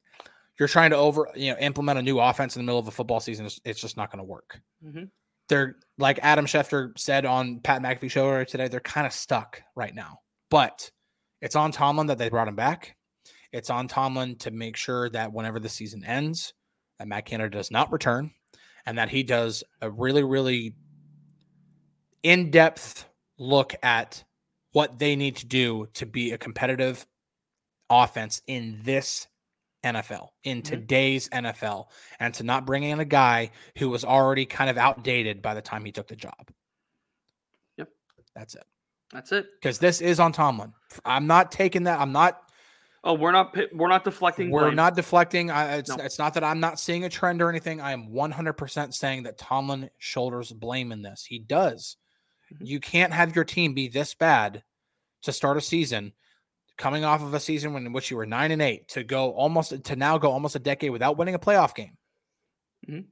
you're 0.58 0.68
trying 0.68 0.90
to 0.90 0.96
over 0.96 1.28
you 1.34 1.52
know 1.52 1.58
implement 1.58 1.98
a 1.98 2.02
new 2.02 2.18
offense 2.18 2.56
in 2.56 2.62
the 2.62 2.66
middle 2.66 2.78
of 2.78 2.88
a 2.88 2.92
football 2.92 3.20
season. 3.20 3.46
It's, 3.46 3.60
it's 3.64 3.80
just 3.80 3.96
not 3.96 4.10
going 4.10 4.18
to 4.18 4.24
work. 4.24 4.60
Mm-hmm. 4.84 5.04
They're 5.48 5.76
like 5.98 6.18
Adam 6.22 6.46
Schefter 6.46 6.96
said 6.98 7.24
on 7.24 7.60
Pat 7.60 7.82
McAfee 7.82 8.10
show 8.10 8.44
today. 8.44 8.68
They're 8.68 8.80
kind 8.80 9.06
of 9.06 9.12
stuck 9.12 9.62
right 9.74 9.94
now, 9.94 10.20
but 10.50 10.90
it's 11.40 11.56
on 11.56 11.72
Tomlin 11.72 12.08
that 12.08 12.18
they 12.18 12.28
brought 12.28 12.48
him 12.48 12.56
back. 12.56 12.96
It's 13.56 13.70
on 13.70 13.88
Tomlin 13.88 14.36
to 14.36 14.50
make 14.50 14.76
sure 14.76 15.08
that 15.08 15.32
whenever 15.32 15.58
the 15.58 15.70
season 15.70 16.04
ends, 16.04 16.52
that 16.98 17.08
Matt 17.08 17.24
Canada 17.24 17.56
does 17.56 17.70
not 17.70 17.90
return 17.90 18.30
and 18.84 18.98
that 18.98 19.08
he 19.08 19.22
does 19.22 19.64
a 19.80 19.90
really, 19.90 20.22
really 20.22 20.74
in 22.22 22.50
depth 22.50 23.08
look 23.38 23.74
at 23.82 24.22
what 24.72 24.98
they 24.98 25.16
need 25.16 25.36
to 25.36 25.46
do 25.46 25.88
to 25.94 26.04
be 26.04 26.32
a 26.32 26.38
competitive 26.38 27.06
offense 27.88 28.42
in 28.46 28.80
this 28.82 29.26
NFL, 29.82 30.28
in 30.44 30.58
mm-hmm. 30.58 30.74
today's 30.74 31.30
NFL, 31.30 31.86
and 32.20 32.34
to 32.34 32.42
not 32.42 32.66
bring 32.66 32.82
in 32.82 33.00
a 33.00 33.06
guy 33.06 33.52
who 33.78 33.88
was 33.88 34.04
already 34.04 34.44
kind 34.44 34.68
of 34.68 34.76
outdated 34.76 35.40
by 35.40 35.54
the 35.54 35.62
time 35.62 35.82
he 35.82 35.92
took 35.92 36.08
the 36.08 36.16
job. 36.16 36.50
Yep. 37.78 37.88
That's 38.34 38.54
it. 38.54 38.64
That's 39.12 39.32
it. 39.32 39.46
Because 39.62 39.78
this 39.78 40.02
is 40.02 40.20
on 40.20 40.32
Tomlin. 40.32 40.74
I'm 41.06 41.26
not 41.26 41.50
taking 41.50 41.84
that. 41.84 42.00
I'm 42.00 42.12
not 42.12 42.42
Oh, 43.06 43.14
we're 43.14 43.30
not 43.30 43.56
we're 43.72 43.86
not 43.86 44.02
deflecting. 44.02 44.50
We're 44.50 44.62
blame. 44.62 44.74
not 44.74 44.96
deflecting. 44.96 45.48
I, 45.48 45.76
it's, 45.76 45.96
no. 45.96 46.02
it's 46.02 46.18
not 46.18 46.34
that 46.34 46.42
I'm 46.42 46.58
not 46.58 46.80
seeing 46.80 47.04
a 47.04 47.08
trend 47.08 47.40
or 47.40 47.48
anything. 47.48 47.80
I 47.80 47.92
am 47.92 48.08
100% 48.08 48.92
saying 48.92 49.22
that 49.22 49.38
Tomlin 49.38 49.88
shoulders 49.96 50.50
blame 50.50 50.90
in 50.90 51.02
this. 51.02 51.24
He 51.24 51.38
does. 51.38 51.98
Mm-hmm. 52.52 52.64
You 52.64 52.80
can't 52.80 53.12
have 53.12 53.36
your 53.36 53.44
team 53.44 53.74
be 53.74 53.86
this 53.86 54.14
bad 54.14 54.64
to 55.22 55.32
start 55.32 55.56
a 55.56 55.60
season, 55.60 56.14
coming 56.76 57.04
off 57.04 57.22
of 57.22 57.32
a 57.32 57.38
season 57.38 57.72
when, 57.72 57.86
in 57.86 57.92
which 57.92 58.10
you 58.10 58.16
were 58.16 58.26
nine 58.26 58.50
and 58.50 58.60
eight, 58.60 58.88
to 58.88 59.04
go 59.04 59.30
almost 59.30 59.84
to 59.84 59.94
now 59.94 60.18
go 60.18 60.32
almost 60.32 60.56
a 60.56 60.58
decade 60.58 60.90
without 60.90 61.16
winning 61.16 61.36
a 61.36 61.38
playoff 61.38 61.76
game. 61.76 61.96
Mm-hmm. 62.88 63.06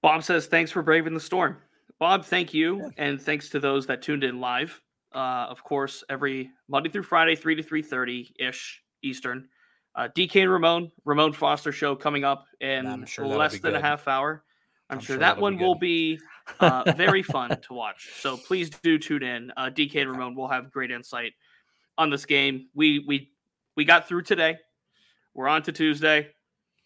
Bob 0.00 0.22
says, 0.22 0.46
"Thanks 0.46 0.70
for 0.70 0.82
braving 0.82 1.14
the 1.14 1.18
storm." 1.18 1.56
Bob, 1.98 2.24
thank 2.24 2.54
you, 2.54 2.82
yeah. 2.82 2.88
and 2.98 3.20
thanks 3.20 3.48
to 3.48 3.58
those 3.58 3.88
that 3.88 4.00
tuned 4.00 4.22
in 4.22 4.38
live 4.38 4.80
uh, 5.14 5.46
of 5.48 5.62
course, 5.64 6.04
every 6.08 6.50
Monday 6.68 6.88
through 6.88 7.02
Friday, 7.02 7.34
three 7.34 7.54
to 7.54 7.62
three 7.62 7.82
thirty 7.82 8.34
ish 8.38 8.82
Eastern. 9.02 9.48
Uh, 9.94 10.08
DK 10.16 10.42
and 10.42 10.52
Ramon, 10.52 10.92
Ramon 11.04 11.32
Foster 11.32 11.72
show 11.72 11.96
coming 11.96 12.24
up 12.24 12.46
in 12.60 13.04
sure 13.06 13.26
less 13.26 13.58
than 13.58 13.74
a 13.74 13.80
half 13.80 14.06
hour. 14.06 14.44
I'm, 14.90 14.98
I'm 14.98 15.04
sure, 15.04 15.14
sure, 15.14 15.20
that 15.20 15.38
one 15.38 15.56
be 15.56 15.64
will 15.64 15.74
be 15.74 16.20
uh, 16.60 16.92
very 16.96 17.22
fun 17.22 17.50
to 17.50 17.72
watch. 17.74 18.10
So 18.20 18.36
please 18.36 18.70
do 18.70 18.98
tune 18.98 19.22
in. 19.22 19.50
Uh, 19.56 19.70
DK 19.70 20.02
and 20.02 20.10
Ramon 20.10 20.34
will 20.34 20.48
have 20.48 20.70
great 20.70 20.90
insight 20.90 21.32
on 21.96 22.10
this 22.10 22.24
game. 22.24 22.68
We 22.74 23.04
we 23.06 23.30
we 23.76 23.84
got 23.84 24.08
through 24.08 24.22
today. 24.22 24.56
We're 25.34 25.48
on 25.48 25.62
to 25.64 25.72
Tuesday. 25.72 26.28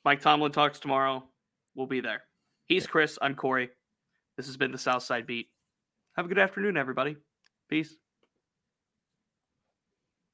Mike 0.05 0.21
Tomlin 0.21 0.53
talks 0.53 0.79
tomorrow. 0.79 1.25
We'll 1.75 1.87
be 1.87 2.01
there. 2.01 2.23
He's 2.67 2.87
Chris. 2.87 3.19
I'm 3.23 3.35
Corey. 3.35 3.71
This 4.37 4.47
has 4.47 4.57
been 4.57 4.73
the 4.73 4.79
Southside 4.79 5.27
Beat. 5.27 5.49
Have 6.17 6.27
a 6.27 6.29
good 6.29 6.39
afternoon, 6.39 6.77
everybody. 6.77 7.17
Peace. 7.69 7.97